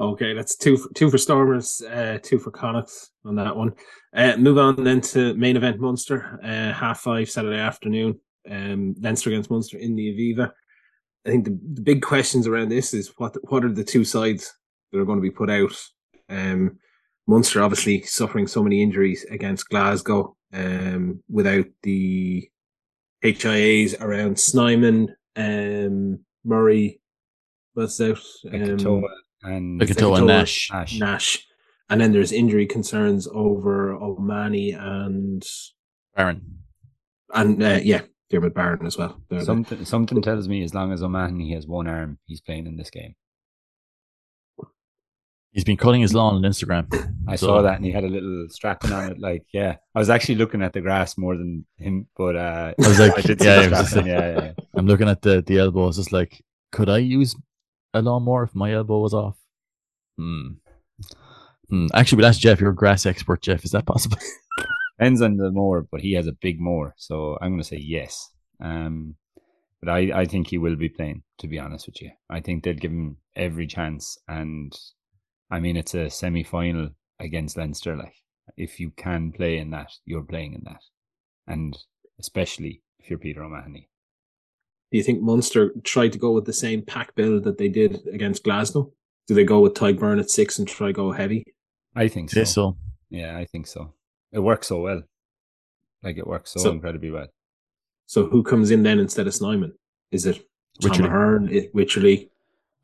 [0.00, 2.90] Okay, that's two for, two for Stormers, uh, two for Connacht
[3.24, 3.72] on that one.
[4.12, 8.18] Uh, move on then to main event Munster, uh, half five Saturday afternoon.
[8.50, 10.50] Um, Leinster against Munster in the Aviva.
[11.24, 14.52] I think the, the big questions around this is what what are the two sides
[14.90, 15.72] that are going to be put out.
[16.28, 16.80] Um,
[17.26, 22.48] Munster obviously suffering so many injuries against Glasgow, um, without the
[23.24, 27.00] HIAs around Snyman, um, Murray,
[27.74, 28.18] what's out,
[28.52, 29.04] um,
[29.44, 30.70] and Fekitoa Nash.
[30.72, 30.98] Nash.
[30.98, 31.46] Nash.
[31.88, 35.44] And then there's injury concerns over O'Mahony and
[36.16, 36.58] Barron.
[37.34, 39.20] and uh, yeah, Diarmuid Barron as well.
[39.28, 42.66] They're the- Something something tells me as long as O'Mahony has one arm, he's playing
[42.66, 43.14] in this game.
[45.52, 46.86] He's been cutting his lawn on Instagram.
[47.28, 49.18] I So- saw that and he had a little strapping on it.
[49.18, 52.88] Like, yeah, I was actually looking at the grass more than him, but uh, I
[52.88, 54.52] was like, did yeah, was just like- yeah, yeah, yeah.
[54.74, 55.88] I'm looking at the the elbow.
[55.88, 56.42] It's just like,
[56.72, 57.36] could I use
[57.94, 59.36] a lawnmower if my elbow was off?
[60.18, 60.48] Hmm.
[61.68, 62.60] Hmm, Actually, we'll ask Jeff.
[62.60, 63.64] You're a grass expert, Jeff.
[63.64, 64.18] Is that possible?
[64.98, 67.78] Depends on the moor, but he has a big moor, so I'm going to say
[67.78, 68.30] yes.
[68.60, 69.16] Um,
[69.80, 71.22] but I, I think he will be playing.
[71.38, 74.16] To be honest with you, I think they'll give him every chance.
[74.28, 74.72] And
[75.52, 76.88] I mean, it's a semi-final
[77.20, 77.94] against Leinster.
[77.94, 78.14] Like,
[78.56, 80.80] if you can play in that, you're playing in that,
[81.46, 81.76] and
[82.18, 83.90] especially if you're Peter O'Mahony.
[84.90, 88.06] Do you think Munster tried to go with the same pack build that they did
[88.12, 88.92] against Glasgow?
[89.26, 91.44] Do they go with Tadhg Beirne at six and try go heavy?
[91.94, 92.38] I think so.
[92.40, 92.76] Yeah, so
[93.10, 93.92] Yeah, I think so.
[94.32, 95.02] It works so well.
[96.02, 97.28] Like it works so, So- incredibly well.
[98.06, 99.72] So who comes in then instead of Snyman?
[100.10, 100.36] Is it
[100.80, 101.06] Tom Wycherley.
[101.06, 102.30] Ahern, I- Wycherley?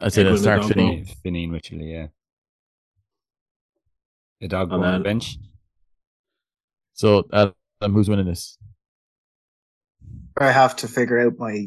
[0.00, 0.74] I'd say Edwin that start Edogbo.
[0.74, 1.06] Fineen.
[1.06, 2.06] Fineen, Fineen and Wycherley, yeah.
[4.40, 5.36] A dog And on the bench.
[6.94, 7.54] So, Adam,
[7.92, 8.58] who's winning this?
[10.38, 11.66] I have to figure out my.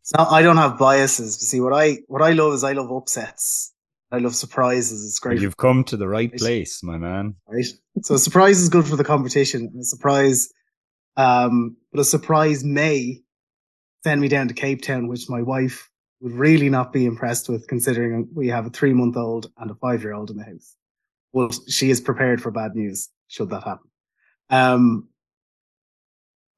[0.00, 0.32] It's not.
[0.32, 1.38] I don't have biases.
[1.40, 3.74] You see what I what I love is I love upsets.
[4.10, 5.04] I love surprises.
[5.04, 6.38] It's great, You've come to the right Right.
[6.40, 7.34] place, my man.
[7.46, 7.66] right?
[8.02, 9.70] So a surprise is good for the competition.
[9.78, 10.48] A surprise,
[11.18, 13.20] um, but a surprise may
[14.04, 15.90] send me down to Cape Town, which my wife
[16.20, 19.74] would really not be impressed with, considering we have a three month old and a
[19.74, 20.74] five year old in the house.
[21.32, 23.88] Well, she is prepared for bad news should that happen.
[24.50, 25.08] Um,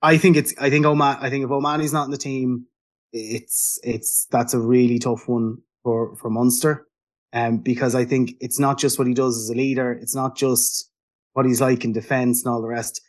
[0.02, 0.54] I think it's.
[0.58, 1.18] I think Oman.
[1.20, 2.66] I think if O'Mahony's not in the team,
[3.12, 6.86] it's it's that's a really tough one for for Munster.
[7.32, 9.92] Um, because I think it's not just what he does as a leader.
[9.92, 10.90] It's not just
[11.34, 13.00] what he's like in defense and all the rest.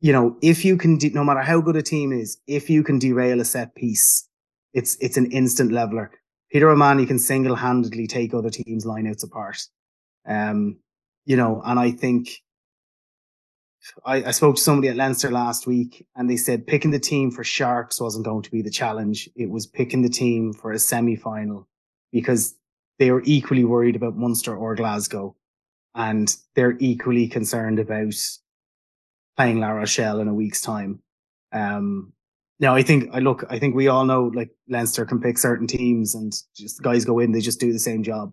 [0.00, 2.84] You know, if you can, de- no matter how good a team is, if you
[2.84, 4.28] can derail a set piece,
[4.72, 6.12] it's it's an instant leveler.
[6.52, 9.58] Peter O'Mahony can single handedly take other teams' lineouts apart.
[10.28, 10.78] Um,
[11.26, 12.30] you know, and I think
[14.04, 17.30] I, I spoke to somebody at Leinster last week and they said picking the team
[17.30, 19.28] for Sharks wasn't going to be the challenge.
[19.36, 21.68] It was picking the team for a semi final
[22.12, 22.54] because
[22.98, 25.36] they were equally worried about Munster or Glasgow
[25.94, 28.14] and they're equally concerned about
[29.36, 31.00] playing La Rochelle in a week's time.
[31.52, 32.12] Um,
[32.58, 35.66] now I think I look, I think we all know like Leinster can pick certain
[35.66, 38.32] teams and just guys go in, they just do the same job.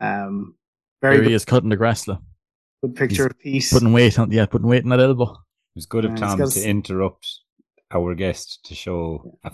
[0.00, 0.54] Um,
[1.00, 2.18] very There he good, is cutting the grass, though.
[2.82, 3.66] good picture of Pete.
[3.70, 5.32] Putting weight on, yeah, putting weight on that elbow.
[5.32, 5.36] It
[5.76, 7.26] was good of Yeah, Tom to interrupt
[7.90, 9.52] our guest to show a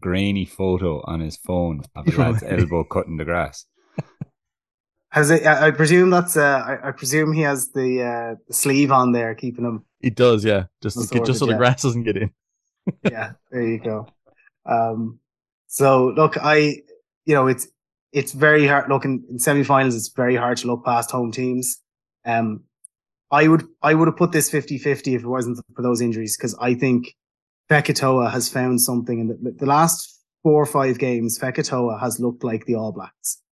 [0.00, 3.66] grainy photo on his phone of a lad's elbow cutting the grass.
[5.10, 6.42] Has it, I I presume that's, uh,
[6.82, 9.84] I, I presume he has the, uh, the sleeve on there, keeping him.
[10.00, 10.64] He does, yeah.
[10.82, 12.30] Just, get, just so sorted, the grass doesn't get in.
[13.04, 14.08] yeah, there you go.
[14.66, 15.20] Um,
[15.68, 16.78] so look, I,
[17.26, 17.68] you know, it's,
[18.14, 18.88] it's very hard.
[18.88, 21.82] Look, in, in semi-finals, it's very hard to look past home teams.
[22.24, 22.62] Um,
[23.30, 26.56] I would, I would have put this 50-50 if it wasn't for those injuries, because
[26.60, 27.16] I think
[27.68, 31.38] Fekitoa has found something in the, the last four or five games.
[31.38, 33.42] Fekitoa has looked like the All Blacks.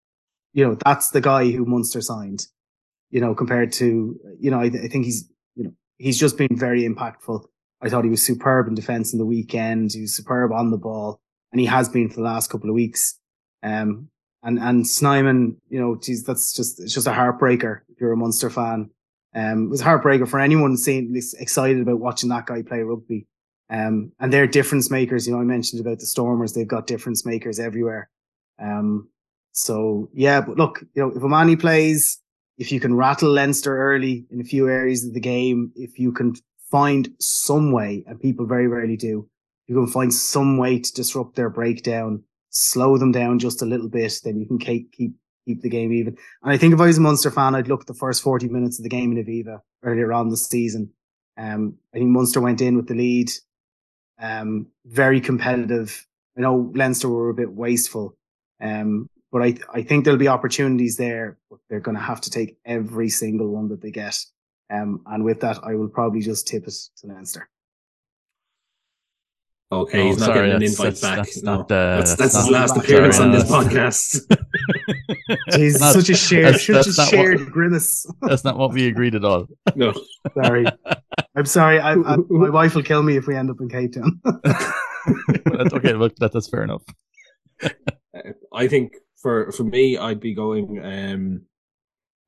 [0.52, 2.46] You know, that's the guy who Munster signed,
[3.10, 6.56] you know, compared to, you know, I, I think he's, you know, he's just been
[6.56, 7.44] very impactful.
[7.80, 9.92] I thought he was superb in defense in the weekend.
[9.92, 11.20] He was superb on the ball,
[11.50, 13.18] and he has been for the last couple of weeks.
[13.64, 14.08] Um,
[14.42, 18.16] and and Snyman, you know, geez, that's just it's just a heartbreaker if you're a
[18.16, 18.90] Munster fan.
[19.34, 23.26] Um, it was a heartbreaker for anyone seeing excited about watching that guy play rugby.
[23.70, 25.26] Um, and they're difference makers.
[25.26, 28.10] You know, I mentioned about the Stormers; they've got difference makers everywhere.
[28.60, 29.08] Um,
[29.52, 32.20] so yeah, but look, you know, if O'Mahony plays,
[32.58, 36.12] if you can rattle Leinster early in a few areas of the game, if you
[36.12, 36.34] can
[36.70, 39.28] find some way, and people very rarely do,
[39.68, 43.88] you can find some way to disrupt their breakdown, slow them down just a little
[43.88, 45.12] bit, then you can keep keep
[45.44, 46.16] keep the game even.
[46.42, 48.48] And I think if I was a Munster fan, I'd look at the first 40
[48.48, 50.92] minutes of the game in Aviva earlier on this season.
[51.36, 53.30] Um, I think Munster went in with the lead,
[54.20, 56.06] um, very competitive.
[56.36, 58.16] I know Leinster were a bit wasteful,
[58.60, 61.38] um, but I I think there'll be opportunities there.
[61.50, 64.16] But they're going to have to take every single one that they get.
[64.70, 67.48] Um, and with that, I will probably just tip it to Leinster.
[69.72, 71.16] Okay, Oh, he's not sorry, getting an invite that's- back.
[71.16, 71.56] that's no.
[71.56, 74.20] not, uh, that's, that's that's his not- last appearance no, on this podcast.
[75.50, 78.06] Jeez, Not- such a shared, that's- such that's a not shared grimace.
[78.22, 79.46] That's not what we agreed at all.
[79.74, 79.94] no.
[80.34, 80.66] Sorry,
[81.34, 81.80] I'm sorry.
[81.80, 84.20] I, I, my wife will kill me if we end up in Cape Town.
[85.44, 86.82] That's okay, look, that, that's fair enough.
[88.52, 90.80] I think for for me, I'd be going.
[90.84, 91.42] Um,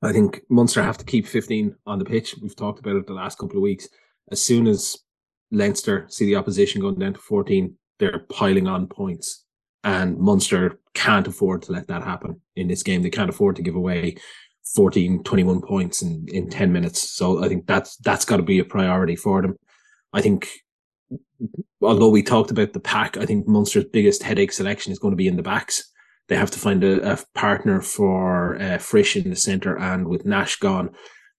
[0.03, 2.37] I think Munster have to keep 15 on the pitch.
[2.41, 3.89] We've talked about it the last couple of weeks.
[4.31, 4.97] As soon as
[5.51, 9.45] Leinster see the opposition going down to 14, they're piling on points,
[9.83, 13.03] and Munster can't afford to let that happen in this game.
[13.03, 14.17] They can't afford to give away
[14.75, 17.11] 14, 21 points in in 10 minutes.
[17.11, 19.57] So I think that's that's got to be a priority for them.
[20.13, 20.49] I think
[21.83, 25.17] although we talked about the pack, I think Munster's biggest headache selection is going to
[25.17, 25.91] be in the backs.
[26.29, 30.25] They have to find a, a partner for uh, Frisch in the centre, and with
[30.25, 30.91] Nash gone,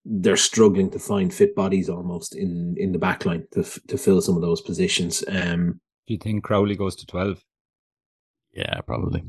[0.08, 4.20] they're struggling to find fit bodies almost in in the back line to to fill
[4.22, 5.24] some of those positions.
[5.28, 7.42] Um, Do you think Crowley goes to twelve?
[8.52, 9.22] Yeah, probably.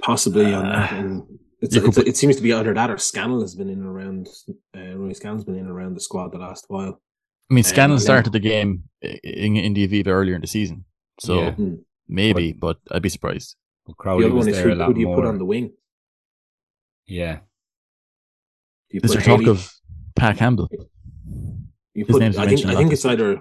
[0.00, 0.92] Possibly on that.
[0.92, 1.22] Uh, And
[1.60, 3.86] it's, it's, could it seems to be either that or Scannell has been in and
[3.86, 4.28] around.
[4.76, 7.00] Uh, Rory Scannell's been in and around the squad the last while.
[7.50, 8.02] I mean, Um, Scannell yeah.
[8.02, 10.84] started the game in, in the Aviva earlier in the season,
[11.20, 11.50] so Yeah.
[11.52, 11.74] Hmm.
[12.08, 13.56] maybe, but I'd be surprised.
[13.86, 15.16] Well, The other was one is there a who, lot who do you more.
[15.16, 15.72] put on the wing?
[17.06, 17.42] yeah, Do
[18.94, 19.72] you Is put there talk of
[20.16, 20.68] Pat Campbell?
[21.94, 23.40] You His put, name's I think mentioned think it's either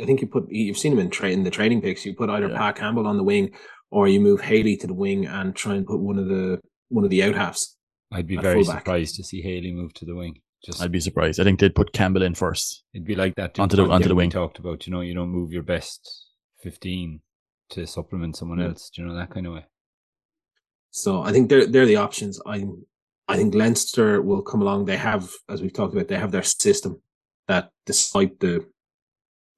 [0.00, 2.04] I think you put you've seen him in tra- in the trading picks.
[2.04, 2.58] You put either Yeah.
[2.58, 3.52] Pat Campbell on the wing
[3.90, 7.04] or you move Haley to the wing and try and put one of the one
[7.04, 7.76] of the out halves.
[8.12, 8.82] I'd be very fullback.
[8.82, 10.40] surprised to see Haley move to the wing.
[10.64, 11.38] Just I'd be surprised.
[11.40, 12.84] I think they'd put Campbell in first.
[12.94, 14.30] it'd be like that Onto the- point onto the wing.
[14.30, 14.86] talked about.
[14.86, 16.00] You know, you don't move your best
[16.62, 17.20] fifteen
[17.70, 18.68] to supplement someone Mm.
[18.70, 18.90] else.
[18.90, 19.64] Do you know that kind of way?
[20.90, 22.40] So I think they're they're the options.
[22.46, 22.64] I
[23.28, 24.84] I think Leinster will come along.
[24.84, 27.02] They have, as we've talked about, they have their system
[27.48, 28.66] that despite the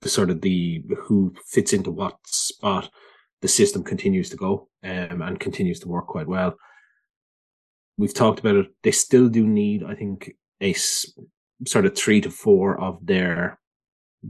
[0.00, 2.88] the sort of the who fits into what spot,
[3.42, 6.54] the system continues to go um, and continues to work quite well.
[7.96, 8.66] We've talked about it.
[8.84, 13.58] They still do need, I think, a sort of three to four of their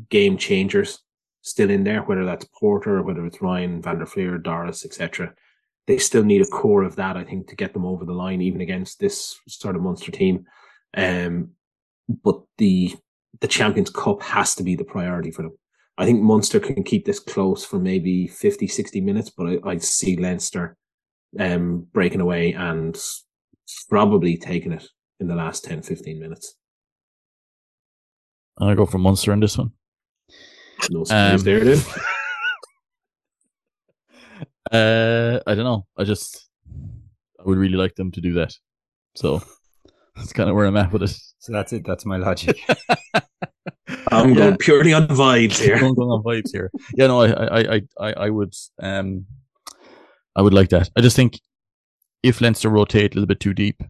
[0.09, 1.01] game changers
[1.43, 5.35] still in there, whether that's Porter, whether it's Ryan, Van der Flier, Doris, etc.
[5.89, 8.43] They still need a core of that, I think, to get them over the line,
[8.43, 10.45] even against this sort of Munster team.
[10.95, 11.53] Um,
[12.23, 12.95] but the
[13.41, 15.57] the Champions Cup has to be the priority for them.
[15.97, 19.79] I think Munster can keep this close for maybe 50, 60 minutes, but I, I
[19.79, 20.77] see Leinster
[21.41, 22.99] um, breaking away and
[23.89, 24.87] probably taking it
[25.21, 26.55] in the last 10, 15 minutes.
[28.59, 29.73] And I'll go for Munster in this one.
[30.91, 31.83] No Um, there, then.
[34.73, 35.87] Uh, I don't know.
[35.97, 36.49] I just
[37.41, 38.55] I would really like them to do that.
[39.15, 39.43] So
[40.17, 41.17] that's kind of where I'm at with it.
[41.39, 41.85] So that's it.
[41.87, 42.59] That's my logic.
[44.11, 44.35] I'm Yeah.
[44.37, 45.79] going purely on vibes here.
[45.79, 46.71] Going, going on vibes here.
[46.95, 49.27] Yeah, no, I, I, I, I, I would, um,
[50.37, 50.91] I would like that.
[50.97, 51.41] I just think
[52.23, 53.83] if Leinster rotate a little bit too deep,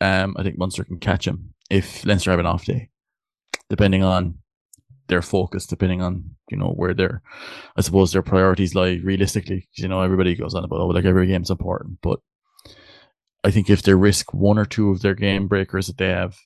[0.00, 1.54] um, I think Munster can catch him.
[1.70, 2.90] If Leinster have an off day,
[3.70, 4.38] depending on
[5.08, 7.22] their focus, depending on you know where their,
[7.76, 9.68] I suppose their priorities lie realistically.
[9.74, 12.20] You know, everybody goes on about oh, like every game's important, but
[13.44, 16.36] I think if they risk one or two of their game breakers that they have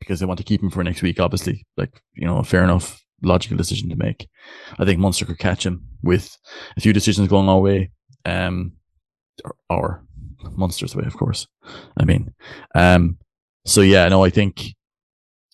[0.00, 2.64] because they want to keep him for next week, obviously, like you know, a fair
[2.64, 4.28] enough logical decision to make.
[4.78, 6.36] I think Munster could catch him with
[6.76, 7.90] a few decisions going our way,
[8.24, 8.72] um,
[9.44, 10.04] or, or
[10.52, 11.46] Munster's way, of course.
[11.96, 12.34] I mean,
[12.74, 13.18] um,
[13.64, 14.74] so yeah, no, I think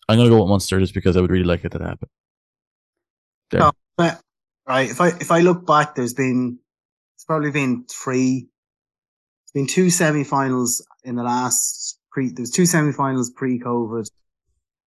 [0.08, 2.08] I'm gonna go with Munster just because I would really like it to happen.
[3.50, 3.60] There.
[3.60, 3.72] No.
[4.66, 6.58] Right, if I if I look back, there's been
[7.16, 8.48] it's probably been three.
[9.44, 12.30] It's been two semi-finals in the last pre.
[12.30, 14.08] There's two semi-finals pre-COVID.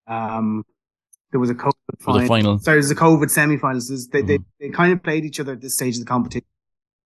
[0.07, 0.63] Um,
[1.31, 2.27] there was a COVID For the final.
[2.27, 4.07] final, Sorry, there's a COVID semi-finals.
[4.07, 4.45] They, they Mhm.
[4.59, 6.47] they kind of played each other at this stage of the competition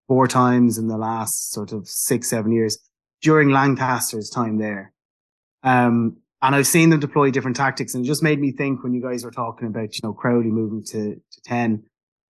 [0.08, 2.78] four times in the last sort of six seven years
[3.22, 4.94] during Lancaster's time there.
[5.64, 8.93] Um, and I've seen them deploy different tactics, and it just made me think when
[8.93, 11.84] you guys were talking about you know Crowley moving to to ten.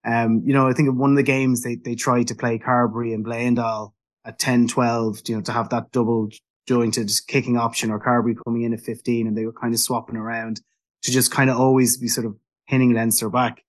[0.05, 2.57] Um, you know, I think in one of the games they they tried to play
[2.57, 3.91] Carbery and Bleyendaal
[4.27, 6.29] at 10, 12, you know, to have that double
[6.67, 10.17] jointed kicking option or Carbery coming in at 15 and they were kind of swapping
[10.17, 10.61] around
[11.03, 12.35] to just kind of always be sort of
[12.67, 13.63] pinning Leinster back.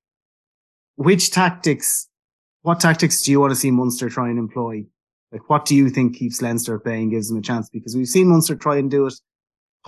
[0.97, 2.09] Which tactics,
[2.63, 4.85] what tactics do you want to see Munster try and employ?
[5.31, 7.71] Like, what do you think keeps Leinster and gives them a chance?
[7.71, 9.15] Because we've seen Munster try and do it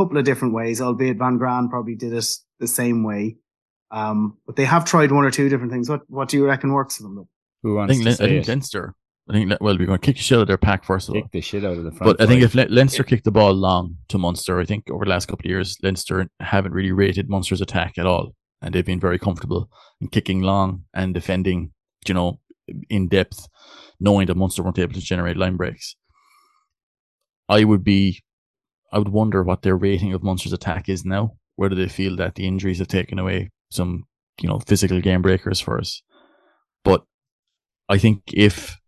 [0.00, 2.26] couple of different ways, albeit Van Graan probably did it
[2.58, 3.36] the same way.
[3.90, 5.88] Um, but they have tried one or two different things.
[5.88, 7.16] What, what do you reckon works for them?
[7.16, 7.28] Though?
[7.62, 8.48] Who I think to Len- I think it?
[8.48, 8.94] Leinster.
[9.28, 11.14] I think well, we're going to kick the shit out of their pack first of
[11.14, 11.22] all.
[11.22, 12.18] Kick the shit out of the front.
[12.18, 15.04] But I think if Le- Leinster kicked the ball long to Munster, I think over
[15.04, 18.34] the last couple of years, Leinster haven't really rated Munster's attack at all.
[18.62, 19.70] And they've been very comfortable
[20.00, 21.72] in kicking long and defending,
[22.06, 22.40] you know,
[22.88, 23.48] in depth,
[24.00, 25.96] knowing that Munster weren't able to generate line breaks.
[27.48, 28.22] I would be,
[28.92, 31.36] I would wonder what their rating of Munster's attack is now.
[31.56, 34.04] Whether they feel that the injuries have taken away some,
[34.40, 36.02] you know, physical game breakers for us.
[36.84, 37.04] But
[37.88, 38.80] I think if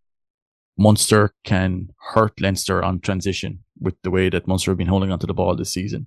[0.79, 5.27] Munster can hurt Leinster on transition with the way that Munster have been holding onto
[5.27, 6.07] the ball this season.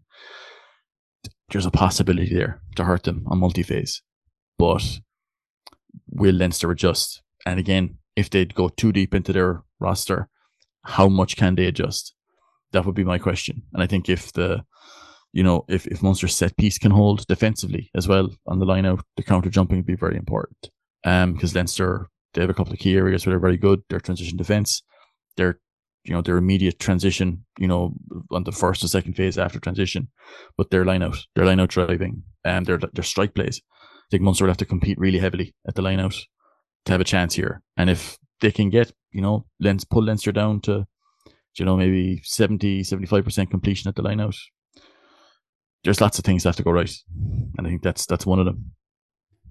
[1.49, 4.01] There's a possibility there to hurt them on multi-phase.
[4.57, 4.99] But
[6.09, 7.21] will Leinster adjust?
[7.45, 10.29] And again, if they'd go too deep into their roster,
[10.83, 12.14] how much can they adjust?
[12.75, 13.63] That would be my question.
[13.73, 14.65] And I think if the
[15.31, 18.85] you know, if, if Munster's set piece can hold defensively as well on the line
[18.85, 20.69] out, the counter jumping would be very important.
[21.03, 23.81] Um, because Leinster they have a couple of key areas where they're very good.
[23.89, 24.83] Their transition defense,
[25.37, 25.59] their
[26.03, 27.93] you know their immediate transition, you know,
[28.29, 30.09] on the first and second phase after transition,
[30.57, 33.61] but their line out, their line out driving, and their their strike plays.
[33.71, 36.15] I think Munster will have to compete really heavily at the line out
[36.85, 37.61] to have a chance here.
[37.77, 40.85] And if they can get, you know, Lens pull Leinster down to,
[41.59, 44.35] you know, maybe 70, 75% completion at the line out,
[45.83, 46.93] there's lots of things that have to go right.
[47.57, 48.71] And I think that's that's one of them.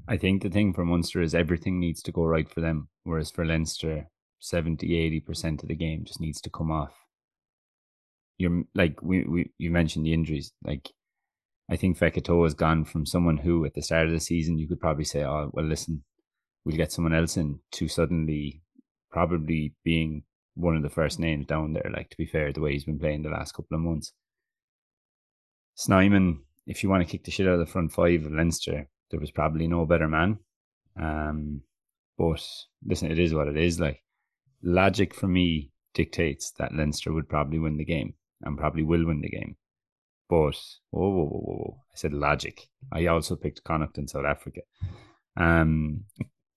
[0.07, 3.31] I think the thing for Munster is everything needs to go right for them, whereas
[3.31, 4.09] for Leinster,
[4.41, 6.93] 70, 80% of the game just needs to come off.
[8.37, 10.53] You're like we, we you mentioned the injuries.
[10.63, 10.91] Like
[11.71, 14.69] I think Fekitoa has gone from someone who at the start of the season you
[14.69, 16.03] could probably say, Oh, well listen,
[16.65, 18.63] we'll get someone else in to suddenly
[19.11, 20.25] probably being
[20.55, 22.99] one of the first names down there, like to be fair, the way he's been
[22.99, 24.13] playing the last couple of months.
[25.75, 28.89] Snyman, if you want to kick the shit out of the front five of Leinster,
[29.11, 30.39] there was probably no better man.
[31.01, 31.63] Um,
[32.17, 32.47] but
[32.87, 33.81] listen, it is what it is.
[33.81, 34.03] Like
[34.63, 39.21] logic for me dictates that Leinster would probably win the game and probably will win
[39.21, 39.57] the game.
[40.29, 40.57] But
[40.91, 42.69] whoa, whoa, whoa, whoa, I said logic.
[42.93, 44.61] I also picked Connacht in South Africa.
[45.37, 46.05] Um,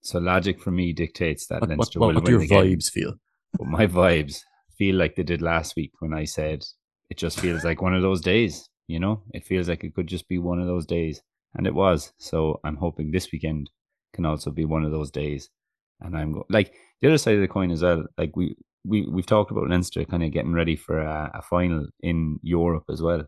[0.02, 2.48] so logic for me dictates that what, Leinster what, will what win do your the
[2.48, 2.78] game.
[2.78, 3.16] vibes feel?
[3.54, 4.42] But my vibes
[4.78, 6.64] feel like they did last week when I said
[7.10, 8.70] it just feels like one of those days.
[8.88, 11.22] You know, it feels like it could just be one of those days,
[11.56, 12.14] and it was.
[12.20, 13.70] So I'm hoping this weekend
[14.14, 15.50] can also be one of those days.
[16.02, 18.06] And I'm go- like the other side of the coin as well.
[18.18, 18.56] Like we
[18.86, 22.86] we we've talked about Leinster kind of getting ready for a, a final in Europe
[22.90, 23.26] as well.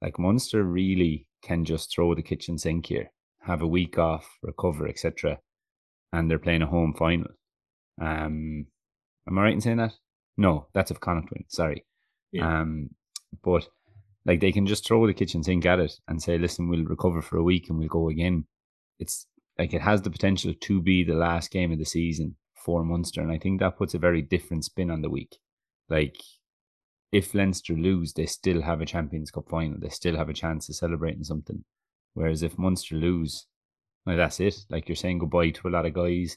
[0.00, 3.10] Like Munster really can just throw the kitchen sink here,
[3.42, 5.38] have a week off, recover, etc.
[6.12, 7.30] And they're playing a home final.
[8.00, 8.66] Um,
[9.28, 9.94] am I right in saying that?
[10.36, 11.44] No, that's if Connacht win.
[11.48, 11.84] Sorry.
[12.32, 12.60] Yeah.
[12.60, 12.90] Um,
[13.42, 13.68] but
[14.24, 17.22] like they can just throw the kitchen sink at it and say, "Listen, we'll recover
[17.22, 18.46] for a week and we'll go again."
[18.98, 19.26] It's
[19.58, 23.20] like it has the potential to be the last game of the season for Munster,
[23.20, 25.36] and I think that puts a very different spin on the week.
[25.88, 26.16] Like
[27.12, 29.78] if Leinster lose, they still have a Champions Cup final.
[29.78, 31.64] They still have a chance of celebrating something.
[32.14, 33.46] Whereas if Munster lose,
[34.06, 34.56] like that's it.
[34.70, 36.36] Like you're saying goodbye to a lot of guys.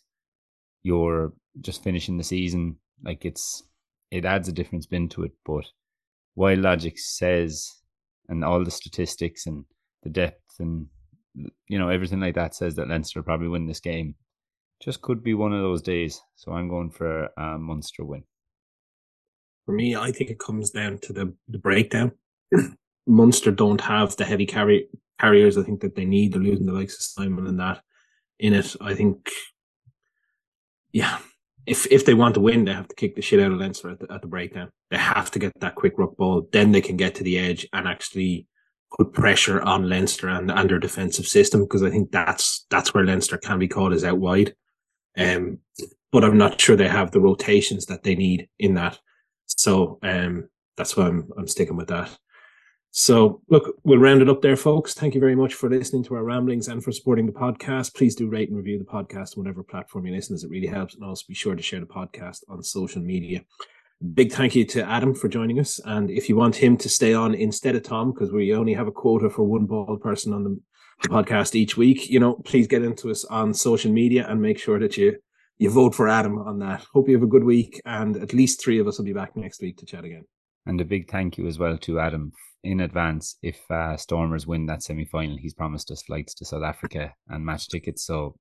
[0.83, 2.77] You're just finishing the season.
[3.03, 3.63] Like it's
[4.11, 5.31] it adds a different spin to it.
[5.45, 5.65] But
[6.33, 7.71] while logic says
[8.29, 9.65] and all the statistics and
[10.03, 10.87] the depth and
[11.67, 14.15] you know everything like that says that Leinster probably win this game,
[14.81, 16.21] just could be one of those days.
[16.35, 18.23] So I'm going for a Munster win.
[19.65, 22.13] For me, I think it comes down to the, the breakdown.
[23.07, 24.87] Munster don't have the heavy carry
[25.19, 26.33] carriers I think that they need.
[26.33, 27.81] They're losing the likes of Snyman and that
[28.39, 28.75] in it.
[28.81, 29.29] I think,
[30.91, 31.19] yeah,
[31.67, 33.89] if if they want to win, they have to kick the shit out of Leinster
[33.91, 34.69] at the, at the breakdown.
[34.89, 36.47] They have to get that quick ruck ball.
[36.51, 38.47] Then they can get to the edge and actually
[38.95, 43.05] put pressure on Leinster and, and their defensive system because I think that's that's where
[43.05, 44.55] Leinster can be caught is out wide.
[45.17, 45.59] Um,
[46.11, 48.97] but I'm not sure they have the rotations that they need in that.
[49.47, 52.17] So um, that's why I'm I'm sticking with that.
[52.99, 54.95] So look, we'll round it up there, folks.
[54.95, 57.93] Thank you very much for listening to our ramblings and for supporting the podcast.
[57.93, 60.65] Please do rate and review the podcast on whatever platform you listen, as it really
[60.65, 60.95] helps.
[60.95, 63.45] And also be sure to share the podcast on social media.
[64.15, 65.79] Big thank you to Adam for joining us.
[65.85, 68.87] And if you want him to stay on instead of Tom, because we only have
[68.87, 70.59] a quota for one bald person on the,
[71.03, 74.79] podcast each week, you know, please get into us on social media and make sure
[74.79, 75.15] that you
[75.59, 76.83] you vote for Adam on that.
[76.91, 79.35] Hope you have a good week, and at least three of us will be back
[79.35, 80.25] next week to chat again.
[80.65, 82.31] And a big thank you as well to Adam
[82.67, 83.37] in advance.
[83.41, 87.45] If uh, Stormers win that semi final, he's promised us flights to South Africa and
[87.45, 88.05] match tickets.
[88.05, 88.35] So,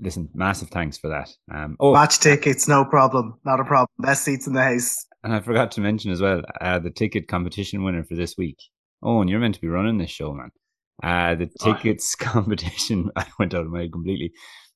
[0.00, 1.30] listen, massive thanks for that.
[1.52, 3.38] Um, oh, Match tickets, no problem.
[3.44, 3.88] Not a problem.
[3.98, 4.96] Best seats in the house.
[5.22, 8.58] and I forgot to mention as well uh, the ticket competition winner for this week.
[9.02, 10.50] Oh, and you're meant to be running this show, man.
[11.02, 11.72] Uh, the Oh.
[11.74, 14.32] tickets competition, I went out of my head completely.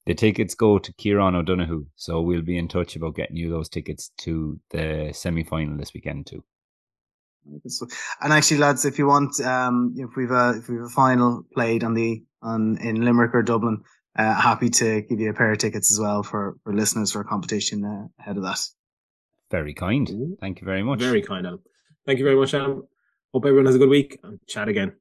[0.07, 1.87] The tickets go to Kieran O'Donoghue.
[1.97, 5.93] So we'll be in touch about getting you those tickets to the semi final this
[5.95, 6.43] weekend, too.
[7.67, 7.87] So-
[8.21, 11.85] And actually, lads, if you want, um, if we've a if we've a final played
[11.85, 13.83] on the on in Limerick or Dublin,
[14.17, 17.21] uh, happy to give you a pair of tickets as well for for listeners for
[17.21, 18.61] a competition uh, ahead of that.
[19.51, 20.09] Very kind.
[20.41, 21.01] Thank you very much.
[21.01, 21.61] Very kind, Adam.
[22.07, 22.85] Thank you very much, Adam.
[23.33, 24.93] Hope everyone has a good week and chat again.